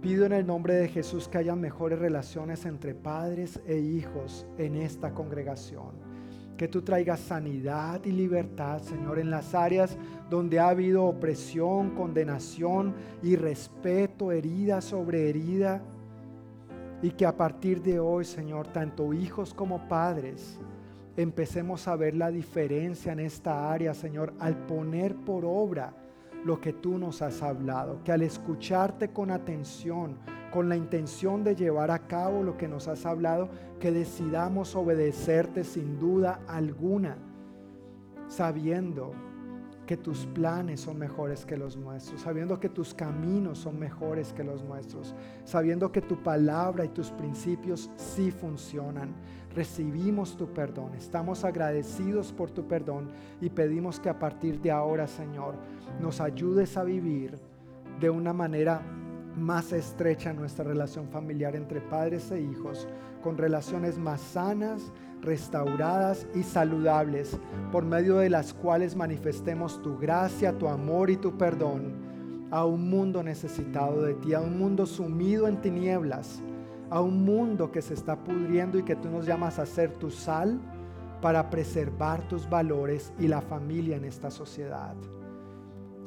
[0.01, 4.75] Pido en el nombre de Jesús que haya mejores relaciones entre padres e hijos en
[4.75, 6.08] esta congregación.
[6.59, 9.95] Que tú traigas sanidad y libertad, Señor, en las áreas
[10.29, 15.81] donde ha habido opresión, condenación y respeto, herida sobre herida.
[17.01, 20.59] Y que a partir de hoy, Señor, tanto hijos como padres,
[21.15, 25.93] empecemos a ver la diferencia en esta área, Señor, al poner por obra
[26.43, 30.17] lo que tú nos has hablado, que al escucharte con atención,
[30.51, 33.49] con la intención de llevar a cabo lo que nos has hablado,
[33.79, 37.17] que decidamos obedecerte sin duda alguna,
[38.27, 39.13] sabiendo
[39.89, 44.43] que tus planes son mejores que los nuestros, sabiendo que tus caminos son mejores que
[44.43, 45.15] los nuestros,
[45.45, 49.15] sabiendo que tu palabra y tus principios sí funcionan.
[49.55, 53.09] Recibimos tu perdón, estamos agradecidos por tu perdón
[53.41, 55.55] y pedimos que a partir de ahora, Señor,
[55.99, 57.39] nos ayudes a vivir
[57.99, 58.83] de una manera
[59.35, 62.87] más estrecha nuestra relación familiar entre padres e hijos,
[63.21, 64.91] con relaciones más sanas,
[65.21, 67.39] restauradas y saludables,
[67.71, 72.09] por medio de las cuales manifestemos tu gracia, tu amor y tu perdón
[72.51, 76.41] a un mundo necesitado de ti, a un mundo sumido en tinieblas
[76.89, 80.09] a un mundo que se está pudriendo y que tú nos llamas a ser tu
[80.09, 80.59] sal
[81.21, 84.95] para preservar tus valores y la familia en esta sociedad.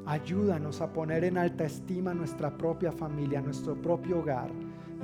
[0.05, 4.51] Ayúdanos a poner en alta estima nuestra propia familia, nuestro propio hogar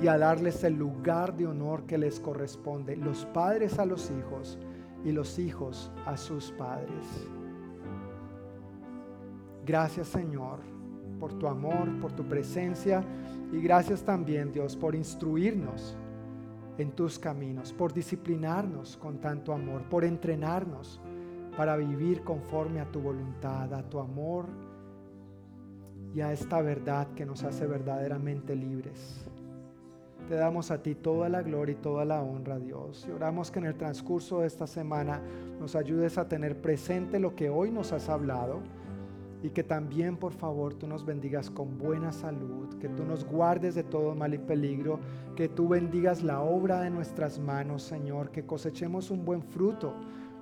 [0.01, 4.57] y a darles el lugar de honor que les corresponde, los padres a los hijos
[5.05, 7.27] y los hijos a sus padres.
[9.65, 10.59] Gracias Señor
[11.17, 13.03] por tu amor, por tu presencia
[13.53, 15.97] y gracias también, Dios, por instruirnos
[16.77, 20.99] en tus caminos, por disciplinarnos con tanto amor, por entrenarnos
[21.55, 24.45] para vivir conforme a tu voluntad, a tu amor
[26.13, 29.25] y a esta verdad que nos hace verdaderamente libres.
[30.27, 33.05] Te damos a ti toda la gloria y toda la honra, Dios.
[33.07, 35.21] Y oramos que en el transcurso de esta semana
[35.59, 38.59] nos ayudes a tener presente lo que hoy nos has hablado
[39.41, 43.73] y que también, por favor, tú nos bendigas con buena salud, que tú nos guardes
[43.73, 44.99] de todo mal y peligro,
[45.35, 49.93] que tú bendigas la obra de nuestras manos, Señor, que cosechemos un buen fruto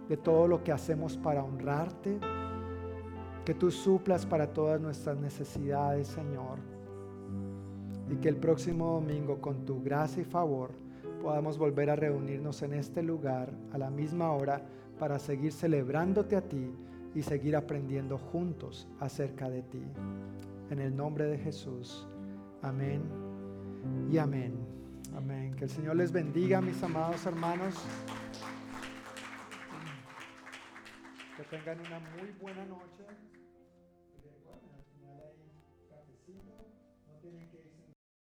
[0.10, 2.20] de todo lo que hacemos para honrarte.
[3.48, 6.58] Que tú suplas para todas nuestras necesidades, Señor.
[8.10, 10.72] Y que el próximo domingo, con tu gracia y favor,
[11.22, 14.66] podamos volver a reunirnos en este lugar a la misma hora
[15.00, 16.74] para seguir celebrándote a ti
[17.16, 19.84] y seguir aprendiendo juntos acerca de ti.
[20.70, 22.06] En el nombre de Jesús.
[22.62, 23.02] Amén
[24.12, 24.58] y amén.
[25.16, 25.56] Amén.
[25.56, 27.76] Que el Señor les bendiga, mis amados hermanos.
[31.38, 33.27] Que tengan una muy buena noche.